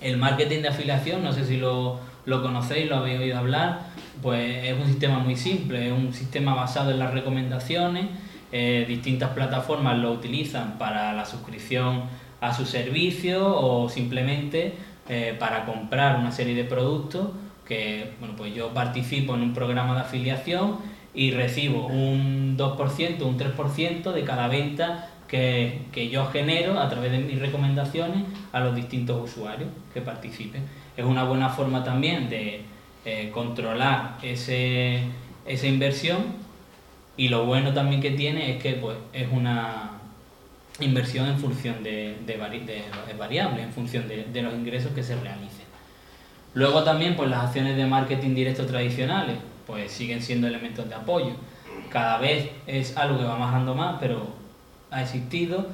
El 0.00 0.16
marketing 0.16 0.62
de 0.62 0.68
afiliación, 0.68 1.22
no 1.22 1.32
sé 1.32 1.44
si 1.44 1.58
lo, 1.58 2.00
lo 2.26 2.42
conocéis, 2.42 2.88
lo 2.88 2.96
habéis 2.96 3.20
oído 3.20 3.38
hablar, 3.38 3.80
pues 4.20 4.64
es 4.64 4.74
un 4.76 4.86
sistema 4.88 5.18
muy 5.20 5.36
simple, 5.36 5.86
es 5.86 5.92
un 5.92 6.12
sistema 6.12 6.54
basado 6.54 6.90
en 6.90 6.98
las 6.98 7.12
recomendaciones, 7.12 8.06
eh, 8.52 8.84
distintas 8.86 9.30
plataformas 9.30 9.98
lo 9.98 10.12
utilizan 10.12 10.78
para 10.78 11.12
la 11.12 11.24
suscripción 11.24 12.04
a 12.40 12.52
su 12.52 12.66
servicio 12.66 13.56
o 13.56 13.88
simplemente 13.88 14.74
eh, 15.08 15.34
para 15.38 15.64
comprar 15.64 16.18
una 16.18 16.30
serie 16.32 16.54
de 16.54 16.64
productos 16.64 17.28
que, 17.66 18.12
bueno, 18.20 18.36
pues 18.36 18.54
yo 18.54 18.74
participo 18.74 19.34
en 19.34 19.42
un 19.42 19.54
programa 19.54 19.94
de 19.94 20.00
afiliación 20.02 20.78
y 21.14 21.30
recibo 21.30 21.86
un 21.86 22.56
2%, 22.56 23.22
un 23.22 23.38
3% 23.38 24.12
de 24.12 24.24
cada 24.24 24.48
venta 24.48 25.08
que, 25.28 25.82
que 25.92 26.08
yo 26.08 26.26
genero 26.26 26.78
a 26.78 26.88
través 26.88 27.12
de 27.12 27.18
mis 27.18 27.38
recomendaciones 27.38 28.24
a 28.52 28.60
los 28.60 28.74
distintos 28.74 29.30
usuarios 29.30 29.70
que 29.94 30.00
participen. 30.00 30.62
Es 30.96 31.04
una 31.04 31.24
buena 31.24 31.48
forma 31.48 31.82
también 31.84 32.28
de 32.28 32.62
eh, 33.04 33.30
controlar 33.32 34.18
ese, 34.22 35.00
esa 35.46 35.66
inversión 35.66 36.41
y 37.16 37.28
lo 37.28 37.44
bueno 37.44 37.72
también 37.72 38.00
que 38.00 38.10
tiene 38.12 38.56
es 38.56 38.62
que 38.62 38.72
pues, 38.74 38.96
es 39.12 39.28
una 39.30 39.90
inversión 40.80 41.26
en 41.28 41.38
función 41.38 41.82
de, 41.82 42.16
de, 42.26 42.40
vari- 42.40 42.64
de- 42.64 42.78
es 43.10 43.18
variable, 43.18 43.62
en 43.62 43.72
función 43.72 44.08
de, 44.08 44.24
de 44.24 44.42
los 44.42 44.54
ingresos 44.54 44.92
que 44.92 45.02
se 45.02 45.14
realicen. 45.16 45.66
Luego 46.54 46.82
también 46.82 47.14
pues 47.16 47.30
las 47.30 47.44
acciones 47.44 47.76
de 47.76 47.86
marketing 47.86 48.34
directo 48.34 48.66
tradicionales 48.66 49.36
pues 49.66 49.90
siguen 49.92 50.22
siendo 50.22 50.46
elementos 50.46 50.88
de 50.88 50.94
apoyo. 50.94 51.32
Cada 51.90 52.18
vez 52.18 52.50
es 52.66 52.96
algo 52.96 53.18
que 53.18 53.24
va 53.24 53.36
bajando 53.38 53.74
más, 53.74 53.96
pero 54.00 54.26
ha 54.90 55.02
existido, 55.02 55.66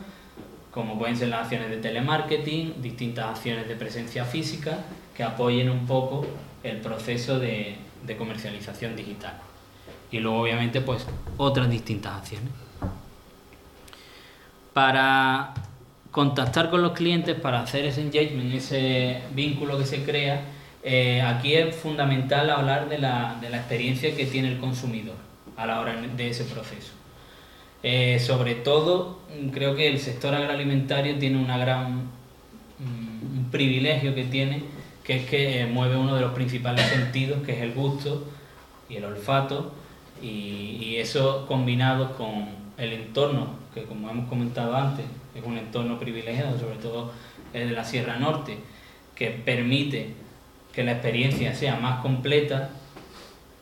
como 0.72 0.99
pueden 0.99 1.16
ser 1.16 1.28
las 1.28 1.43
acciones 1.43 1.70
de 1.70 1.78
telemarketing, 1.78 2.82
distintas 2.82 3.26
acciones 3.26 3.66
de 3.68 3.76
presencia 3.76 4.24
física, 4.24 4.78
que 5.16 5.22
apoyen 5.22 5.70
un 5.70 5.86
poco 5.86 6.26
el 6.62 6.78
proceso 6.78 7.39
de 7.39 7.76
comercialización 8.18 8.95
digital. 8.97 9.34
Y 10.11 10.19
luego 10.21 10.41
obviamente 10.41 10.81
pues 10.81 11.07
otras 11.37 11.71
distintas 11.71 12.17
acciones. 12.17 12.51
Para 14.73 15.55
contactar 16.11 16.71
con 16.71 16.83
los 16.83 16.93
clientes, 16.93 17.39
para 17.39 17.61
hacer 17.61 17.85
ese 17.85 18.01
engagement, 18.03 18.55
ese 18.55 19.23
vínculo 19.35 19.79
que 19.79 19.85
se 19.85 20.05
crea, 20.05 20.43
eh, 20.83 21.21
aquí 21.23 21.55
es 21.55 21.75
fundamental 21.75 22.51
hablar 22.51 22.89
de 22.89 22.99
la, 22.99 23.37
de 23.41 23.51
la 23.51 23.59
experiencia 23.59 24.15
que 24.17 24.27
tiene 24.27 24.49
el 24.49 24.59
consumidor 24.59 25.17
a 25.57 25.67
la 25.67 25.81
hora 25.81 25.95
de 25.95 26.31
ese 26.31 26.45
proceso. 26.45 26.93
Eh, 27.83 28.19
sobre 28.19 28.55
todo, 28.57 29.21
creo 29.53 29.77
que 29.77 29.89
el 29.89 29.99
sector 30.01 30.35
agroalimentario 30.35 31.19
tiene 31.19 31.39
una 31.39 31.59
gran 31.59 32.05
mm, 32.79 33.51
privilegio 33.51 34.15
que 34.15 34.25
tiene, 34.25 34.63
que 35.05 35.17
es 35.17 35.27
que 35.27 35.61
eh, 35.61 35.67
mueve 35.67 35.97
uno 35.97 36.15
de 36.15 36.21
los 36.21 36.33
principales 36.33 36.87
sentidos, 36.87 37.45
que 37.45 37.53
es 37.53 37.63
el 37.63 37.73
gusto 37.73 38.25
y 38.89 38.97
el 38.97 39.05
olfato, 39.05 39.73
y, 40.23 40.97
eso 40.97 41.47
combinado 41.47 42.16
con 42.16 42.49
el 42.77 42.93
entorno, 42.93 43.51
que 43.73 43.85
como 43.85 44.11
hemos 44.11 44.29
comentado 44.29 44.75
antes, 44.77 45.07
es 45.35 45.45
un 45.45 45.57
entorno 45.57 45.99
privilegiado, 45.99 46.59
sobre 46.59 46.77
todo 46.77 47.12
el 47.53 47.69
de 47.69 47.75
la 47.75 47.85
Sierra 47.85 48.16
Norte, 48.16 48.59
que 49.14 49.31
permite 49.31 50.14
que 50.73 50.83
la 50.83 50.93
experiencia 50.93 51.55
sea 51.55 51.77
más 51.77 52.01
completa, 52.01 52.71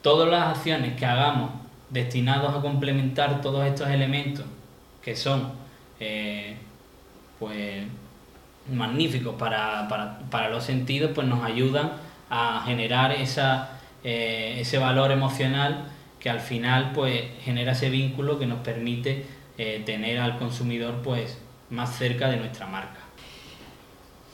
todas 0.03 0.29
las 0.29 0.57
acciones 0.57 0.97
que 0.97 1.05
hagamos 1.05 1.51
destinados 1.91 2.55
a 2.55 2.61
complementar 2.63 3.41
todos 3.43 3.67
estos 3.67 3.89
elementos 3.89 4.45
que 5.03 5.15
son 5.15 5.53
eh, 6.01 6.57
pues 7.39 7.85
magníficos 8.73 9.37
para, 9.37 9.87
para, 9.89 10.19
para, 10.31 10.49
los 10.49 10.65
sentidos, 10.65 11.13
pues 11.15 11.27
nos 11.29 11.45
ayudan 11.45 11.93
a 12.29 12.63
generar 12.67 13.13
esa, 13.13 13.79
eh, 14.03 14.57
ese 14.59 14.79
valor 14.79 15.13
emocional 15.13 15.85
que 16.27 16.31
al 16.31 16.41
final 16.41 16.91
pues 16.93 17.23
genera 17.45 17.71
ese 17.71 17.89
vínculo 17.89 18.37
que 18.37 18.47
nos 18.47 18.59
permite 18.59 19.25
eh, 19.59 19.81
tener 19.87 20.19
al 20.19 20.39
consumidor 20.39 21.01
pues 21.01 21.39
más 21.71 21.97
cerca 21.97 22.29
de 22.29 22.37
nuestra 22.37 22.67
marca. 22.67 22.99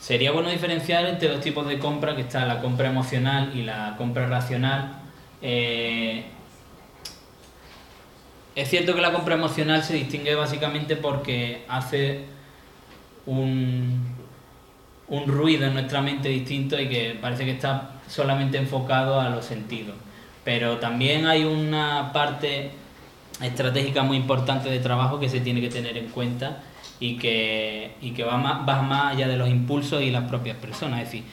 Sería 0.01 0.33
bueno 0.33 0.49
diferenciar 0.49 1.05
entre 1.05 1.29
dos 1.29 1.43
tipos 1.43 1.69
de 1.69 1.79
compra, 1.79 2.17
que 2.17 2.23
está 2.23 2.47
la 2.47 2.63
compra 2.63 2.89
emocional 2.89 3.53
y 3.55 3.61
la 3.61 3.97
compra 3.99 4.27
racional. 4.27 5.03
Eh, 5.43 6.25
es 8.55 8.71
cierto 8.71 8.95
que 8.95 9.03
la 9.03 9.13
compra 9.13 9.35
emocional 9.35 9.85
se 9.85 9.93
distingue 9.93 10.35
básicamente 10.35 10.97
porque 10.97 11.67
hace 11.69 12.25
un, 13.27 14.17
un 15.09 15.27
ruido 15.27 15.67
en 15.67 15.75
nuestra 15.75 16.01
mente 16.01 16.31
distinto 16.31 16.81
y 16.81 16.89
que 16.89 17.19
parece 17.21 17.45
que 17.45 17.51
está 17.51 18.01
solamente 18.09 18.57
enfocado 18.57 19.21
a 19.21 19.29
los 19.29 19.45
sentidos. 19.45 19.97
Pero 20.45 20.79
también 20.79 21.27
hay 21.27 21.45
una 21.45 22.13
parte 22.13 22.71
estratégica 23.41 24.03
muy 24.03 24.17
importante 24.17 24.69
de 24.71 24.79
trabajo 24.81 25.19
que 25.19 25.29
se 25.29 25.41
tiene 25.41 25.61
que 25.61 25.69
tener 25.69 25.97
en 25.97 26.09
cuenta 26.09 26.63
y 27.01 27.17
que, 27.17 27.95
y 28.01 28.13
que 28.13 28.25
va, 28.25 28.37
más, 28.37 28.69
va 28.69 28.83
más 28.83 29.15
allá 29.15 29.29
de 29.29 29.37
los 29.37 29.49
impulsos 29.49 30.03
y 30.03 30.11
las 30.11 30.25
propias 30.25 30.57
personas. 30.57 31.01
Es 31.01 31.07
decir, 31.07 31.25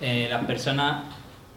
eh, 0.00 0.28
las 0.30 0.44
personas 0.44 1.04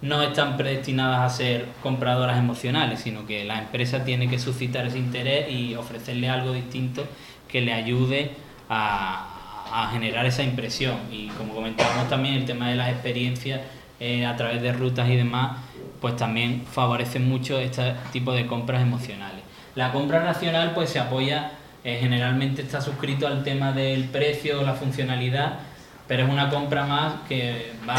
no 0.01 0.21
están 0.21 0.57
predestinadas 0.57 1.31
a 1.31 1.35
ser 1.35 1.67
compradoras 1.81 2.37
emocionales, 2.37 2.99
sino 2.99 3.25
que 3.25 3.45
la 3.45 3.59
empresa 3.59 4.03
tiene 4.03 4.29
que 4.29 4.37
suscitar 4.39 4.85
ese 4.85 4.99
interés 4.99 5.49
y 5.49 5.75
ofrecerle 5.75 6.29
algo 6.29 6.51
distinto 6.51 7.05
que 7.47 7.61
le 7.61 7.71
ayude 7.71 8.31
a, 8.67 9.33
a 9.73 9.89
generar 9.91 10.25
esa 10.25 10.43
impresión. 10.43 10.97
Y 11.11 11.27
como 11.29 11.53
comentábamos 11.53 12.09
también, 12.09 12.35
el 12.35 12.45
tema 12.45 12.69
de 12.69 12.75
las 12.75 12.89
experiencias 12.89 13.61
eh, 13.99 14.25
a 14.25 14.35
través 14.35 14.61
de 14.61 14.73
rutas 14.73 15.09
y 15.09 15.15
demás, 15.15 15.57
pues 16.03 16.17
también 16.17 16.65
favorece 16.69 17.17
mucho 17.19 17.57
este 17.57 17.93
tipo 18.11 18.33
de 18.33 18.45
compras 18.45 18.81
emocionales. 18.81 19.41
La 19.73 19.93
compra 19.93 20.19
racional 20.19 20.73
pues 20.75 20.89
se 20.89 20.99
apoya, 20.99 21.53
eh, 21.85 21.97
generalmente 21.97 22.61
está 22.61 22.81
suscrito 22.81 23.25
al 23.25 23.41
tema 23.45 23.71
del 23.71 24.03
precio, 24.09 24.63
la 24.63 24.73
funcionalidad, 24.73 25.59
pero 26.05 26.25
es 26.25 26.29
una 26.29 26.49
compra 26.49 26.85
más 26.85 27.21
que 27.29 27.71
va 27.87 27.95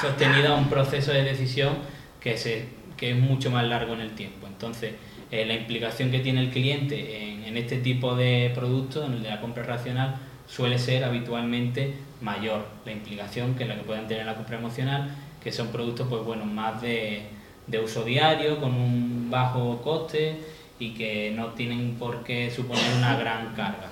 sostenida 0.00 0.54
a 0.54 0.54
un 0.56 0.68
proceso 0.68 1.12
de 1.12 1.22
decisión 1.22 1.74
que, 2.18 2.36
se, 2.36 2.66
que 2.96 3.12
es 3.12 3.16
mucho 3.16 3.52
más 3.52 3.64
largo 3.64 3.94
en 3.94 4.00
el 4.00 4.10
tiempo. 4.16 4.48
Entonces, 4.48 4.94
eh, 5.30 5.46
la 5.46 5.54
implicación 5.54 6.10
que 6.10 6.18
tiene 6.18 6.40
el 6.40 6.50
cliente 6.50 7.46
en, 7.46 7.56
este 7.56 7.76
tipo 7.76 8.16
de 8.16 8.50
productos, 8.56 9.06
en 9.06 9.12
el 9.12 9.22
de 9.22 9.28
la 9.28 9.40
compra 9.40 9.62
racional, 9.62 10.16
suele 10.48 10.80
ser 10.80 11.04
habitualmente 11.04 11.94
mayor 12.20 12.66
la 12.84 12.90
implicación 12.90 13.54
que 13.54 13.66
la 13.66 13.76
que 13.76 13.82
pueden 13.82 14.08
tener 14.08 14.22
en 14.22 14.26
la 14.26 14.34
compra 14.34 14.58
emocional, 14.58 15.10
que 15.40 15.52
son 15.52 15.68
productos 15.68 16.08
pues 16.08 16.24
bueno, 16.24 16.44
más 16.44 16.82
de, 16.82 17.35
de 17.66 17.78
uso 17.80 18.04
diario, 18.04 18.60
con 18.60 18.74
un 18.74 19.28
bajo 19.30 19.80
coste 19.82 20.40
y 20.78 20.94
que 20.94 21.32
no 21.34 21.48
tienen 21.48 21.96
por 21.98 22.22
qué 22.22 22.50
suponer 22.50 22.84
una 22.98 23.16
gran 23.16 23.54
carga 23.54 23.88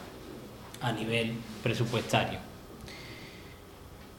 a 0.81 0.93
nivel 0.93 1.33
presupuestario. 1.63 2.39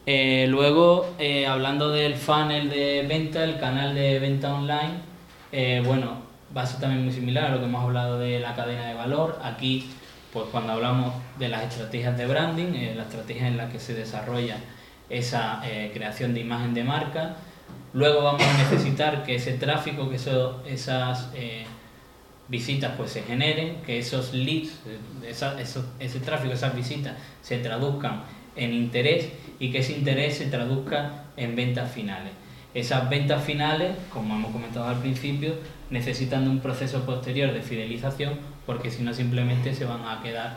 Eh, 0.04 0.46
luego, 0.48 1.14
eh, 1.18 1.46
hablando 1.46 1.90
del 1.90 2.14
funnel 2.14 2.70
de 2.70 3.04
venta, 3.08 3.42
el 3.42 3.58
canal 3.58 3.94
de 3.94 4.18
venta 4.18 4.54
online, 4.54 5.00
eh, 5.50 5.82
bueno, 5.84 6.18
va 6.56 6.62
a 6.62 6.66
ser 6.66 6.80
también 6.80 7.02
muy 7.02 7.12
similar 7.12 7.46
a 7.46 7.48
lo 7.50 7.58
que 7.58 7.64
hemos 7.64 7.82
hablado 7.82 8.18
de 8.18 8.38
la 8.38 8.54
cadena 8.54 8.86
de 8.86 8.94
valor. 8.94 9.40
Aquí, 9.42 9.90
pues 10.32 10.46
cuando 10.52 10.74
hablamos 10.74 11.12
de 11.38 11.48
las 11.48 11.64
estrategias 11.64 12.16
de 12.16 12.26
branding, 12.26 12.94
la 12.94 13.02
estrategia 13.02 13.48
en 13.48 13.56
la 13.56 13.68
que 13.68 13.80
se 13.80 13.94
desarrolla 13.94 14.58
esa 15.08 15.62
creación 15.92 16.34
de 16.34 16.40
imagen 16.40 16.74
de 16.74 16.84
marca, 16.84 17.36
luego 17.92 18.22
vamos 18.22 18.42
a 18.42 18.58
necesitar 18.58 19.24
que 19.24 19.36
ese 19.36 19.52
tráfico, 19.52 20.08
que 20.08 20.16
eso, 20.16 20.62
esas 20.66 21.30
eh, 21.34 21.64
visitas 22.48 22.92
pues 22.96 23.10
se 23.10 23.22
generen, 23.22 23.82
que 23.84 23.98
esos 23.98 24.32
leads, 24.32 24.72
esa, 25.26 25.60
eso, 25.60 25.84
ese 25.98 26.20
tráfico, 26.20 26.52
esas 26.52 26.74
visitas 26.74 27.14
se 27.42 27.58
traduzcan 27.58 28.22
en 28.56 28.72
interés 28.72 29.30
y 29.58 29.70
que 29.70 29.78
ese 29.78 29.92
interés 29.92 30.36
se 30.36 30.46
traduzca 30.46 31.24
en 31.36 31.56
ventas 31.56 31.90
finales. 31.92 32.32
Esas 32.74 33.08
ventas 33.08 33.42
finales, 33.42 33.96
como 34.12 34.34
hemos 34.34 34.52
comentado 34.52 34.86
al 34.86 34.98
principio, 34.98 35.54
necesitan 35.90 36.46
un 36.48 36.60
proceso 36.60 37.06
posterior 37.06 37.52
de 37.52 37.62
fidelización 37.62 38.34
porque 38.66 38.90
si 38.90 39.02
no 39.02 39.14
simplemente 39.14 39.74
se 39.74 39.84
van 39.84 40.06
a 40.06 40.20
quedar 40.22 40.56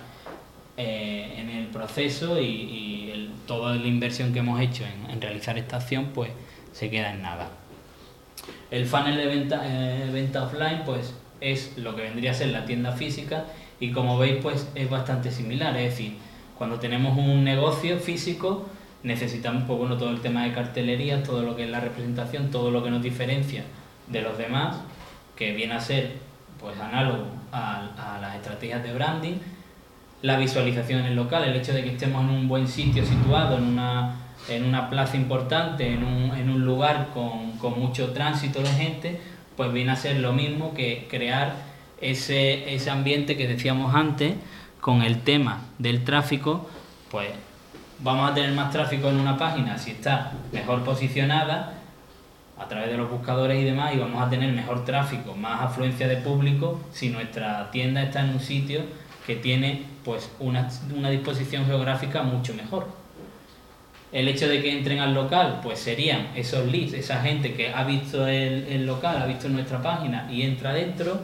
eh, 0.75 1.35
en 1.37 1.49
el 1.49 1.67
proceso 1.67 2.39
y, 2.41 2.45
y 2.45 3.11
el, 3.11 3.31
toda 3.45 3.75
la 3.75 3.87
inversión 3.87 4.33
que 4.33 4.39
hemos 4.39 4.59
hecho 4.59 4.83
en, 4.85 5.11
en, 5.11 5.21
realizar 5.21 5.57
esta 5.57 5.77
acción 5.77 6.11
pues 6.13 6.31
se 6.79 6.89
queda 6.89 7.11
en 7.11 7.21
nada. 7.21 7.49
El 8.71 8.85
funnel 8.85 9.17
de 9.17 9.25
venta, 9.25 9.61
eh, 9.65 10.09
venta 10.13 10.43
offline 10.43 10.83
pues 10.85 11.13
es 11.41 11.77
lo 11.77 11.93
que 11.93 12.03
vendría 12.03 12.31
a 12.31 12.33
ser 12.33 12.49
la 12.49 12.65
tienda 12.65 12.93
física 12.93 13.45
y 13.81 13.91
como 13.91 14.17
veis 14.17 14.37
pues 14.41 14.69
es 14.75 14.89
bastante 14.89 15.29
similar, 15.29 15.75
es 15.75 15.91
decir, 15.91 16.17
cuando 16.57 16.79
tenemos 16.79 17.17
un 17.17 17.43
negocio 17.43 17.99
físico 17.99 18.65
necesitamos 19.03 19.63
pues, 19.67 19.77
bueno, 19.77 19.97
todo 19.97 20.09
el 20.09 20.21
tema 20.21 20.45
de 20.45 20.53
cartelería, 20.53 21.21
todo 21.21 21.43
lo 21.43 21.57
que 21.57 21.65
es 21.65 21.69
la 21.69 21.81
representación, 21.81 22.49
todo 22.49 22.71
lo 22.71 22.81
que 22.81 22.89
nos 22.89 23.01
diferencia 23.01 23.63
de 24.07 24.21
los 24.21 24.37
demás, 24.37 24.77
que 25.35 25.53
viene 25.53 25.73
a 25.73 25.81
ser 25.81 26.13
pues 26.61 26.79
análogo 26.79 27.25
a, 27.51 28.15
a 28.15 28.21
las 28.21 28.35
estrategias 28.37 28.83
de 28.83 28.93
branding, 28.93 29.35
la 30.21 30.37
visualización 30.37 31.01
en 31.01 31.05
el 31.07 31.15
local, 31.17 31.43
el 31.43 31.55
hecho 31.57 31.73
de 31.73 31.83
que 31.83 31.91
estemos 31.91 32.23
en 32.23 32.29
un 32.29 32.47
buen 32.47 32.67
sitio 32.69 33.05
situado, 33.05 33.57
en 33.57 33.63
una, 33.63 34.15
en 34.49 34.65
una 34.65 34.89
plaza 34.89 35.17
importante, 35.17 35.93
en 35.93 36.03
un, 36.03 36.35
en 36.35 36.49
un 36.49 36.65
lugar 36.65 37.09
con, 37.13 37.57
con, 37.57 37.79
mucho 37.79 38.11
tránsito 38.11 38.61
de 38.61 38.69
gente, 38.69 39.21
pues 39.55 39.71
viene 39.71 39.91
a 39.91 39.95
ser 39.95 40.19
lo 40.19 40.33
mismo 40.33 40.73
que 40.73 41.07
crear 41.09 41.53
ese, 42.01 42.73
ese 42.73 42.89
ambiente 42.89 43.37
que 43.37 43.47
decíamos 43.47 43.93
antes 43.93 44.35
con 44.81 45.01
el 45.01 45.21
tema 45.21 45.61
del 45.77 46.03
tráfico, 46.03 46.69
pues 47.11 47.29
vamos 47.99 48.31
a 48.31 48.33
tener 48.33 48.51
más 48.53 48.71
tráfico 48.71 49.09
en 49.09 49.19
una 49.19 49.37
página 49.37 49.77
si 49.77 49.91
está 49.91 50.31
mejor 50.51 50.83
posicionada 50.83 51.73
a 52.57 52.67
través 52.67 52.89
de 52.89 52.97
los 52.97 53.09
buscadores 53.09 53.59
y 53.59 53.63
demás 53.63 53.93
y 53.93 53.97
vamos 53.97 54.21
a 54.21 54.29
tener 54.29 54.51
mejor 54.53 54.85
tráfico, 54.85 55.33
más 55.35 55.61
afluencia 55.61 56.07
de 56.07 56.17
público 56.17 56.79
si 56.91 57.09
nuestra 57.09 57.71
tienda 57.71 58.03
está 58.03 58.21
en 58.21 58.31
un 58.31 58.39
sitio 58.39 58.81
que 59.25 59.35
tiene 59.35 59.83
pues 60.03 60.29
una, 60.39 60.69
una 60.95 61.09
disposición 61.09 61.65
geográfica 61.65 62.23
mucho 62.23 62.53
mejor. 62.53 62.98
El 64.11 64.27
hecho 64.27 64.47
de 64.47 64.61
que 64.61 64.71
entren 64.71 64.99
al 64.99 65.13
local, 65.13 65.59
pues 65.61 65.79
serían 65.79 66.29
esos 66.35 66.65
leads, 66.65 66.93
esa 66.93 67.21
gente 67.21 67.53
que 67.53 67.69
ha 67.69 67.83
visto 67.83 68.27
el, 68.27 68.65
el 68.67 68.85
local, 68.85 69.21
ha 69.21 69.25
visto 69.27 69.47
nuestra 69.49 69.81
página 69.81 70.27
y 70.31 70.41
entra 70.41 70.73
dentro 70.73 71.21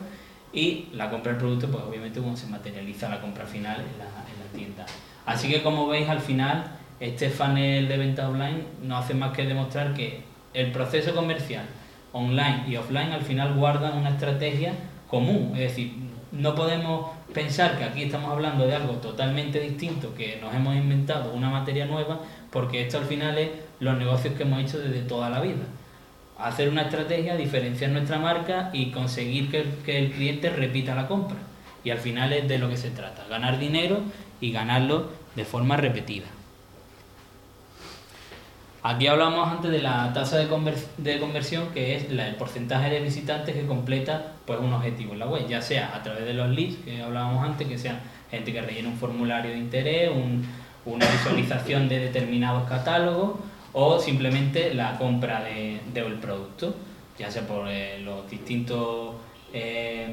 y 0.54 0.88
la 0.94 1.10
compra 1.10 1.32
del 1.32 1.40
producto, 1.40 1.68
pues 1.68 1.84
obviamente 1.84 2.20
cuando 2.20 2.38
se 2.40 2.48
materializa 2.48 3.10
la 3.10 3.20
compra 3.20 3.46
final 3.46 3.78
en 3.78 3.98
la, 3.98 4.06
en 4.06 4.40
la 4.40 4.58
tienda. 4.58 4.86
Así 5.26 5.50
que 5.50 5.64
como 5.64 5.88
veis 5.88 6.08
al 6.08 6.20
final, 6.20 6.64
este 7.00 7.30
funnel 7.30 7.88
de 7.88 7.98
venta 7.98 8.30
online 8.30 8.64
no 8.84 8.98
hace 8.98 9.14
más 9.16 9.36
que 9.36 9.46
demostrar 9.46 9.94
que 9.94 10.22
el 10.54 10.72
proceso 10.72 11.14
comercial 11.14 11.66
online 12.14 12.64
y 12.68 12.78
offline 12.78 13.12
al 13.12 13.24
final 13.24 13.56
guardan 13.56 13.98
una 13.98 14.12
estrategia 14.12 14.74
común, 15.10 15.52
es 15.54 15.62
decir, 15.62 15.94
no 16.32 16.56
podemos 16.56 17.12
pensar 17.34 17.78
que 17.78 17.84
aquí 17.84 18.04
estamos 18.04 18.32
hablando 18.32 18.66
de 18.66 18.76
algo 18.76 18.94
totalmente 18.94 19.60
distinto, 19.60 20.14
que 20.16 20.40
nos 20.42 20.54
hemos 20.54 20.76
inventado 20.76 21.34
una 21.34 21.50
materia 21.50 21.86
nueva, 21.86 22.20
porque 22.56 22.82
esto 22.84 22.98
al 23.00 23.04
final 23.06 23.38
es 23.38 23.50
los 23.82 23.98
negocios 23.98 24.34
que 24.36 24.44
hemos 24.44 24.62
hecho 24.64 24.80
desde 24.80 25.02
toda 25.02 25.30
la 25.30 25.42
vida. 25.42 25.66
Hacer 26.40 26.70
una 26.70 26.84
estrategia, 26.84 27.36
diferenciar 27.36 27.92
nuestra 27.92 28.18
marca 28.18 28.70
y 28.72 28.92
conseguir 28.92 29.52
que 29.52 29.66
que 29.86 30.00
el 30.00 30.12
cliente 30.14 30.50
repita 30.50 30.96
la 30.96 31.08
compra. 31.08 31.38
Y 31.84 31.90
al 31.90 31.98
final 31.98 32.32
es 32.32 32.48
de 32.48 32.58
lo 32.58 32.70
que 32.70 32.78
se 32.78 32.92
trata, 32.92 33.26
ganar 33.30 33.60
dinero 33.60 34.00
y 34.40 34.52
ganarlo 34.54 35.10
de 35.36 35.44
forma 35.44 35.76
repetida. 35.76 36.28
Aquí 38.84 39.08
hablamos 39.08 39.50
antes 39.52 39.72
de 39.72 39.82
la 39.82 40.14
tasa 40.14 40.38
de, 40.38 40.48
conver- 40.48 40.86
de 40.98 41.20
conversión, 41.20 41.70
que 41.74 41.96
es 41.96 42.10
el 42.10 42.36
porcentaje 42.36 42.90
de 42.90 43.00
visitantes 43.02 43.56
que 43.56 43.66
completa 43.66 44.34
pues, 44.46 44.60
un 44.60 44.72
objetivo 44.74 45.14
en 45.14 45.20
la 45.20 45.26
web, 45.28 45.48
ya 45.48 45.62
sea 45.62 45.96
a 45.96 46.04
través 46.04 46.24
de 46.26 46.34
los 46.36 46.50
leads 46.50 46.78
que 46.86 47.02
hablábamos 47.02 47.44
antes, 47.44 47.68
que 47.68 47.78
sean 47.80 48.00
gente 48.30 48.54
que 48.54 48.62
rellena 48.62 48.90
un 48.90 48.98
formulario 48.98 49.52
de 49.52 49.58
interés, 49.58 50.10
un- 50.12 50.46
una 50.86 51.06
visualización 51.06 51.90
de 51.90 52.00
determinados 52.00 52.68
catálogos 52.70 53.40
o 53.74 54.00
simplemente 54.00 54.74
la 54.74 54.98
compra 54.98 55.44
de- 55.44 55.80
del 55.94 56.14
producto, 56.16 56.76
ya 57.18 57.30
sea 57.32 57.48
por 57.48 57.68
eh, 57.68 58.00
los 58.02 58.30
distintos 58.30 59.16
eh, 59.54 60.08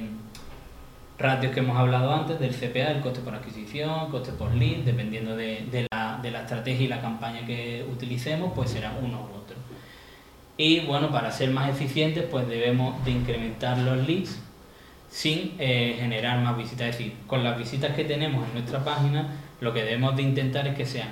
ratios 1.19 1.53
que 1.53 1.61
hemos 1.61 1.77
hablado 1.77 2.13
antes 2.13 2.41
del 2.41 2.51
CPA, 2.55 2.91
el 2.93 3.01
coste 3.01 3.21
por 3.21 3.35
adquisición, 3.35 4.11
coste 4.11 4.33
por 4.33 4.55
lead, 4.55 4.79
dependiendo 4.85 5.37
de, 5.37 5.67
de 5.71 5.87
la, 5.93 6.19
de 6.23 6.31
la 6.31 6.41
estrategia 6.43 6.85
y 6.85 6.89
la 6.89 7.01
campaña 7.01 7.45
que 7.47 7.85
utilicemos, 7.93 8.53
pues 8.55 8.71
será 8.71 8.93
uno 9.01 9.19
u 9.21 9.37
otro. 9.39 9.57
Y 10.57 10.81
bueno, 10.81 11.11
para 11.11 11.31
ser 11.31 11.51
más 11.51 11.69
eficientes, 11.71 12.25
pues 12.31 12.49
debemos 12.49 13.05
de 13.05 13.13
incrementar 13.13 13.79
los 13.79 14.07
leads 14.07 14.39
sin 15.11 15.55
eh, 15.59 15.97
generar 15.99 16.41
más 16.41 16.57
visitas. 16.57 16.89
Es 16.89 16.99
decir, 16.99 17.15
con 17.27 17.45
las 17.45 17.57
visitas 17.59 17.95
que 17.95 18.05
tenemos 18.05 18.47
en 18.49 18.55
nuestra 18.55 18.83
página, 18.85 19.29
lo 19.63 19.73
que 19.73 19.85
debemos 19.85 20.17
de 20.17 20.23
intentar 20.23 20.67
es 20.67 20.75
que 20.75 20.85
sean 20.85 21.09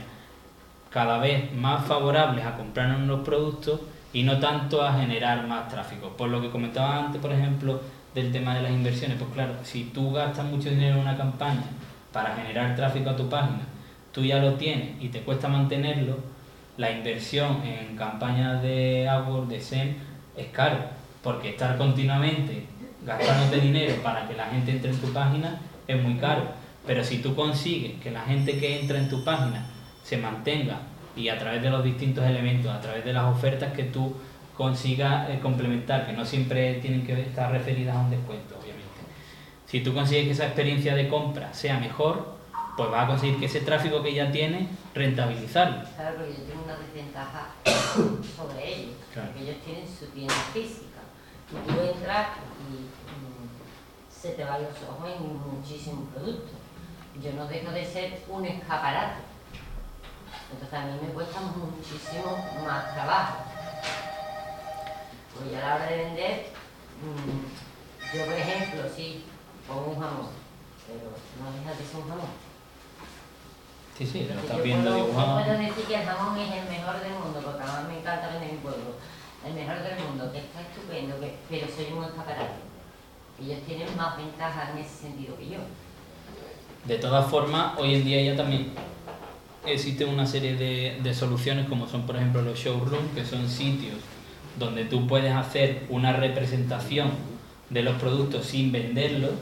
cada 0.90 1.18
vez 1.18 1.54
más 1.54 1.86
favorables 1.86 2.44
a 2.44 2.56
comprarnos 2.56 3.06
los 3.06 3.20
productos 3.20 3.80
y 4.12 4.24
no 4.24 4.40
tanto 4.40 4.82
a 4.82 4.92
generar 4.94 5.46
más 5.46 5.68
tráfico. 5.68 6.08
Por 6.16 6.30
lo 6.30 6.42
que 6.42 6.50
comentaba 6.50 6.98
antes, 6.98 7.20
por 7.22 7.32
ejemplo, 7.32 7.80
del 8.12 8.32
tema 8.32 8.56
de 8.56 8.62
las 8.62 8.72
inversiones, 8.72 9.18
pues 9.18 9.30
claro, 9.32 9.54
si 9.62 9.84
tú 9.84 10.10
gastas 10.12 10.46
mucho 10.46 10.68
dinero 10.68 10.96
en 10.96 11.02
una 11.02 11.16
campaña 11.16 11.62
para 12.12 12.34
generar 12.34 12.74
tráfico 12.74 13.10
a 13.10 13.16
tu 13.16 13.28
página, 13.28 13.60
tú 14.10 14.24
ya 14.24 14.40
lo 14.40 14.54
tienes 14.54 15.00
y 15.00 15.10
te 15.10 15.20
cuesta 15.20 15.46
mantenerlo, 15.46 16.16
la 16.76 16.90
inversión 16.90 17.62
en 17.62 17.96
campañas 17.96 18.60
de 18.62 19.08
AdWords, 19.08 19.48
de 19.48 19.60
SEM, 19.60 19.94
es 20.36 20.48
caro, 20.48 20.78
porque 21.22 21.50
estar 21.50 21.78
continuamente 21.78 22.66
gastándote 23.06 23.60
dinero 23.60 23.94
para 24.02 24.26
que 24.26 24.34
la 24.34 24.46
gente 24.46 24.72
entre 24.72 24.90
en 24.90 24.96
tu 24.96 25.12
página 25.12 25.60
es 25.86 26.02
muy 26.02 26.14
caro. 26.14 26.59
Pero 26.90 27.04
si 27.04 27.18
tú 27.18 27.36
consigues 27.36 28.00
que 28.00 28.10
la 28.10 28.22
gente 28.22 28.58
que 28.58 28.80
entra 28.80 28.98
en 28.98 29.08
tu 29.08 29.22
página 29.22 29.64
se 30.02 30.16
mantenga 30.16 30.80
y 31.14 31.28
a 31.28 31.38
través 31.38 31.62
de 31.62 31.70
los 31.70 31.84
distintos 31.84 32.24
elementos, 32.24 32.68
a 32.68 32.80
través 32.80 33.04
de 33.04 33.12
las 33.12 33.26
ofertas 33.26 33.72
que 33.74 33.84
tú 33.84 34.16
consigas 34.56 35.30
eh, 35.30 35.38
complementar, 35.40 36.04
que 36.04 36.12
no 36.12 36.24
siempre 36.24 36.80
tienen 36.80 37.06
que 37.06 37.12
estar 37.12 37.52
referidas 37.52 37.94
a 37.94 38.00
un 38.00 38.10
descuento, 38.10 38.56
obviamente. 38.60 38.88
Si 39.66 39.84
tú 39.84 39.94
consigues 39.94 40.24
que 40.24 40.30
esa 40.32 40.46
experiencia 40.46 40.96
de 40.96 41.06
compra 41.08 41.54
sea 41.54 41.78
mejor, 41.78 42.34
pues 42.76 42.90
vas 42.90 43.04
a 43.04 43.06
conseguir 43.06 43.38
que 43.38 43.46
ese 43.46 43.60
tráfico 43.60 44.02
que 44.02 44.12
ya 44.12 44.32
tienes, 44.32 44.66
rentabilizarlo. 44.92 45.88
Claro, 45.94 46.16
porque 46.16 46.32
yo 46.32 46.42
tengo 46.42 46.64
una 46.64 46.76
desventaja 46.76 47.50
sobre 48.36 48.68
ellos, 48.68 48.96
Claro. 49.14 49.28
porque 49.28 49.48
ellos 49.48 49.62
tienen 49.64 49.86
su 49.86 50.06
tienda 50.06 50.34
física. 50.52 50.98
Y 51.52 51.70
tú 51.70 51.80
entras 51.94 52.26
y 52.68 52.82
mm, 52.82 54.10
se 54.10 54.30
te 54.30 54.42
van 54.42 54.60
los 54.64 54.72
ojos 54.90 55.08
en 55.08 55.56
muchísimos 55.56 56.08
productos. 56.12 56.59
Yo 57.22 57.32
no 57.32 57.46
dejo 57.46 57.70
de 57.72 57.84
ser 57.84 58.22
un 58.28 58.44
escaparate. 58.46 59.20
Entonces 60.52 60.78
a 60.78 60.84
mí 60.86 60.98
me 61.02 61.12
cuesta 61.12 61.40
muchísimo 61.40 62.36
más 62.66 62.94
trabajo. 62.94 63.44
Pues 65.34 65.54
a 65.56 65.60
la 65.68 65.74
hora 65.76 65.86
de 65.86 65.96
vender, 65.96 66.46
mm, 67.02 68.16
yo 68.16 68.24
por 68.24 68.34
ejemplo, 68.34 68.82
sí, 68.94 69.24
pongo 69.68 69.92
un 69.92 70.00
jamón, 70.00 70.28
pero 70.86 71.10
no 71.40 71.52
deja 71.58 71.70
de 71.78 71.86
ser 71.86 71.96
un 72.02 72.08
jamón. 72.08 72.30
Sí, 73.96 74.06
sí, 74.06 74.24
lo 74.24 74.40
estás 74.40 74.56
yo 74.56 74.62
viendo 74.62 74.90
puedo- 74.90 75.06
dibujado. 75.06 75.42
puedo 75.44 75.58
decir 75.58 75.84
que 75.84 75.94
el 75.94 76.06
jamón 76.06 76.38
es 76.38 76.50
el 76.52 76.68
mejor 76.68 77.00
del 77.00 77.12
mundo, 77.12 77.40
porque 77.44 77.62
además 77.62 77.84
me 77.88 77.98
encanta 78.00 78.28
vender 78.28 78.52
mi 78.52 78.58
pueblo. 78.58 78.96
El 79.46 79.54
mejor 79.54 79.78
del 79.82 79.98
mundo, 80.04 80.32
que 80.32 80.38
está 80.38 80.60
estupendo, 80.62 81.20
que- 81.20 81.38
pero 81.48 81.66
soy 81.68 81.92
un 81.92 82.04
escaparate. 82.04 82.60
Ellos 83.40 83.60
tienen 83.66 83.96
más 83.96 84.16
ventajas 84.16 84.70
en 84.70 84.78
ese 84.78 84.96
sentido 85.08 85.36
que 85.38 85.48
yo. 85.50 85.58
De 86.84 86.96
todas 86.96 87.30
formas, 87.30 87.78
hoy 87.78 87.94
en 87.94 88.04
día 88.04 88.22
ya 88.22 88.36
también 88.36 88.68
existe 89.66 90.04
una 90.04 90.26
serie 90.26 90.56
de, 90.56 90.98
de 91.02 91.14
soluciones 91.14 91.68
como 91.68 91.86
son 91.86 92.02
por 92.06 92.16
ejemplo 92.16 92.42
los 92.42 92.58
showrooms, 92.58 93.12
que 93.14 93.24
son 93.24 93.48
sitios 93.48 93.96
donde 94.58 94.84
tú 94.84 95.06
puedes 95.06 95.32
hacer 95.32 95.84
una 95.88 96.12
representación 96.12 97.10
de 97.70 97.82
los 97.82 97.96
productos 97.96 98.46
sin 98.46 98.72
venderlos, 98.72 99.32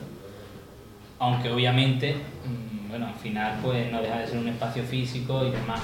aunque 1.19 1.51
obviamente, 1.51 2.15
mm, 2.15 2.89
bueno, 2.89 3.07
al 3.07 3.15
final 3.15 3.59
pues 3.61 3.91
no 3.91 4.01
deja 4.01 4.19
de 4.19 4.27
ser 4.27 4.37
un 4.37 4.47
espacio 4.47 4.83
físico 4.83 5.45
y 5.45 5.51
demás. 5.51 5.81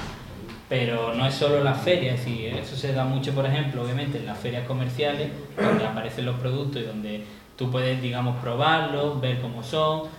Pero 0.67 1.13
no 1.13 1.27
es 1.27 1.35
solo 1.35 1.63
la 1.63 1.75
feria, 1.75 2.15
es 2.15 2.25
eso 2.25 2.75
se 2.75 2.93
da 2.93 3.05
mucho, 3.05 3.33
por 3.33 3.45
ejemplo, 3.45 3.83
obviamente 3.83 4.17
en 4.17 4.25
las 4.25 4.39
ferias 4.39 4.65
comerciales, 4.65 5.29
donde 5.55 5.85
aparecen 5.85 6.25
los 6.25 6.39
productos 6.39 6.81
y 6.81 6.85
donde 6.85 7.23
tú 7.55 7.69
puedes, 7.69 8.01
digamos, 8.01 8.37
probarlos, 8.37 9.21
ver 9.21 9.41
cómo 9.41 9.61
son, 9.61 10.09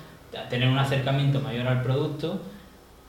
tener 0.49 0.69
un 0.69 0.79
acercamiento 0.79 1.41
mayor 1.41 1.67
al 1.67 1.83
producto 1.83 2.41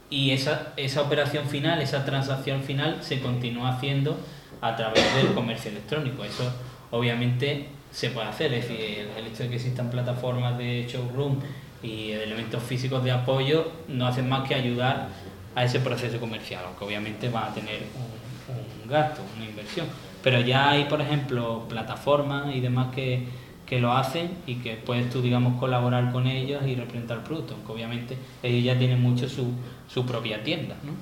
y 0.10 0.32
esa, 0.32 0.74
esa 0.78 1.02
operación 1.02 1.46
final, 1.48 1.82
esa 1.82 2.06
transacción 2.06 2.64
final 2.64 3.00
se 3.02 3.20
continúa 3.20 3.70
haciendo 3.70 4.18
a 4.62 4.76
través 4.76 5.04
del 5.16 5.34
comercio 5.34 5.72
electrónico. 5.72 6.24
Eso 6.24 6.52
obviamente 6.92 7.68
se 7.92 8.10
puede 8.10 8.28
hacer, 8.28 8.54
es 8.54 8.68
decir, 8.68 9.10
el, 9.18 9.28
hecho 9.28 9.44
de 9.44 9.50
que 9.50 9.56
existan 9.56 9.90
plataformas 9.90 10.58
de 10.58 10.88
showroom 10.90 11.40
y 11.84 12.12
elementos 12.12 12.64
físicos 12.64 13.04
de 13.04 13.12
apoyo 13.12 13.72
no 13.88 14.08
hacen 14.08 14.30
más 14.30 14.48
que 14.48 14.56
ayudar 14.56 15.10
a 15.56 15.64
ese 15.64 15.80
proceso 15.80 16.20
comercial, 16.20 16.64
aunque 16.66 16.86
obviamente 16.86 17.30
va 17.30 17.48
a 17.48 17.54
tener 17.54 17.82
un, 17.96 18.84
un 18.84 18.90
gasto, 18.90 19.22
una 19.36 19.46
inversión. 19.46 19.88
Pero 20.24 20.42
ya 20.42 20.70
hay, 20.70 20.86
por 20.86 21.02
ejemplo, 21.02 21.66
plataformas 21.68 22.56
y 22.56 22.60
demás 22.60 22.94
que, 22.94 23.28
que 23.68 23.80
lo 23.80 23.92
hacen 23.92 24.32
y 24.48 24.56
que 24.56 24.76
puedes 24.76 25.10
tú, 25.10 25.22
digamos, 25.22 25.60
colaborar 25.60 26.12
con 26.12 26.26
ellos 26.26 26.66
y 26.66 26.76
representar 26.76 27.18
el 27.18 27.24
producto, 27.24 27.54
aunque 27.54 27.74
obviamente 27.74 28.18
ellos 28.42 28.64
ya 28.64 28.80
tienen 28.80 29.02
mucho 29.02 29.28
su, 29.28 29.52
su 29.88 30.06
propia 30.06 30.42
tienda, 30.42 30.76
¿no? 30.84 30.94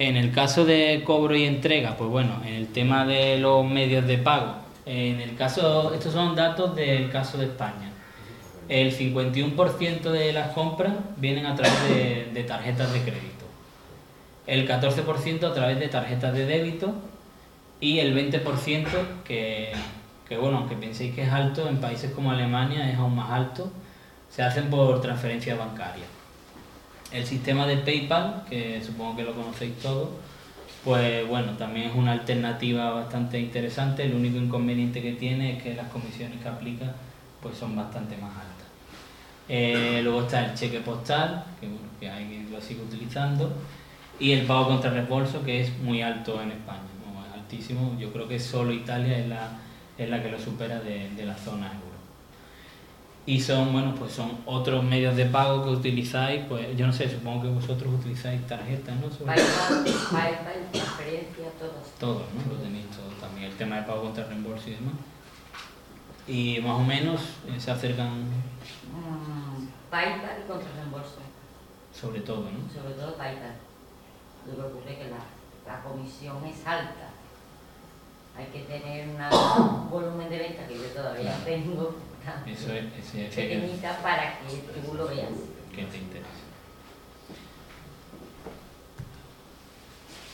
En 0.00 0.16
el 0.16 0.32
caso 0.32 0.64
de 0.64 1.02
cobro 1.06 1.36
y 1.36 1.44
entrega, 1.44 1.96
pues 1.96 2.10
bueno, 2.10 2.42
en 2.44 2.54
el 2.54 2.66
tema 2.68 3.06
de 3.06 3.38
los 3.38 3.64
medios 3.64 4.04
de 4.08 4.18
pago, 4.18 4.56
en 4.84 5.20
el 5.20 5.36
caso, 5.36 5.94
estos 5.94 6.12
son 6.12 6.34
datos 6.34 6.74
del 6.74 7.10
caso 7.10 7.38
de 7.38 7.44
España. 7.44 7.92
El 8.68 8.92
51% 8.92 10.02
de 10.10 10.32
las 10.32 10.48
compras 10.48 10.94
vienen 11.16 11.46
a 11.46 11.54
través 11.54 12.34
de 12.34 12.44
tarjetas 12.44 12.92
de 12.92 13.02
crédito, 13.02 13.44
el 14.48 14.66
14% 14.66 15.44
a 15.44 15.54
través 15.54 15.78
de 15.78 15.86
tarjetas 15.86 16.34
de 16.34 16.46
débito 16.46 16.94
y 17.84 18.00
el 18.00 18.16
20% 18.16 18.86
que, 19.24 19.70
que, 20.26 20.36
bueno, 20.38 20.56
aunque 20.56 20.74
penséis 20.74 21.14
que 21.14 21.24
es 21.24 21.30
alto, 21.30 21.68
en 21.68 21.76
países 21.82 22.12
como 22.12 22.30
Alemania 22.30 22.90
es 22.90 22.96
aún 22.96 23.14
más 23.14 23.30
alto, 23.30 23.70
se 24.30 24.42
hacen 24.42 24.70
por 24.70 25.02
transferencia 25.02 25.54
bancaria. 25.54 26.06
El 27.12 27.26
sistema 27.26 27.66
de 27.66 27.76
PayPal, 27.76 28.44
que 28.48 28.82
supongo 28.82 29.16
que 29.16 29.24
lo 29.24 29.34
conocéis 29.34 29.78
todos, 29.80 30.08
pues 30.82 31.28
bueno, 31.28 31.52
también 31.58 31.90
es 31.90 31.94
una 31.94 32.12
alternativa 32.12 32.90
bastante 32.90 33.38
interesante. 33.38 34.04
El 34.04 34.14
único 34.14 34.38
inconveniente 34.38 35.02
que 35.02 35.12
tiene 35.12 35.58
es 35.58 35.62
que 35.62 35.74
las 35.74 35.88
comisiones 35.88 36.40
que 36.40 36.48
aplica 36.48 36.94
pues 37.42 37.58
son 37.58 37.76
bastante 37.76 38.16
más 38.16 38.30
altas. 38.30 38.66
Eh, 39.46 40.00
luego 40.02 40.22
está 40.22 40.46
el 40.46 40.54
cheque 40.54 40.80
postal, 40.80 41.44
que 41.60 41.66
bueno, 41.66 41.86
que 42.00 42.08
hay 42.08 42.48
lo 42.50 42.58
sigue 42.62 42.80
utilizando, 42.80 43.52
y 44.18 44.32
el 44.32 44.46
pago 44.46 44.68
contra 44.68 44.90
reembolso, 44.90 45.44
que 45.44 45.60
es 45.60 45.78
muy 45.80 46.00
alto 46.00 46.40
en 46.40 46.52
España, 46.52 46.80
altísimo. 47.58 47.96
Yo 47.98 48.12
creo 48.12 48.28
que 48.28 48.38
solo 48.38 48.72
Italia 48.72 49.18
es 49.18 49.28
la, 49.28 49.48
es 49.96 50.08
la 50.10 50.22
que 50.22 50.30
lo 50.30 50.38
supera 50.38 50.80
de, 50.80 51.10
de 51.10 51.24
la 51.24 51.36
zona 51.36 51.66
euro. 51.66 51.94
Y 53.26 53.40
son, 53.40 53.72
bueno, 53.72 53.94
pues 53.94 54.12
son 54.12 54.32
otros 54.44 54.84
medios 54.84 55.16
de 55.16 55.24
pago 55.26 55.64
que 55.64 55.70
utilizáis, 55.70 56.42
pues 56.46 56.76
yo 56.76 56.86
no 56.86 56.92
sé, 56.92 57.08
supongo 57.08 57.42
que 57.44 57.48
vosotros 57.48 57.94
utilizáis 57.94 58.46
tarjetas, 58.46 58.94
¿no? 58.96 59.10
Sobre- 59.10 59.34
PayPal, 59.36 60.68
transferencia, 60.70 61.44
todos. 61.58 61.90
todo, 61.98 62.26
¿no? 62.34 62.52
Lo 62.54 62.60
tenéis 62.60 62.84
todo 62.90 63.08
también, 63.26 63.50
el 63.50 63.56
tema 63.56 63.76
de 63.76 63.82
pago 63.84 64.02
contra 64.02 64.24
reembolso 64.26 64.68
y 64.68 64.72
demás. 64.74 64.94
Y 66.28 66.58
más 66.60 66.78
o 66.78 66.84
menos 66.84 67.20
eh, 67.48 67.58
se 67.58 67.70
acercan 67.70 68.24
Mm, 68.94 69.66
PayPal 69.90 70.42
y 70.44 70.48
contra 70.48 70.70
reembolso. 70.76 71.18
sobre 71.98 72.20
todo, 72.20 72.42
¿no? 72.50 72.70
Sobre 72.72 72.92
todo 72.94 73.14
PayPal. 73.16 73.54
Lo 74.46 74.54
que 74.54 74.60
ocurre 74.62 74.92
es 74.92 74.98
que 74.98 75.04
la, 75.10 75.72
la 75.72 75.82
comisión 75.82 76.44
es 76.44 76.58
alta. 76.66 77.08
Hay 78.36 78.46
que 78.46 78.60
tener 78.60 79.08
una- 79.08 79.30
un 79.30 79.90
volumen 79.90 80.28
de 80.28 80.38
venta 80.38 80.66
que 80.66 80.74
yo 80.74 80.84
todavía 80.94 81.36
tengo 81.44 81.96
tan 82.24 82.48
Eso 82.48 82.72
es, 82.72 82.84
ese 82.98 83.28
que, 83.30 83.42
pequeñita 83.58 83.98
para 84.02 84.38
que 84.40 84.80
tú 84.86 84.94
lo 84.94 85.06
veas. 85.06 85.28
que 85.74 85.82
te 85.84 85.96
interesa. 85.98 86.28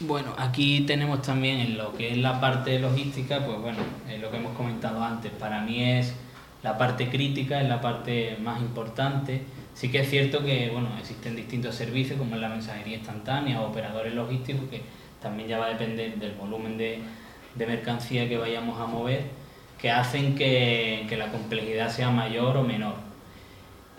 Bueno, 0.00 0.34
aquí 0.38 0.80
tenemos 0.86 1.20
también 1.20 1.60
en 1.60 1.76
lo 1.76 1.92
que 1.94 2.12
es 2.12 2.16
la 2.18 2.40
parte 2.40 2.78
logística, 2.78 3.44
pues 3.44 3.60
bueno, 3.60 3.78
es 4.08 4.18
lo 4.18 4.30
que 4.30 4.38
hemos 4.38 4.56
comentado 4.56 5.02
antes, 5.04 5.30
para 5.32 5.60
mí 5.60 5.82
es 5.84 6.14
la 6.62 6.78
parte 6.78 7.10
crítica, 7.10 7.60
es 7.60 7.68
la 7.68 7.82
parte 7.82 8.38
más 8.40 8.60
importante. 8.62 9.42
Sí 9.74 9.90
que 9.90 10.00
es 10.00 10.08
cierto 10.08 10.42
que 10.42 10.70
bueno, 10.70 10.88
existen 10.98 11.36
distintos 11.36 11.74
servicios 11.74 12.18
como 12.18 12.36
la 12.36 12.48
mensajería 12.48 12.96
instantánea 12.96 13.60
o 13.60 13.68
operadores 13.68 14.14
logísticos 14.14 14.68
que 14.70 14.80
también 15.20 15.48
ya 15.50 15.58
va 15.58 15.66
a 15.66 15.70
depender 15.70 16.16
del 16.16 16.32
volumen 16.32 16.78
de, 16.78 17.00
de 17.54 17.66
mercancía 17.66 18.28
que 18.28 18.38
vayamos 18.38 18.80
a 18.80 18.86
mover, 18.86 19.24
que 19.80 19.90
hacen 19.90 20.34
que, 20.34 21.06
que 21.08 21.16
la 21.16 21.30
complejidad 21.30 21.90
sea 21.90 22.10
mayor 22.10 22.56
o 22.56 22.62
menor. 22.62 23.10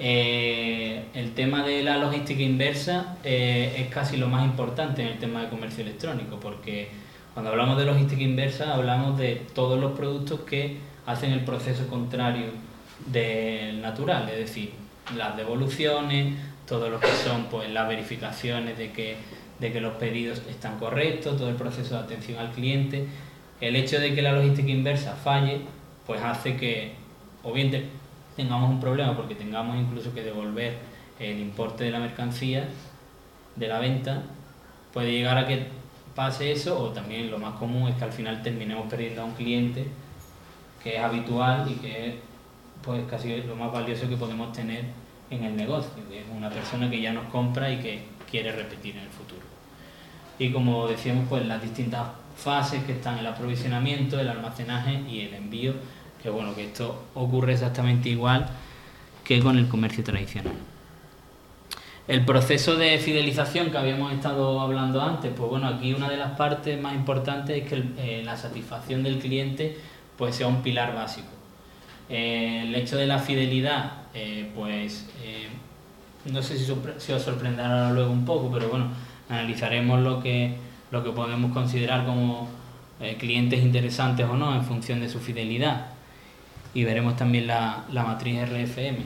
Eh, 0.04 1.04
el 1.14 1.34
tema 1.36 1.64
de 1.64 1.84
la 1.84 1.97
logística 1.97 2.41
inversa 2.41 3.18
eh, 3.24 3.76
es 3.78 3.93
casi 3.93 4.18
lo 4.18 4.28
más 4.28 4.43
importante 4.43 5.04
en 5.04 5.10
el 5.10 5.20
tema 5.20 5.43
de 5.43 5.49
comercio 5.49 5.84
electrónico, 5.84 6.39
porque 6.39 6.89
cuando 7.36 7.52
hablamos 7.52 7.78
de 7.78 7.86
logística 7.86 8.24
inversa 8.24 8.74
hablamos 8.74 9.20
de 9.20 9.45
todos 9.54 9.80
los 9.80 9.91
productos 9.91 10.39
que 10.39 10.78
hacen 11.06 11.32
el 11.34 11.41
proceso 11.41 11.88
contrario 11.88 12.47
del 13.06 13.80
natural, 13.82 14.28
es 14.30 14.39
decir, 14.39 14.72
las 15.16 15.38
devoluciones, 15.38 16.34
todo 16.66 16.89
lo 16.89 16.99
que 16.99 17.08
son 17.24 17.45
pues, 17.45 17.70
las 17.70 17.88
verificaciones 17.88 18.80
de 18.80 18.91
que, 18.91 19.18
de 19.60 19.72
que 19.72 19.82
los 19.82 19.93
pedidos 19.97 20.41
están 20.49 20.80
correctos, 20.80 21.38
todo 21.38 21.49
el 21.49 21.56
proceso 21.56 21.93
de 21.93 22.02
atención 22.02 22.39
al 22.39 22.52
cliente. 22.54 23.06
El 23.62 23.76
hecho 23.76 23.99
de 23.99 24.14
que 24.16 24.22
la 24.22 24.34
logística 24.34 24.70
inversa 24.70 25.14
falle, 25.14 25.62
pues 26.05 26.22
hace 26.22 26.57
que 26.57 26.93
o 27.43 27.53
bien 27.53 27.89
tengamos 28.36 28.70
un 28.70 28.80
problema 28.80 29.16
porque 29.16 29.36
tengamos 29.36 29.78
incluso 29.78 30.14
que 30.14 30.24
devolver 30.24 30.78
el 31.20 31.39
importe 31.39 31.84
de 31.84 31.91
la 31.91 31.99
mercancía 31.99 32.68
de 33.55 33.68
la 33.68 33.80
venta, 33.80 34.24
puede 34.93 35.12
llegar 35.12 35.38
a 35.38 35.47
que 35.47 35.68
pase 36.16 36.51
eso 36.51 36.80
o 36.80 36.89
también 36.89 37.30
lo 37.30 37.38
más 37.38 37.53
común 37.55 37.88
es 37.88 37.95
que 37.95 38.03
al 38.03 38.12
final 38.12 38.41
terminemos 38.41 38.88
perdiendo 38.89 39.22
a 39.22 39.26
un 39.26 39.34
cliente 39.34 39.86
que 40.84 40.97
es 40.97 41.01
habitual 41.01 41.70
y 41.70 41.76
que 41.76 42.07
es 42.07 42.16
pues 42.84 43.03
casi 43.09 43.43
lo 43.43 43.55
más 43.55 43.72
valioso 43.72 44.09
que 44.09 44.18
podemos 44.18 44.51
tener 44.53 44.86
en 45.30 45.43
el 45.43 45.55
negocio, 45.55 45.91
que 46.09 46.22
es 46.22 46.26
una 46.36 46.49
persona 46.49 46.89
que 46.89 46.99
ya 46.99 47.14
nos 47.14 47.26
compra 47.26 47.72
y 47.72 47.78
que 47.78 48.03
quiere 48.30 48.51
repetir 48.51 48.97
en 48.97 49.03
el 49.03 49.09
futuro. 49.09 49.41
Y 50.39 50.51
como 50.51 50.88
decíamos, 50.88 51.26
pues 51.30 51.45
las 51.45 51.62
distintas 51.62 52.07
fases 52.41 52.83
que 52.83 52.93
están 52.93 53.17
el 53.17 53.27
aprovisionamiento, 53.27 54.19
el 54.19 54.29
almacenaje 54.29 55.01
y 55.09 55.21
el 55.21 55.33
envío 55.33 55.73
que 56.21 56.29
bueno, 56.29 56.55
que 56.55 56.65
esto 56.65 57.03
ocurre 57.15 57.53
exactamente 57.53 58.09
igual 58.09 58.47
que 59.23 59.39
con 59.39 59.57
el 59.57 59.67
comercio 59.67 60.03
tradicional. 60.03 60.53
El 62.07 62.25
proceso 62.25 62.75
de 62.75 62.97
fidelización 62.97 63.71
que 63.71 63.77
habíamos 63.77 64.11
estado 64.11 64.59
hablando 64.59 65.01
antes, 65.01 65.31
pues 65.35 65.49
bueno, 65.49 65.67
aquí 65.67 65.93
una 65.93 66.09
de 66.09 66.17
las 66.17 66.31
partes 66.31 66.79
más 66.81 66.93
importantes 66.93 67.63
es 67.63 67.69
que 67.69 67.83
eh, 67.97 68.21
la 68.25 68.35
satisfacción 68.35 69.03
del 69.03 69.19
cliente 69.19 69.77
pues 70.17 70.35
sea 70.35 70.47
un 70.47 70.61
pilar 70.61 70.93
básico. 70.93 71.29
Eh, 72.09 72.63
el 72.63 72.75
hecho 72.75 72.97
de 72.97 73.07
la 73.07 73.19
fidelidad, 73.19 73.93
eh, 74.13 74.51
pues 74.53 75.05
no 76.25 76.41
sé 76.41 76.57
si, 76.57 76.65
si, 76.97 77.11
os 77.13 77.21
sorprenderá 77.21 77.91
luego 77.91 78.11
un 78.11 78.25
poco, 78.25 78.51
pero 78.51 78.69
bueno, 78.69 78.89
analizaremos 79.29 80.01
lo 80.01 80.21
que, 80.21 80.55
lo 80.91 81.03
que 81.03 81.11
podemos 81.11 81.51
considerar 81.51 82.05
como 82.05 82.49
clientes 83.17 83.61
interesantes 83.63 84.27
o 84.27 84.35
no 84.35 84.53
en 84.53 84.63
función 84.63 84.99
de 84.99 85.09
su 85.09 85.19
fidelidad 85.19 85.87
y 86.73 86.83
veremos 86.83 87.15
también 87.15 87.47
la, 87.47 87.85
la 87.91 88.03
matriz 88.03 88.41
RFM. 88.43 88.99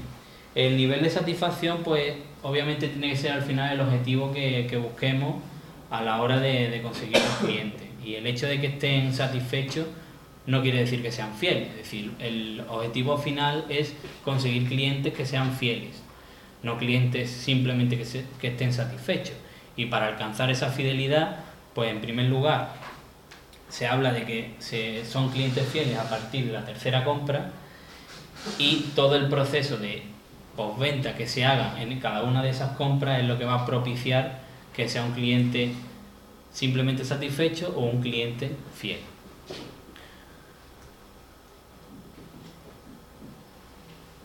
El 0.53 0.77
nivel 0.77 1.03
de 1.03 1.09
satisfacción, 1.09 1.79
pues 1.83 2.13
obviamente 2.43 2.88
tiene 2.88 3.09
que 3.09 3.17
ser 3.17 3.31
al 3.31 3.41
final 3.41 3.73
el 3.73 3.81
objetivo 3.81 4.31
que, 4.31 4.67
que 4.69 4.77
busquemos 4.77 5.36
a 5.89 6.01
la 6.01 6.21
hora 6.21 6.39
de, 6.39 6.69
de, 6.69 6.81
conseguir 6.81 7.17
los 7.17 7.38
clientes. 7.38 7.81
Y 8.03 8.15
el 8.15 8.27
hecho 8.27 8.47
de 8.47 8.61
que 8.61 8.67
estén 8.67 9.13
satisfechos 9.13 9.88
no 10.45 10.61
quiere 10.61 10.79
decir 10.79 11.01
que 11.01 11.11
sean 11.11 11.33
fieles. 11.33 11.69
Es 11.69 11.77
decir, 11.77 12.11
el 12.19 12.63
objetivo 12.69 13.17
final 13.17 13.65
es 13.69 13.93
conseguir 14.23 14.67
clientes 14.67 15.13
que 15.13 15.25
sean 15.25 15.53
fieles, 15.53 16.03
no 16.61 16.77
clientes 16.77 17.31
simplemente 17.31 17.97
que, 17.97 18.05
se, 18.05 18.25
que 18.39 18.49
estén 18.49 18.71
satisfechos. 18.71 19.36
Y 19.75 19.88
para 19.88 20.07
alcanzar 20.07 20.49
esa 20.51 20.69
fidelidad, 20.69 21.39
pues 21.76 21.91
en 21.91 22.01
primer 22.01 22.26
lugar 22.28 22.73
se 23.69 23.86
habla 23.86 24.13
de 24.13 24.23
que 24.23 24.55
se, 24.59 25.05
son 25.05 25.30
clientes 25.30 25.67
fieles 25.67 25.97
a 25.97 26.09
partir 26.09 26.47
de 26.47 26.53
la 26.53 26.65
tercera 26.65 27.03
compra 27.03 27.51
y 28.57 28.91
todo 28.95 29.15
el 29.15 29.28
proceso 29.28 29.78
de 29.78 30.03
postventa 30.55 31.15
que 31.15 31.28
se 31.28 31.45
haga 31.45 31.82
en 31.82 31.99
cada 31.99 32.23
una 32.23 32.41
de 32.41 32.49
esas 32.49 32.78
compras 32.78 33.19
es 33.19 33.28
lo 33.28 33.38
que 33.38 33.43
va 33.43 33.55
a 33.55 33.65
propiciar 33.65 34.39
que 34.73 34.88
sea 34.88 35.03
un 35.03 35.11
cliente 35.11 35.73
simplemente 36.53 37.03
satisfecho 37.03 37.73
o 37.76 37.82
un 37.82 38.01
cliente 38.01 38.55
fiel. 38.73 38.99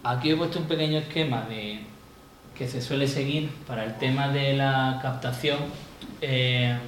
Aquí 0.04 0.30
he 0.30 0.36
puesto 0.36 0.60
un 0.60 0.66
pequeño 0.66 0.98
esquema 0.98 1.42
de, 1.42 1.80
que 2.56 2.68
se 2.68 2.80
suele 2.80 3.08
seguir 3.08 3.50
para 3.66 3.84
el 3.84 3.98
tema 3.98 4.28
de 4.28 4.54
la 4.54 4.98
captación. 5.02 5.58
Eh, 6.20 6.78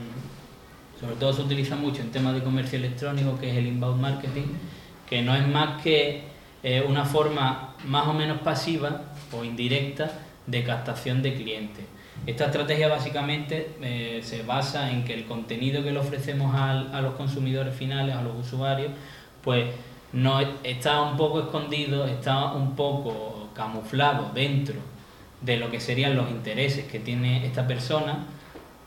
sobre 1.03 1.17
todo 1.17 1.33
se 1.33 1.43
utiliza 1.43 1.75
mucho 1.75 2.01
en 2.01 2.13
temas 2.13 2.33
de 2.33 2.45
comercio 2.45 2.79
electrónico, 2.79 3.37
que 3.37 3.51
es 3.51 3.57
el 3.57 3.67
inbound 3.67 4.01
marketing, 4.01 4.47
que 5.11 5.21
no 5.21 5.35
es 5.35 5.47
más 5.49 5.83
que 5.83 6.23
eh, 6.63 6.85
una 6.89 7.05
forma 7.05 7.75
más 7.87 8.07
o 8.07 8.15
menos 8.15 8.39
pasiva 8.39 9.03
o 9.33 9.43
indirecta 9.43 10.13
de 10.47 10.63
captación 10.63 11.21
de 11.21 11.35
clientes. 11.35 11.85
Esta 12.25 12.47
estrategia 12.47 12.87
básicamente 12.87 13.75
eh, 13.83 14.21
se 14.23 14.45
basa 14.45 14.93
en 14.93 15.03
que 15.03 15.15
el 15.15 15.25
contenido 15.25 15.83
que 15.83 15.91
le 15.91 15.99
ofrecemos 15.99 16.55
a 16.55 17.01
los 17.01 17.15
consumidores 17.15 17.75
finales, 17.75 18.15
a 18.15 18.23
los 18.23 18.37
usuarios, 18.47 18.93
pues 19.43 19.75
no 20.13 20.39
está 20.63 21.03
un 21.03 21.17
poco 21.17 21.41
escondido, 21.41 22.07
está 22.07 22.53
un 22.53 22.77
poco 22.77 23.49
camuflado 23.57 24.31
dentro 24.33 24.77
de 25.41 25.57
lo 25.57 25.69
que 25.69 25.81
serían 25.81 26.15
los 26.15 26.31
intereses 26.31 26.85
que 26.85 27.01
tiene 27.01 27.45
esta 27.45 27.67
persona 27.67 28.25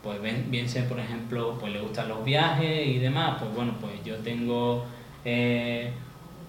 pues 0.06 0.20
bien, 0.50 0.68
sea 0.68 0.88
por 0.88 1.00
ejemplo, 1.00 1.58
pues 1.58 1.72
le 1.72 1.80
gustan 1.80 2.08
los 2.08 2.24
viajes 2.24 2.86
y 2.86 2.98
demás, 2.98 3.38
pues 3.40 3.52
bueno, 3.54 3.74
pues 3.80 3.92
yo 4.04 4.16
tengo 4.18 4.86
eh, 5.24 5.90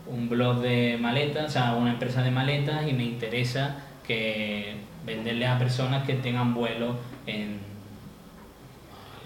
un 0.06 0.30
blog 0.30 0.60
de 0.60 0.98
maletas, 1.02 1.46
o 1.46 1.50
sea, 1.50 1.74
una 1.74 1.94
empresa 1.94 2.22
de 2.22 2.30
maletas 2.30 2.88
y 2.88 2.94
me 2.94 3.04
interesa 3.04 3.84
que 4.06 4.76
venderle 5.06 5.48
a 5.48 5.58
personas 5.58 6.06
que 6.06 6.14
tengan 6.14 6.54
vuelos 6.54 6.98
en 7.26 7.60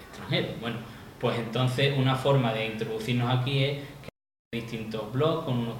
extranjero. 0.08 0.48
Bueno, 0.62 0.78
pues 1.20 1.38
entonces 1.38 1.94
una 1.98 2.16
forma 2.16 2.54
de 2.54 2.66
introducirnos 2.66 3.38
aquí 3.38 3.64
es 3.64 3.78
que 4.02 4.58
distintos 4.58 5.12
blogs 5.12 5.44
con 5.44 5.58
unos 5.58 5.76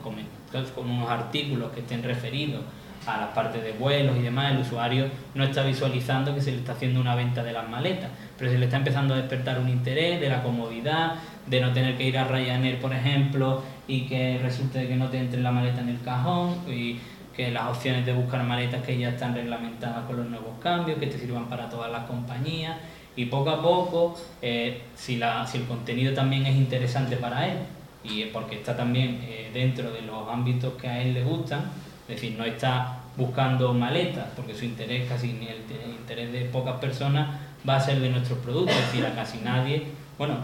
con 0.75 0.91
unos 0.91 1.09
artículos 1.09 1.73
que 1.73 1.81
estén 1.81 2.03
referidos 2.03 2.63
a 3.07 3.17
las 3.19 3.29
partes 3.31 3.63
de 3.63 3.73
vuelos 3.73 4.17
y 4.17 4.23
demás, 4.23 4.53
el 4.53 4.59
usuario 4.59 5.07
no 5.35 5.45
está 5.45 5.63
visualizando 5.65 6.35
que 6.35 6.41
se 6.41 6.53
le 6.53 6.59
está 6.59 6.73
haciendo 6.73 7.01
una 7.01 7.15
venta 7.15 7.43
de 7.43 7.53
las 7.53 7.69
maletas, 7.69 8.11
pero 8.39 8.51
se 8.51 8.59
le 8.59 8.67
está 8.67 8.77
empezando 8.77 9.15
a 9.15 9.17
despertar 9.17 9.59
un 9.59 9.69
interés 9.69 10.21
de 10.21 10.29
la 10.29 10.43
comodidad, 10.43 11.15
de 11.47 11.61
no 11.61 11.73
tener 11.73 11.97
que 11.97 12.05
ir 12.05 12.19
a 12.19 12.25
Ryanair, 12.25 12.81
por 12.81 12.93
ejemplo, 12.93 13.63
y 13.89 14.03
que 14.03 14.39
resulte 14.43 14.87
que 14.87 14.97
no 14.97 15.09
te 15.09 15.19
entre 15.19 15.41
la 15.41 15.51
maleta 15.51 15.81
en 15.81 15.89
el 15.89 16.01
cajón, 16.01 16.57
y 16.69 16.99
que 17.37 17.51
las 17.51 17.65
opciones 17.65 18.07
de 18.07 18.13
buscar 18.13 18.45
maletas 18.45 18.83
que 18.83 18.99
ya 18.99 19.09
están 19.11 19.35
reglamentadas 19.35 20.05
con 20.05 20.17
los 20.17 20.27
nuevos 20.27 20.53
cambios, 20.63 20.99
que 20.99 21.07
te 21.07 21.19
sirvan 21.19 21.47
para 21.47 21.69
todas 21.69 21.91
las 21.91 22.05
compañías, 22.05 22.77
y 23.17 23.27
poco 23.27 23.51
a 23.51 23.61
poco, 23.61 24.17
eh, 24.41 24.83
si, 24.95 25.17
la, 25.17 25.47
si 25.47 25.59
el 25.59 25.65
contenido 25.65 26.15
también 26.15 26.47
es 26.47 26.57
interesante 26.57 27.17
para 27.17 27.49
él, 27.49 27.59
y 28.05 28.25
porque 28.27 28.57
está 28.57 28.77
también 28.77 29.21
eh, 29.23 29.51
dentro 29.53 29.93
de 29.93 30.03
los 30.03 30.29
ámbitos 30.29 30.75
que 30.75 30.89
a 30.89 31.03
él 31.03 31.15
le 31.15 31.23
gustan, 31.23 31.65
es 32.13 32.21
decir, 32.21 32.39
no 32.39 32.45
está 32.45 32.99
buscando 33.17 33.73
maletas, 33.73 34.27
porque 34.37 34.55
su 34.55 34.65
interés, 34.65 35.09
casi 35.09 35.33
ni 35.33 35.49
el, 35.49 35.63
interés 35.91 36.33
de 36.33 36.45
pocas 36.47 36.77
personas, 36.77 37.41
va 37.69 37.77
a 37.77 37.81
ser 37.81 38.01
de 38.01 38.11
nuestros 38.11 38.39
productos, 38.41 38.77
es 38.77 38.87
decir, 38.87 39.07
a 39.07 39.15
casi 39.15 39.39
nadie. 39.39 39.87
Bueno, 40.19 40.37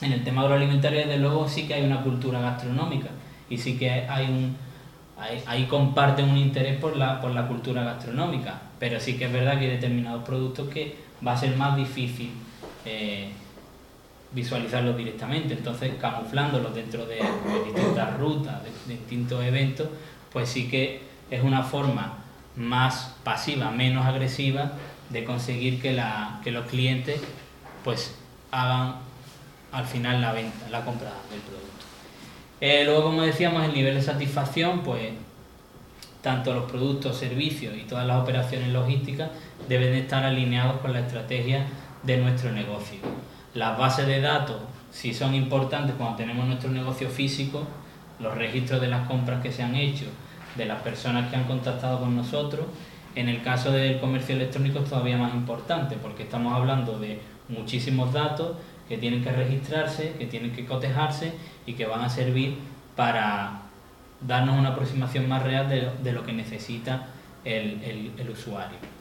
en 0.00 0.12
el 0.12 0.22
tema 0.24 0.42
agroalimentario, 0.42 1.00
desde 1.00 1.18
luego, 1.18 1.48
sí 1.48 1.66
que 1.66 1.74
hay 1.74 1.84
una 1.84 2.02
cultura 2.02 2.40
gastronómica 2.40 3.08
y 3.48 3.58
sí 3.58 3.76
que 3.76 3.90
hay 3.90 4.26
un. 4.26 4.56
Ahí 5.46 5.66
comparten 5.66 6.28
un 6.28 6.36
interés 6.36 6.78
por 6.78 6.96
la, 6.96 7.20
por 7.20 7.30
la 7.30 7.46
cultura 7.46 7.84
gastronómica, 7.84 8.60
pero 8.80 8.98
sí 8.98 9.16
que 9.16 9.26
es 9.26 9.32
verdad 9.32 9.58
que 9.58 9.66
hay 9.66 9.70
determinados 9.70 10.24
productos 10.24 10.68
que 10.68 10.96
va 11.26 11.32
a 11.32 11.36
ser 11.36 11.56
más 11.56 11.76
difícil 11.76 12.32
eh, 12.84 13.30
visualizarlos 14.32 14.96
directamente, 14.96 15.54
entonces 15.54 15.92
camuflándolos 16.00 16.74
dentro 16.74 17.06
de, 17.06 17.20
distintas 17.64 18.18
rutas, 18.18 18.56
de 18.64 18.94
distintos 18.94 19.44
eventos, 19.44 19.88
pues 20.34 20.50
sí 20.50 20.68
que 20.68 21.00
es 21.30 21.42
una 21.42 21.62
forma 21.62 22.18
más 22.56 23.14
pasiva, 23.24 23.70
menos 23.70 24.04
agresiva 24.04 24.72
de 25.08 25.24
conseguir 25.24 25.80
que, 25.80 25.92
la, 25.92 26.40
que 26.44 26.50
los 26.50 26.66
clientes 26.66 27.20
pues 27.82 28.14
hagan 28.50 28.96
al 29.72 29.86
final 29.86 30.20
la 30.20 30.32
venta, 30.32 30.68
la 30.70 30.84
compra 30.84 31.12
del 31.30 31.40
producto. 31.40 31.84
Eh, 32.60 32.84
luego, 32.84 33.04
como 33.04 33.22
decíamos, 33.22 33.64
el 33.64 33.72
nivel 33.72 33.94
de 33.94 34.02
satisfacción, 34.02 34.80
pues 34.80 35.12
tanto 36.22 36.54
los 36.54 36.70
productos, 36.70 37.16
servicios 37.16 37.76
y 37.76 37.82
todas 37.82 38.06
las 38.06 38.22
operaciones 38.22 38.70
logísticas 38.70 39.30
deben 39.68 39.94
estar 39.94 40.24
alineados 40.24 40.80
con 40.80 40.92
la 40.92 41.00
estrategia 41.00 41.66
de 42.02 42.16
nuestro 42.18 42.52
negocio. 42.52 42.98
las 43.54 43.78
bases 43.78 44.08
de 44.08 44.20
datos, 44.20 44.56
si 44.90 45.14
son 45.14 45.32
importantes 45.34 45.94
cuando 45.96 46.16
tenemos 46.16 46.44
nuestro 46.46 46.70
negocio 46.70 47.08
físico, 47.08 47.64
los 48.18 48.36
registros 48.36 48.80
de 48.80 48.88
las 48.88 49.06
compras 49.06 49.42
que 49.42 49.52
se 49.52 49.62
han 49.62 49.76
hecho, 49.76 50.06
de 50.56 50.66
las 50.66 50.82
personas 50.82 51.30
que 51.30 51.36
han 51.36 51.44
contactado 51.44 52.00
con 52.00 52.16
nosotros. 52.16 52.66
En 53.14 53.28
el 53.28 53.42
caso 53.42 53.70
del 53.70 54.00
comercio 54.00 54.34
electrónico 54.34 54.80
es 54.80 54.88
todavía 54.88 55.16
más 55.16 55.34
importante 55.34 55.96
porque 56.00 56.24
estamos 56.24 56.52
hablando 56.52 56.98
de 56.98 57.20
muchísimos 57.48 58.12
datos 58.12 58.56
que 58.88 58.98
tienen 58.98 59.22
que 59.22 59.32
registrarse, 59.32 60.12
que 60.18 60.26
tienen 60.26 60.52
que 60.52 60.66
cotejarse 60.66 61.32
y 61.66 61.74
que 61.74 61.86
van 61.86 62.02
a 62.02 62.08
servir 62.08 62.56
para 62.96 63.62
darnos 64.20 64.58
una 64.58 64.70
aproximación 64.70 65.28
más 65.28 65.42
real 65.42 65.68
de, 65.68 66.12
lo 66.12 66.24
que 66.24 66.32
necesita 66.32 67.06
el 67.44 68.28
usuario. 68.30 68.94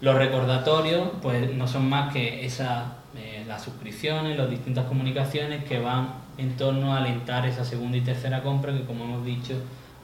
Los 0.00 0.14
recordatorios 0.14 1.10
pues 1.20 1.54
no 1.54 1.68
son 1.68 1.88
más 1.88 2.10
que 2.12 2.46
esas, 2.46 2.84
eh, 3.16 3.44
las 3.46 3.62
suscripciones, 3.62 4.38
las 4.38 4.48
distintas 4.48 4.86
comunicaciones 4.86 5.64
que 5.64 5.78
van 5.78 6.14
en 6.38 6.56
torno 6.56 6.94
a 6.94 6.98
alentar 6.98 7.44
esa 7.44 7.66
segunda 7.66 7.98
y 7.98 8.00
tercera 8.00 8.42
compra 8.42 8.72
que 8.72 8.84
como 8.84 9.04
hemos 9.04 9.26
dicho 9.26 9.54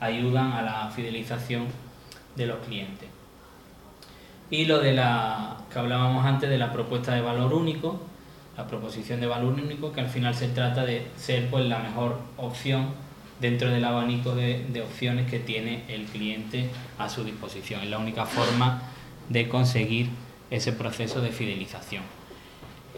ayudan 0.06 0.52
a 0.52 0.62
la 0.62 0.90
fidelización 0.90 1.66
de 2.34 2.46
los 2.46 2.58
clientes. 2.66 3.08
Y 4.50 4.66
lo 4.66 4.78
de 4.78 4.92
la 4.92 5.56
que 5.72 5.78
hablábamos 5.78 6.24
antes 6.24 6.48
de 6.48 6.58
la 6.58 6.72
propuesta 6.72 7.14
de 7.14 7.20
valor 7.20 7.52
único, 7.52 8.00
la 8.56 8.66
proposición 8.66 9.20
de 9.20 9.26
valor 9.26 9.54
único, 9.54 9.92
que 9.92 10.00
al 10.00 10.08
final 10.08 10.34
se 10.34 10.48
trata 10.48 10.86
de 10.86 11.06
ser 11.16 11.50
pues 11.50 11.66
la 11.66 11.78
mejor 11.78 12.18
opción 12.36 12.88
dentro 13.40 13.70
del 13.70 13.84
abanico 13.84 14.34
de, 14.34 14.82
opciones 14.82 15.30
que 15.30 15.38
tiene 15.38 15.84
el 15.88 16.04
cliente 16.04 16.70
a 16.98 17.08
su 17.08 17.24
disposición. 17.24 17.82
Es 17.82 17.90
la 17.90 17.98
única 17.98 18.24
forma 18.24 18.82
de 19.28 19.48
conseguir 19.48 20.08
ese 20.50 20.72
proceso 20.72 21.20
de 21.20 21.30
fidelización. 21.30 22.02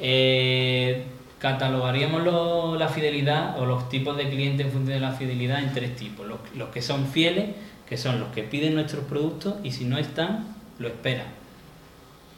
Eh, 0.00 1.06
catalogaríamos 1.38 2.22
lo- 2.24 2.76
la 2.76 2.88
fidelidad 2.88 3.58
o 3.60 3.66
los 3.66 3.88
tipos 3.88 4.16
de 4.16 4.28
clientes 4.28 4.66
en 4.66 4.72
función 4.72 4.94
de 4.94 5.00
la 5.00 5.12
fidelidad 5.12 5.62
en 5.62 5.72
tres 5.72 5.94
tipos. 5.96 6.26
Los, 6.26 6.38
los 6.56 6.68
que 6.70 6.82
son 6.82 7.06
fieles, 7.06 7.54
que 7.88 7.96
son 7.96 8.20
los 8.20 8.28
que 8.30 8.42
piden 8.42 8.74
nuestros 8.74 9.04
productos 9.04 9.54
y 9.62 9.70
si 9.72 9.84
no 9.84 9.98
están, 9.98 10.54
lo 10.78 10.88
esperan. 10.88 11.26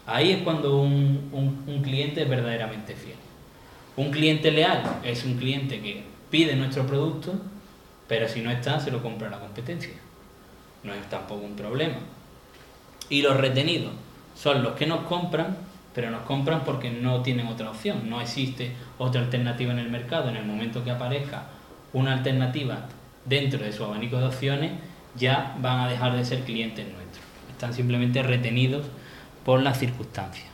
Ahí 0.07 0.33
es 0.33 0.43
cuando 0.43 0.81
un, 0.81 1.29
un- 1.33 1.65
un 1.67 1.83
cliente 1.83 2.23
es 2.23 2.29
verdaderamente 2.29 2.95
fiel. 2.95 3.17
Un 3.97 4.11
cliente 4.11 4.51
leal 4.51 4.83
es 5.05 5.25
un 5.25 5.37
cliente 5.37 5.81
que 5.81 6.05
pide 6.31 6.55
nuestro 6.57 6.87
producto, 6.87 7.35
pero 8.09 8.29
si 8.29 8.41
no 8.41 8.51
está, 8.51 8.81
se 8.81 8.91
lo 8.91 9.03
compra 9.03 9.31
la 9.31 9.39
competencia. 9.41 9.93
No 10.85 10.95
es 10.95 11.09
tampoco 11.09 11.45
un 11.45 11.55
problema. 11.57 11.97
Y 13.09 13.23
los 13.23 13.37
retenidos 13.37 13.93
son 14.35 14.63
los 14.63 14.73
que 14.75 14.87
nos 14.87 15.01
compran, 15.07 15.57
pero 15.95 16.11
nos 16.11 16.23
compran 16.23 16.65
porque 16.65 16.91
no 16.91 17.23
tienen 17.23 17.47
otra 17.47 17.71
opción. 17.71 18.09
No 18.09 18.21
existe 18.21 18.73
otra 18.99 19.21
alternativa 19.21 19.73
en 19.73 19.79
el 19.79 19.91
mercado. 19.91 20.29
En 20.29 20.37
el 20.37 20.45
momento 20.45 20.85
que 20.85 20.91
aparezca 20.91 21.45
una 21.93 22.13
alternativa 22.13 22.87
dentro 23.25 23.61
de 23.61 23.73
su 23.73 23.85
abanico 23.85 24.19
de 24.19 24.27
opciones, 24.27 24.73
ya 25.17 25.57
van 25.61 25.81
a 25.81 25.89
dejar 25.89 26.17
de 26.17 26.25
ser 26.25 26.41
clientes 26.41 26.87
nuestros. 26.87 27.25
Están 27.51 27.75
simplemente 27.75 28.23
retenidos 28.23 28.87
por 29.45 29.63
las 29.63 29.79
circunstancias. 29.79 30.47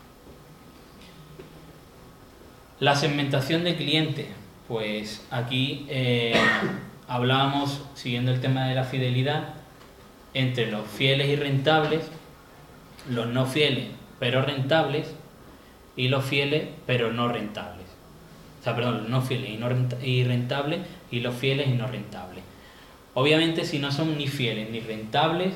La 2.81 2.95
segmentación 2.95 3.65
de 3.65 3.77
clientes, 3.77 4.27
pues 4.69 5.25
aquí 5.31 5.87
eh, 5.89 6.35
hablábamos, 7.09 7.83
siguiendo 7.95 8.33
el 8.33 8.41
tema 8.41 8.67
de 8.67 8.75
la 8.75 8.85
fidelidad, 8.85 9.55
entre 10.35 10.71
los 10.71 10.87
fieles 10.87 11.29
y 11.29 11.37
rentables, 11.37 12.11
los 13.09 13.27
no 13.29 13.47
fieles 13.47 13.89
pero 14.19 14.43
rentables 14.43 15.13
y 15.97 16.09
los 16.09 16.25
fieles 16.25 16.69
pero 16.87 17.13
no 17.13 17.29
rentables. 17.29 17.87
O 18.61 18.65
sea, 18.65 18.75
perdón, 18.75 19.11
no 19.11 19.23
fieles 19.23 19.51
y, 19.51 19.57
no 19.57 19.69
rentables 19.69 20.81
y 21.11 21.21
los 21.21 21.35
fieles 21.35 21.69
y 21.69 21.73
no 21.73 21.87
rentables. 21.87 22.43
Obviamente 23.15 23.65
si 23.65 23.79
no 23.79 23.91
son 23.91 24.19
ni 24.19 24.27
fieles 24.27 24.71
ni 24.71 24.81
rentables, 24.81 25.55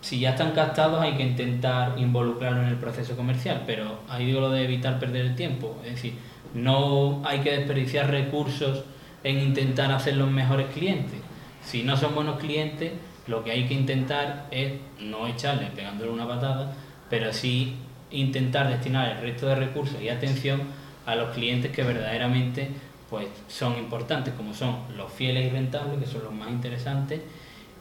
si 0.00 0.20
ya 0.20 0.30
están 0.30 0.52
captados 0.52 1.00
hay 1.00 1.16
que 1.16 1.22
intentar 1.22 1.98
involucrarlos 1.98 2.64
en 2.64 2.70
el 2.70 2.76
proceso 2.76 3.16
comercial, 3.16 3.64
pero 3.66 4.00
ahí 4.08 4.26
digo 4.26 4.40
lo 4.40 4.50
de 4.50 4.64
evitar 4.64 4.98
perder 4.98 5.26
el 5.26 5.36
tiempo, 5.36 5.78
es 5.84 5.92
decir, 5.92 6.14
no 6.54 7.22
hay 7.24 7.40
que 7.40 7.52
desperdiciar 7.52 8.10
recursos 8.10 8.84
en 9.24 9.38
intentar 9.38 9.92
hacer 9.92 10.16
los 10.16 10.30
mejores 10.30 10.66
clientes. 10.72 11.20
Si 11.62 11.82
no 11.82 11.96
son 11.96 12.14
buenos 12.14 12.38
clientes, 12.38 12.92
lo 13.26 13.44
que 13.44 13.50
hay 13.50 13.66
que 13.66 13.74
intentar 13.74 14.46
es 14.50 14.72
no 15.00 15.26
echarle 15.26 15.66
pegándole 15.66 16.10
una 16.10 16.26
patada, 16.26 16.72
pero 17.10 17.32
sí 17.32 17.76
intentar 18.10 18.68
destinar 18.68 19.16
el 19.16 19.22
resto 19.22 19.46
de 19.46 19.54
recursos 19.54 20.00
y 20.00 20.08
atención 20.08 20.62
a 21.06 21.14
los 21.14 21.30
clientes 21.30 21.72
que 21.72 21.82
verdaderamente 21.82 22.68
pues 23.08 23.26
son 23.48 23.76
importantes, 23.76 24.34
como 24.34 24.54
son 24.54 24.76
los 24.96 25.12
fieles 25.12 25.46
y 25.46 25.50
rentables, 25.50 25.98
que 25.98 26.06
son 26.06 26.24
los 26.24 26.32
más 26.32 26.48
interesantes, 26.48 27.20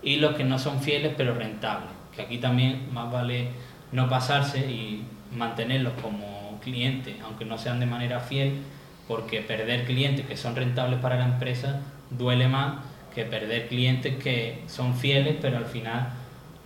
y 0.01 0.15
los 0.15 0.35
que 0.35 0.43
no 0.43 0.57
son 0.57 0.81
fieles 0.81 1.13
pero 1.15 1.35
rentables, 1.35 1.91
que 2.15 2.23
aquí 2.23 2.39
también 2.39 2.91
más 2.91 3.11
vale 3.11 3.49
no 3.91 4.09
pasarse 4.09 4.59
y 4.59 5.03
mantenerlos 5.35 5.93
como 6.01 6.59
clientes, 6.63 7.15
aunque 7.23 7.45
no 7.45 7.57
sean 7.57 7.79
de 7.79 7.85
manera 7.85 8.19
fiel, 8.19 8.59
porque 9.07 9.41
perder 9.41 9.85
clientes 9.85 10.25
que 10.25 10.37
son 10.37 10.55
rentables 10.55 10.99
para 10.99 11.17
la 11.17 11.25
empresa 11.25 11.81
duele 12.09 12.47
más 12.47 12.79
que 13.13 13.25
perder 13.25 13.67
clientes 13.67 14.21
que 14.21 14.63
son 14.67 14.95
fieles 14.95 15.35
pero 15.41 15.57
al 15.57 15.65
final 15.65 16.09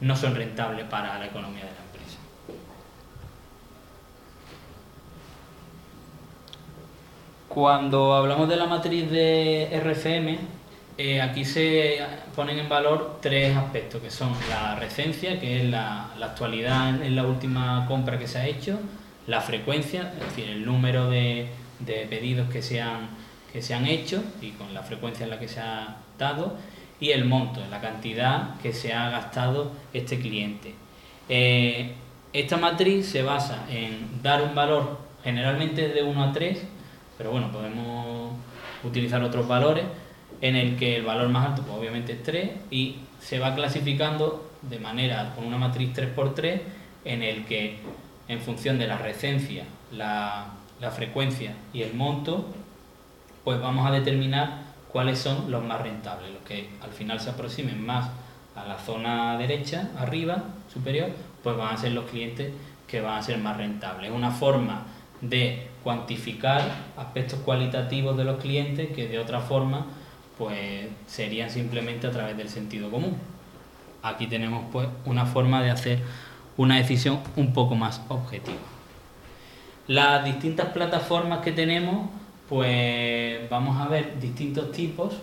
no 0.01 0.15
son 0.15 0.35
rentables 0.35 0.85
para 0.85 1.17
la 1.17 1.25
economía 1.25 1.63
de 1.63 1.71
la 1.71 1.77
empresa. 1.77 2.17
Cuando 7.53 8.15
hablamos 8.15 8.49
de 8.49 8.55
la 8.55 8.65
matriz 8.65 9.11
de 9.11 9.69
RFM, 9.79 10.39
eh, 10.97 11.21
aquí 11.21 11.45
se 11.45 11.99
ponen 12.35 12.57
en 12.57 12.67
valor 12.67 13.19
tres 13.21 13.55
aspectos, 13.55 14.01
que 14.01 14.09
son 14.09 14.31
la 14.49 14.73
recencia, 14.73 15.39
que 15.39 15.61
es 15.61 15.69
la, 15.69 16.09
actualidad 16.19 16.89
en, 17.03 17.15
la 17.15 17.27
última 17.27 17.85
compra 17.87 18.17
que 18.17 18.27
se 18.27 18.39
ha 18.39 18.47
hecho, 18.47 18.79
la 19.27 19.39
frecuencia, 19.39 20.13
es 20.19 20.29
decir, 20.29 20.49
el 20.49 20.65
número 20.65 21.11
de, 21.11 21.47
de 21.77 22.07
pedidos 22.09 22.49
que 22.49 22.63
se, 22.63 22.81
han, 22.81 23.09
que 23.51 23.61
se 23.61 23.75
han 23.75 23.85
hecho 23.85 24.23
y 24.41 24.49
con 24.51 24.73
la 24.73 24.81
frecuencia 24.81 25.25
en 25.25 25.29
la 25.29 25.37
que 25.37 25.47
se 25.47 25.59
ha 25.59 25.97
dado, 26.17 26.57
y 26.99 27.11
el 27.11 27.25
monto, 27.25 27.61
la 27.69 27.81
cantidad 27.81 28.59
que 28.61 28.73
se 28.73 28.93
ha 28.93 29.11
gastado 29.11 29.71
este 29.93 30.17
cliente. 30.19 30.73
Eh, 31.29 31.93
esta 32.33 32.57
matriz 32.57 33.05
se 33.05 33.21
basa 33.21 33.65
en 33.69 34.23
dar 34.23 34.41
un 34.41 34.55
valor 34.55 34.97
generalmente 35.23 35.89
de 35.89 36.01
1 36.01 36.23
a 36.23 36.33
3, 36.33 36.63
pero 37.17 37.31
bueno, 37.31 37.51
podemos 37.51 38.31
utilizar 38.83 39.23
otros 39.23 39.47
valores 39.47 39.85
en 40.41 40.55
el 40.55 40.75
que 40.75 40.97
el 40.97 41.03
valor 41.03 41.29
más 41.29 41.49
alto 41.49 41.61
pues, 41.63 41.77
obviamente 41.77 42.13
es 42.13 42.23
3 42.23 42.51
y 42.71 42.97
se 43.19 43.39
va 43.39 43.55
clasificando 43.55 44.51
de 44.61 44.79
manera 44.79 45.33
con 45.35 45.45
una 45.45 45.57
matriz 45.57 45.93
3x3 45.93 46.61
en 47.05 47.23
el 47.23 47.45
que 47.45 47.77
en 48.27 48.39
función 48.39 48.77
de 48.77 48.87
la 48.87 48.97
recencia, 48.97 49.65
la, 49.91 50.47
la 50.79 50.91
frecuencia 50.91 51.53
y 51.73 51.81
el 51.81 51.93
monto, 51.93 52.45
pues 53.43 53.59
vamos 53.59 53.87
a 53.87 53.91
determinar 53.91 54.63
cuáles 54.91 55.19
son 55.19 55.51
los 55.51 55.63
más 55.63 55.81
rentables, 55.81 56.31
los 56.31 56.43
que 56.43 56.69
al 56.81 56.91
final 56.91 57.19
se 57.19 57.29
aproximen 57.29 57.85
más 57.85 58.09
a 58.55 58.65
la 58.65 58.77
zona 58.77 59.37
derecha, 59.37 59.89
arriba, 59.97 60.43
superior, 60.71 61.09
pues 61.41 61.57
van 61.57 61.73
a 61.73 61.77
ser 61.77 61.91
los 61.91 62.05
clientes 62.05 62.51
que 62.87 63.01
van 63.01 63.17
a 63.17 63.21
ser 63.21 63.39
más 63.39 63.57
rentables. 63.57 64.11
Es 64.11 64.15
una 64.15 64.31
forma 64.31 64.83
de 65.23 65.67
cuantificar 65.83 66.61
aspectos 66.97 67.39
cualitativos 67.39 68.15
de 68.17 68.25
los 68.25 68.39
clientes 68.39 68.91
que 68.93 69.07
de 69.07 69.19
otra 69.19 69.39
forma 69.39 69.87
pues 70.37 70.87
serían 71.07 71.49
simplemente 71.49 72.07
a 72.07 72.11
través 72.11 72.37
del 72.37 72.49
sentido 72.49 72.91
común. 72.91 73.15
Aquí 74.01 74.27
tenemos 74.27 74.65
pues 74.71 74.87
una 75.05 75.25
forma 75.25 75.61
de 75.61 75.71
hacer 75.71 75.99
una 76.57 76.77
decisión 76.77 77.21
un 77.35 77.53
poco 77.53 77.75
más 77.75 78.01
objetiva. 78.09 78.57
Las 79.87 80.25
distintas 80.25 80.69
plataformas 80.69 81.39
que 81.39 81.51
tenemos, 81.51 82.09
pues 82.49 83.49
vamos 83.49 83.79
a 83.79 83.87
ver 83.87 84.19
distintos 84.19 84.71
tipos, 84.71 85.15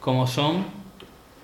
como 0.00 0.26
son 0.26 0.64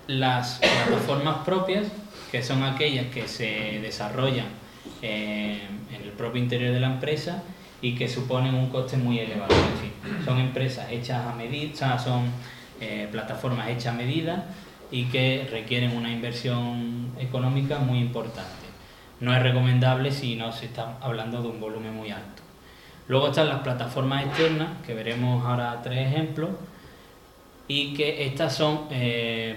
las 0.07 0.59
plataformas 0.59 1.37
propias, 1.45 1.87
que 2.31 2.41
son 2.43 2.63
aquellas 2.63 3.07
que 3.07 3.27
se 3.27 3.79
desarrollan 3.81 4.64
eh, 5.01 5.61
en 5.93 6.01
el 6.01 6.11
propio 6.11 6.41
interior 6.41 6.73
de 6.73 6.79
la 6.79 6.87
empresa 6.87 7.43
y 7.81 7.95
que 7.95 8.07
suponen 8.07 8.55
un 8.55 8.69
coste 8.69 8.97
muy 8.97 9.19
elevado. 9.19 9.53
Es 9.53 9.81
decir, 9.81 10.25
son 10.25 10.39
empresas 10.39 10.91
hechas 10.91 11.25
a 11.25 11.35
medida, 11.35 11.99
son 11.99 12.31
eh, 12.81 13.07
plataformas 13.11 13.69
hechas 13.69 13.93
a 13.93 13.97
medida 13.97 14.45
y 14.91 15.05
que 15.05 15.47
requieren 15.51 15.95
una 15.95 16.11
inversión 16.11 17.11
económica 17.19 17.79
muy 17.79 17.99
importante. 17.99 18.65
No 19.19 19.35
es 19.35 19.41
recomendable 19.41 20.11
si 20.11 20.35
no 20.35 20.51
se 20.51 20.65
está 20.65 20.97
hablando 21.01 21.41
de 21.41 21.47
un 21.47 21.59
volumen 21.59 21.93
muy 21.93 22.11
alto. 22.11 22.43
Luego 23.07 23.29
están 23.29 23.49
las 23.49 23.59
plataformas 23.59 24.25
externas, 24.25 24.69
que 24.85 24.93
veremos 24.93 25.45
ahora 25.45 25.79
tres 25.83 26.07
ejemplos, 26.07 26.49
y 27.67 27.93
que 27.93 28.25
estas 28.25 28.55
son 28.55 28.87
eh, 28.89 29.55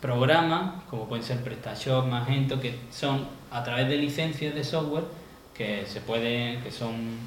programas, 0.00 0.82
como 0.88 1.08
pueden 1.08 1.24
ser 1.24 1.42
PrestaShop, 1.42 2.06
Magento, 2.06 2.60
que 2.60 2.76
son 2.90 3.26
a 3.52 3.62
través 3.62 3.88
de 3.88 3.96
licencias 3.96 4.54
de 4.54 4.64
software 4.64 5.04
que 5.54 5.84
se 5.86 6.00
puede, 6.00 6.58
que 6.62 6.70
son 6.70 7.18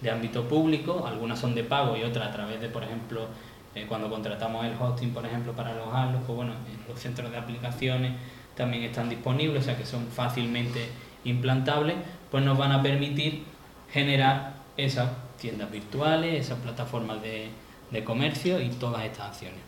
de 0.00 0.10
ámbito 0.10 0.46
público, 0.48 1.04
algunas 1.06 1.38
son 1.38 1.54
de 1.54 1.64
pago 1.64 1.96
y 1.96 2.02
otras 2.02 2.28
a 2.28 2.32
través 2.32 2.60
de, 2.60 2.68
por 2.68 2.84
ejemplo, 2.84 3.26
eh, 3.74 3.86
cuando 3.88 4.10
contratamos 4.10 4.66
el 4.66 4.74
hosting, 4.78 5.14
por 5.14 5.24
ejemplo, 5.24 5.52
para 5.54 5.70
alojarlos, 5.70 6.22
pues 6.26 6.36
bueno, 6.36 6.52
en 6.52 6.88
los 6.88 7.00
centros 7.00 7.30
de 7.30 7.38
aplicaciones 7.38 8.12
también 8.54 8.82
están 8.82 9.08
disponibles, 9.08 9.62
o 9.62 9.64
sea 9.64 9.76
que 9.76 9.86
son 9.86 10.06
fácilmente 10.08 10.88
implantables, 11.24 11.96
pues 12.30 12.44
nos 12.44 12.58
van 12.58 12.72
a 12.72 12.82
permitir 12.82 13.44
generar 13.90 14.54
esas 14.76 15.10
tiendas 15.40 15.70
virtuales, 15.70 16.46
esas 16.46 16.58
plataformas 16.58 17.22
de, 17.22 17.48
de 17.90 18.04
comercio 18.04 18.60
y 18.60 18.68
todas 18.70 19.04
estas 19.04 19.28
acciones. 19.28 19.60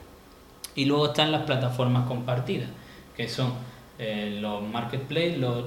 Y 0.75 0.85
luego 0.87 1.07
están 1.07 1.33
las 1.33 1.43
plataformas 1.43 2.07
compartidas, 2.07 2.69
que 3.17 3.29
son 3.29 3.55
eh, 3.99 4.39
los 4.41 4.63
marketplaces, 4.63 5.39
los 5.39 5.67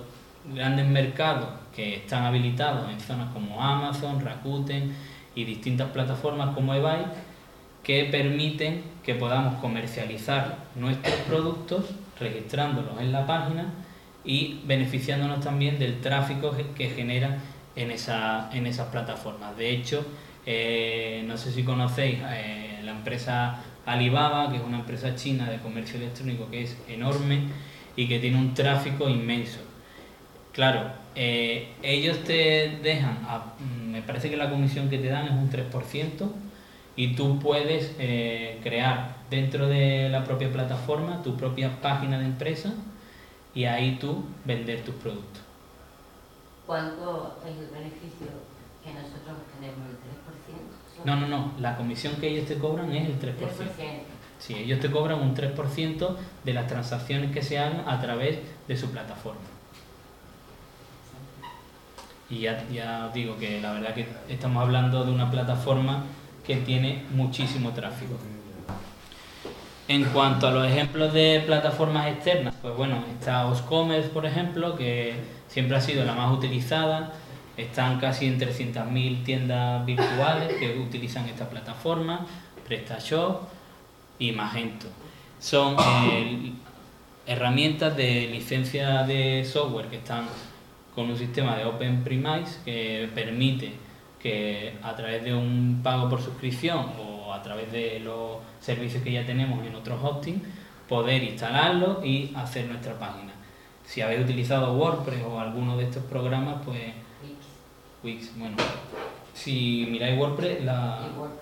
grandes 0.54 0.88
mercados 0.88 1.50
que 1.76 1.96
están 1.96 2.24
habilitados 2.26 2.90
en 2.90 3.00
zonas 3.00 3.32
como 3.34 3.62
Amazon, 3.62 4.20
Rakuten 4.20 4.94
y 5.36 5.44
distintas 5.46 5.90
plataformas 5.90 6.56
como 6.56 6.74
eBay 6.74 7.06
que 7.84 8.06
permiten 8.06 8.84
que 9.04 9.16
podamos 9.16 9.62
comercializar 9.62 10.58
nuestros 10.76 11.16
productos 11.28 11.86
registrándolos 12.20 13.00
en 13.00 13.12
la 13.12 13.26
página 13.26 13.74
y 14.26 14.60
beneficiándonos 14.66 15.40
también 15.40 15.80
del 15.80 16.02
tráfico 16.02 16.56
que 16.76 16.90
generan 16.90 17.38
en, 17.76 17.92
esa, 17.92 18.50
en 18.52 18.68
esas 18.68 18.88
plataformas. 18.88 19.56
De 19.56 19.70
hecho, 19.70 20.06
eh, 20.46 21.24
no 21.26 21.38
sé 21.38 21.52
si 21.52 21.64
conocéis 21.64 22.18
eh, 22.30 22.82
la 22.84 22.92
empresa 22.92 23.64
Alibaba, 23.86 24.52
que 24.52 24.58
es 24.58 24.64
una 24.64 24.80
empresa 24.80 25.16
china 25.16 25.50
de 25.50 25.60
comercio 25.60 25.98
electrónico 25.98 26.50
que 26.52 26.64
es 26.64 26.78
enorme 26.90 27.44
y 27.96 28.08
que 28.08 28.20
tiene 28.20 28.38
un 28.38 28.54
tráfico 28.54 29.08
inmenso. 29.08 29.60
Claro, 30.58 30.90
eh, 31.14 31.72
ellos 31.84 32.24
te 32.24 32.80
dejan, 32.82 33.20
me 33.92 34.02
parece 34.02 34.28
que 34.28 34.38
la 34.38 34.50
comisión 34.50 34.90
que 34.90 34.98
te 34.98 35.08
dan 35.08 35.28
es 35.28 35.32
un 35.34 35.52
3% 35.52 36.32
y 36.96 37.16
tú 37.16 37.38
puedes 37.38 37.92
crear 38.64 39.18
dentro 39.30 39.68
de 39.68 40.10
la 40.10 40.24
propia 40.24 40.52
plataforma 40.52 41.22
tu 41.22 41.38
propia 41.38 41.80
página 41.80 42.18
de 42.18 42.26
empresa 42.26 42.74
y 43.54 43.66
ahí 43.66 44.00
tú 44.00 44.24
vender 44.46 44.82
tus 44.82 44.96
productos. 44.96 45.44
¿Cuánto 46.66 47.38
es 47.46 47.52
el 47.52 47.68
beneficio 47.68 48.26
que 48.84 48.94
nosotros 48.96 49.38
tenemos? 49.54 49.80
¿El 49.88 51.04
3%? 51.04 51.06
No, 51.06 51.16
no, 51.18 51.28
no. 51.28 51.52
La 51.60 51.78
comisión 51.78 52.16
que 52.16 52.30
ellos 52.30 52.48
te 52.48 52.58
cobran 52.58 52.92
es 52.92 53.08
el 53.08 53.20
3%. 53.20 53.36
3%. 53.38 53.48
Sí, 54.40 54.56
ellos 54.56 54.80
te 54.80 54.90
cobran 54.90 55.22
un 55.22 55.36
3% 55.36 56.16
de 56.44 56.54
las 56.54 56.66
transacciones 56.66 57.32
que 57.32 57.44
se 57.44 57.60
hagan 57.60 57.88
a 57.88 58.02
través 58.02 58.40
de 58.68 58.76
su 58.76 58.90
plataforma. 58.90 59.57
Y 62.30 62.40
ya, 62.40 62.66
ya 62.70 63.10
digo 63.14 63.38
que 63.38 63.62
la 63.62 63.74
verdad 63.74 63.94
que 63.94 64.08
estamos 64.30 64.62
hablando 64.62 65.06
de 65.06 65.12
una 65.12 65.32
plataforma 65.32 66.04
que 66.46 66.58
tiene 66.58 67.04
muchísimo 67.12 67.72
tráfico. 67.72 68.16
En 69.90 70.04
cuanto 70.06 70.48
a 70.48 70.52
los 70.52 70.68
ejemplos 70.68 71.14
de 71.14 71.44
plataformas 71.46 72.08
externas, 72.08 72.54
pues 72.62 72.76
bueno, 72.76 73.04
está 73.18 73.46
Oscommerce, 73.48 74.10
por 74.10 74.26
ejemplo, 74.26 74.76
que 74.76 75.16
siempre 75.48 75.78
ha 75.78 75.82
sido 75.82 76.04
la 76.04 76.14
más 76.14 76.36
utilizada. 76.36 77.14
Están 77.56 78.00
casi 78.00 78.28
en 78.28 78.40
300.000 78.40 79.24
tiendas 79.24 79.86
virtuales 79.86 80.54
que 80.60 80.78
utilizan 80.78 81.28
esta 81.30 81.50
plataforma, 81.50 82.26
PrestaShop 82.68 83.44
y 84.20 84.34
Magento. 84.34 84.88
Son 85.40 85.78
eh, 85.80 86.52
herramientas 87.26 87.96
de 87.96 88.28
licencia 88.28 89.04
de 89.04 89.46
software 89.46 89.88
que 89.88 89.98
están 89.98 90.28
con 90.98 91.12
un 91.12 91.16
sistema 91.16 91.56
de 91.56 91.64
Open 91.64 92.04
Premise 92.04 92.58
que 92.66 93.08
permite 93.14 93.72
que 94.20 94.80
a 94.82 94.96
través 94.96 95.24
de 95.24 95.32
un 95.32 95.82
pago 95.84 96.10
por 96.10 96.20
suscripción 96.20 96.88
o 97.00 97.32
a 97.32 97.44
través 97.44 97.72
de 97.72 98.00
los 98.00 98.38
servicios 98.60 99.04
que 99.04 99.12
ya 99.12 99.24
tenemos 99.24 99.64
en 99.64 99.76
otros 99.76 100.00
hosting, 100.02 100.42
poder 100.90 101.22
instalarlo 101.22 102.04
y 102.04 102.34
hacer 102.36 102.66
nuestra 102.66 102.98
página. 102.98 103.32
Si 103.86 104.02
habéis 104.02 104.22
utilizado 104.22 104.74
WordPress 104.74 105.22
o 105.24 105.40
alguno 105.40 105.78
de 105.78 105.84
estos 105.84 106.02
programas, 106.06 106.64
pues 106.66 106.82
Wix, 108.04 108.36
bueno, 108.36 108.58
si 109.36 109.88
miráis 109.92 110.18
WordPress, 110.18 110.62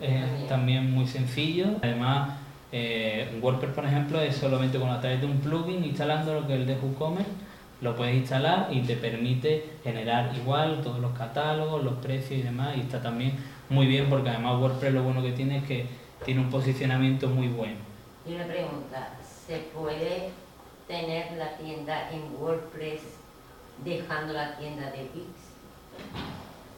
es 0.02 0.48
también 0.50 0.92
muy 0.92 1.08
sencillo. 1.08 1.68
Además, 1.82 2.40
eh, 2.74 3.40
WordPress, 3.42 3.72
por 3.72 3.86
ejemplo, 3.86 4.20
es 4.20 4.36
solamente 4.36 4.78
con 4.78 4.90
a 4.90 5.00
través 5.00 5.22
de 5.22 5.28
un 5.28 5.38
plugin 5.38 5.82
instalando 5.86 6.34
lo 6.34 6.46
que 6.46 6.56
es 6.56 6.60
el 6.60 6.68
de 6.68 6.76
WooCommerce, 6.76 7.32
lo 7.82 7.96
puedes 7.96 8.16
instalar 8.16 8.70
y 8.72 8.82
te 8.82 8.96
permite 8.96 9.78
generar 9.84 10.32
igual 10.36 10.82
todos 10.82 11.00
los 11.00 11.18
catálogos, 11.18 11.84
los 11.84 11.96
precios 11.96 12.40
y 12.40 12.44
demás. 12.44 12.76
Y 12.78 12.82
está 12.82 13.02
también 13.02 13.34
muy 13.70 13.88
bien 13.88 14.10
porque 14.10 14.30
además 14.30 14.60
WordPress 14.60 14.94
lo 14.94 15.04
bueno 15.04 15.22
que 15.22 15.32
tiene 15.32 15.58
es 15.58 15.64
que 15.64 15.86
tiene 16.24 16.42
un 16.42 16.50
posicionamiento 16.50 17.28
muy 17.28 17.48
bueno. 17.48 17.78
Y 18.28 18.34
una 18.34 18.46
pregunta, 18.46 19.10
¿se 19.48 19.58
puede 19.74 20.30
tener 20.88 21.34
la 21.34 21.58
tienda 21.58 22.10
en 22.12 22.24
WordPress 22.40 23.02
dejando 23.84 24.34
la 24.34 24.58
tienda 24.58 24.92
de 24.92 25.02
Wix? 25.14 25.28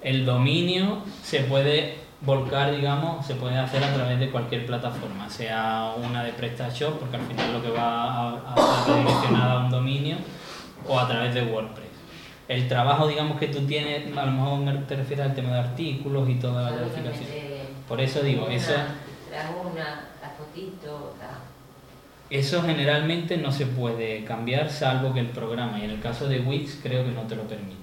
El 0.02 0.26
dominio 0.26 1.04
se 1.24 1.42
puede 1.42 2.08
volcar, 2.22 2.76
digamos, 2.76 3.26
se 3.26 3.36
puede 3.36 3.58
hacer 3.58 3.84
a 3.84 3.94
través 3.94 4.20
de 4.20 4.30
cualquier 4.32 4.66
plataforma, 4.66 5.30
sea 5.30 5.94
una 5.98 6.24
de 6.24 6.34
PrestaShop, 6.34 7.00
porque 7.00 7.18
al 7.18 7.24
final 7.24 7.54
lo 7.54 7.62
que 7.62 7.70
va 7.70 8.34
a, 8.34 8.80
estar 8.80 8.98
direccionada 8.98 9.54
a 9.54 9.66
un 9.66 9.70
dominio, 9.70 10.18
o 10.88 11.00
a 11.00 11.08
través 11.08 11.34
de 11.34 11.44
WordPress. 11.44 11.88
El 12.48 12.68
trabajo, 12.68 13.08
digamos, 13.08 13.40
que 13.40 13.48
tú 13.48 13.66
tienes, 13.66 14.16
a 14.16 14.26
lo 14.26 14.32
mejor 14.32 14.88
te 14.88 14.96
refieres 14.96 15.26
al 15.26 15.36
tema 15.36 15.54
de 15.54 15.60
artículos 15.60 16.30
y 16.30 16.36
toda 16.36 16.72
la 16.72 16.78
verificación. 16.78 17.28
Por 17.88 18.02
eso 18.02 18.22
digo, 18.22 18.48
eso 18.48 18.74
una, 19.72 20.10
la 20.22 20.30
fotito, 20.30 21.16
Eso 22.30 22.62
generalmente 22.64 23.38
no 23.38 23.52
se 23.52 23.66
puede 23.66 24.24
cambiar 24.24 24.70
salvo 24.70 25.14
que 25.14 25.20
el 25.20 25.28
programa, 25.28 25.80
y 25.80 25.86
en 25.86 25.92
el 25.92 26.00
caso 26.00 26.28
de 26.28 26.40
Wix 26.40 26.80
creo 26.82 27.06
que 27.06 27.12
no 27.12 27.22
te 27.24 27.36
lo 27.36 27.44
permite. 27.44 27.76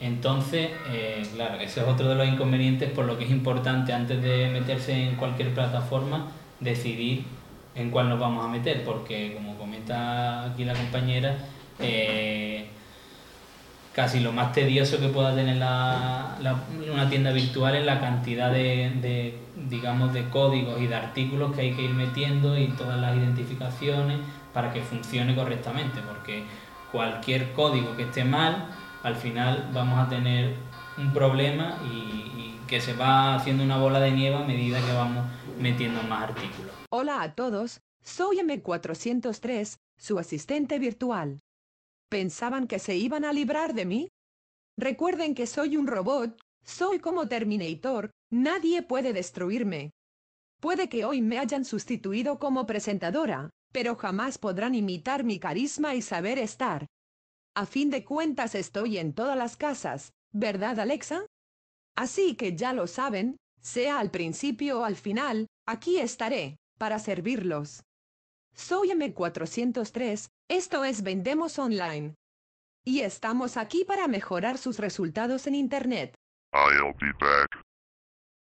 Entonces, 0.00 0.70
eh, 0.90 1.22
claro, 1.34 1.60
ese 1.60 1.80
es 1.80 1.86
otro 1.86 2.08
de 2.08 2.16
los 2.16 2.26
inconvenientes 2.26 2.90
por 2.90 3.04
lo 3.04 3.16
que 3.16 3.24
es 3.24 3.30
importante 3.30 3.92
antes 3.92 4.20
de 4.20 4.50
meterse 4.50 4.92
en 4.92 5.14
cualquier 5.14 5.54
plataforma 5.54 6.28
decidir 6.58 7.24
en 7.74 7.90
cuál 7.90 8.08
nos 8.08 8.18
vamos 8.18 8.44
a 8.44 8.48
meter, 8.48 8.84
porque 8.84 9.34
como 9.34 9.56
comenta 9.56 10.44
aquí 10.44 10.64
la 10.64 10.74
compañera, 10.74 11.36
eh, 11.78 12.68
casi 13.94 14.20
lo 14.20 14.32
más 14.32 14.52
tedioso 14.52 14.98
que 14.98 15.08
pueda 15.08 15.34
tener 15.34 15.56
la, 15.56 16.36
una 16.92 17.08
tienda 17.08 17.32
virtual 17.32 17.74
es 17.76 17.84
la 17.84 18.00
cantidad 18.00 18.50
de, 18.50 19.38
digamos, 19.68 20.12
de 20.12 20.28
códigos 20.30 20.80
y 20.80 20.86
de 20.86 20.94
artículos 20.94 21.54
que 21.54 21.62
hay 21.62 21.74
que 21.74 21.82
ir 21.82 21.90
metiendo 21.90 22.58
y 22.58 22.68
todas 22.68 23.00
las 23.00 23.16
identificaciones 23.16 24.18
para 24.52 24.72
que 24.72 24.80
funcione 24.80 25.34
correctamente, 25.34 26.00
porque 26.06 26.44
cualquier 26.90 27.52
código 27.52 27.96
que 27.96 28.04
esté 28.04 28.24
mal, 28.24 28.66
al 29.02 29.16
final 29.16 29.70
vamos 29.72 29.98
a 29.98 30.08
tener 30.08 30.54
un 30.98 31.12
problema 31.12 31.78
y, 31.90 32.20
que 32.66 32.80
se 32.80 32.94
va 32.94 33.34
haciendo 33.34 33.62
una 33.62 33.76
bola 33.76 34.00
de 34.00 34.12
nieve 34.12 34.34
a 34.34 34.44
medida 34.44 34.80
que 34.80 34.94
vamos 34.94 35.26
metiendo 35.60 36.02
más 36.04 36.30
artículos. 36.30 36.72
Hola 36.88 37.20
a 37.20 37.34
todos, 37.34 37.82
soy 38.02 38.38
M403, 38.38 39.76
su 39.98 40.18
asistente 40.18 40.78
virtual. 40.78 41.42
¿Pensaban 42.12 42.66
que 42.66 42.78
se 42.78 42.94
iban 42.94 43.24
a 43.24 43.32
librar 43.32 43.72
de 43.72 43.86
mí? 43.86 44.08
Recuerden 44.76 45.34
que 45.34 45.46
soy 45.46 45.78
un 45.78 45.86
robot, 45.86 46.38
soy 46.62 46.98
como 46.98 47.26
Terminator, 47.26 48.10
nadie 48.30 48.82
puede 48.82 49.14
destruirme. 49.14 49.92
Puede 50.60 50.90
que 50.90 51.06
hoy 51.06 51.22
me 51.22 51.38
hayan 51.38 51.64
sustituido 51.64 52.38
como 52.38 52.66
presentadora, 52.66 53.48
pero 53.72 53.96
jamás 53.96 54.36
podrán 54.36 54.74
imitar 54.74 55.24
mi 55.24 55.38
carisma 55.38 55.94
y 55.94 56.02
saber 56.02 56.38
estar. 56.38 56.86
A 57.54 57.64
fin 57.64 57.88
de 57.88 58.04
cuentas 58.04 58.54
estoy 58.54 58.98
en 58.98 59.14
todas 59.14 59.38
las 59.38 59.56
casas, 59.56 60.12
¿verdad 60.32 60.80
Alexa? 60.80 61.24
Así 61.96 62.34
que 62.34 62.54
ya 62.54 62.74
lo 62.74 62.88
saben, 62.88 63.38
sea 63.62 63.98
al 63.98 64.10
principio 64.10 64.80
o 64.80 64.84
al 64.84 64.96
final, 64.96 65.46
aquí 65.66 65.98
estaré, 65.98 66.58
para 66.76 66.98
servirlos. 66.98 67.84
Soy 68.54 68.90
M403, 68.90 70.28
esto 70.48 70.84
es 70.84 71.02
Vendemos 71.02 71.58
Online. 71.58 72.14
Y 72.84 73.00
estamos 73.00 73.56
aquí 73.56 73.84
para 73.84 74.08
mejorar 74.08 74.58
sus 74.58 74.78
resultados 74.78 75.46
en 75.46 75.54
Internet. 75.54 76.14
I'll 76.52 76.92
be 77.00 77.12
back. 77.18 77.48